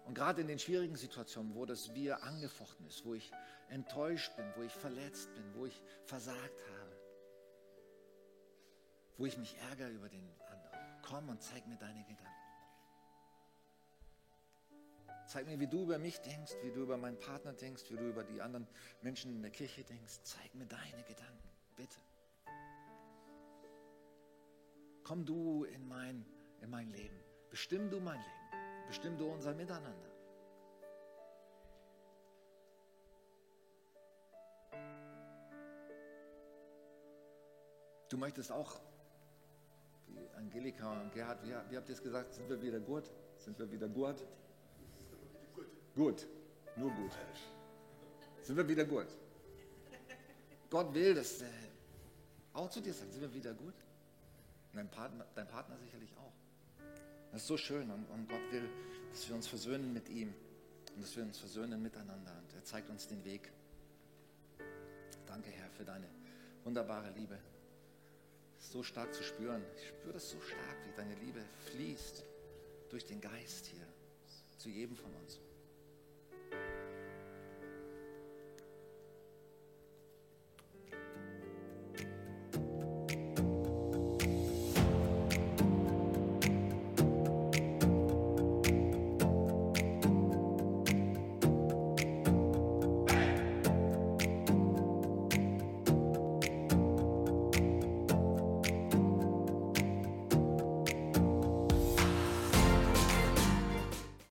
Und 0.06 0.14
gerade 0.14 0.42
in 0.42 0.48
den 0.48 0.60
schwierigen 0.60 0.96
Situationen, 0.96 1.56
wo 1.56 1.66
das 1.66 1.94
Wir 1.94 2.24
angefochten 2.24 2.86
ist, 2.88 3.06
wo 3.06 3.14
ich 3.14 3.32
enttäuscht 3.70 4.36
bin, 4.36 4.46
wo 4.56 4.62
ich 4.62 4.74
verletzt 4.74 5.34
bin, 5.34 5.44
wo 5.56 5.66
ich 5.66 5.82
versagt 6.06 6.40
habe, 6.40 6.98
wo 9.18 9.26
ich 9.26 9.38
mich 9.38 9.58
ärgere 9.70 9.90
über 9.90 10.10
den 10.10 10.28
anderen, 10.48 11.02
komm 11.02 11.30
und 11.30 11.42
zeig 11.42 11.66
mir 11.68 11.78
deine 11.78 12.04
Gedanken. 12.04 12.45
Zeig 15.28 15.48
mir, 15.48 15.60
wie 15.60 15.68
du 15.68 15.84
über 15.84 15.98
mich 15.98 16.20
denkst, 16.22 16.54
wie 16.62 16.72
du 16.72 16.82
über 16.82 16.98
meinen 16.98 17.18
Partner 17.18 17.54
denkst, 17.54 17.84
wie 17.90 17.96
du 17.96 18.08
über 18.08 18.24
die 18.24 18.42
anderen 18.42 18.68
Menschen 19.02 19.36
in 19.36 19.42
der 19.42 19.52
Kirche 19.52 19.84
denkst. 19.84 20.20
Zeig 20.24 20.54
mir 20.54 20.66
deine 20.66 21.04
Gedanken, 21.04 21.50
bitte. 21.76 22.00
Komm 25.04 25.26
du 25.26 25.64
in 25.66 25.88
mein, 25.88 26.26
in 26.62 26.70
mein 26.70 26.92
Leben. 26.92 27.20
Bestimm 27.50 27.90
du 27.90 28.00
mein 28.00 28.20
Leben. 28.20 28.88
Bestimm 28.88 29.18
du 29.18 29.26
unser 29.26 29.54
Miteinander. 29.54 30.12
Du 38.10 38.18
möchtest 38.18 38.52
auch 38.52 38.80
wie 40.08 40.30
Angelika 40.36 41.02
und 41.02 41.12
Gerhard, 41.12 41.42
wie, 41.44 41.50
wie 41.70 41.78
habt 41.78 41.90
ihr 41.90 41.96
es 41.96 42.04
gesagt? 42.04 42.34
Sind 42.34 42.48
wir 42.48 42.62
wieder 42.62 42.80
gut? 42.80 43.12
Sind 43.38 43.58
wir 43.58 43.72
wieder 43.72 43.88
gut? 43.88 44.26
Gut, 45.96 46.28
nur 46.76 46.92
gut. 46.92 47.12
Sind 48.42 48.58
wir 48.58 48.68
wieder 48.68 48.84
gut? 48.84 49.08
Gott 50.70 50.94
will, 50.94 51.16
dass 51.16 51.42
äh, 51.42 51.46
auch 52.54 52.70
zu 52.70 52.82
dir 52.82 52.94
sagt, 52.94 53.14
sind 53.14 53.22
wir 53.22 53.34
wieder 53.34 53.54
gut? 53.54 53.74
Dein 54.74 54.92
Partner, 54.92 55.26
dein 55.36 55.48
Partner 55.48 55.78
sicherlich 55.78 56.14
auch. 56.18 56.34
Das 57.32 57.42
ist 57.42 57.48
so 57.48 57.56
schön 57.56 57.90
und, 57.90 58.06
und 58.10 58.28
Gott 58.28 58.52
will, 58.52 58.70
dass 59.10 59.28
wir 59.30 59.36
uns 59.36 59.48
versöhnen 59.48 59.94
mit 59.94 60.10
ihm 60.10 60.34
und 60.96 61.02
dass 61.02 61.16
wir 61.16 61.24
uns 61.24 61.38
versöhnen 61.38 61.82
miteinander. 61.82 62.38
Und 62.40 62.54
er 62.54 62.64
zeigt 62.66 62.90
uns 62.90 63.08
den 63.08 63.24
Weg. 63.24 63.54
Danke, 65.26 65.50
Herr, 65.50 65.70
für 65.70 65.86
deine 65.86 66.08
wunderbare 66.66 67.12
Liebe. 67.12 67.40
So 68.60 68.84
stark 68.84 69.14
zu 69.16 69.24
spüren. 69.24 69.64
Ich 69.78 69.88
spüre 69.88 70.14
das 70.14 70.30
so 70.30 70.42
stark, 70.42 70.78
wie 70.86 70.96
deine 70.98 71.16
Liebe 71.16 71.42
fließt 71.72 72.26
durch 72.90 73.06
den 73.06 73.22
Geist 73.22 73.68
hier 73.68 73.88
zu 74.58 74.70
jedem 74.70 74.98
von 74.98 75.14
uns. 75.16 75.40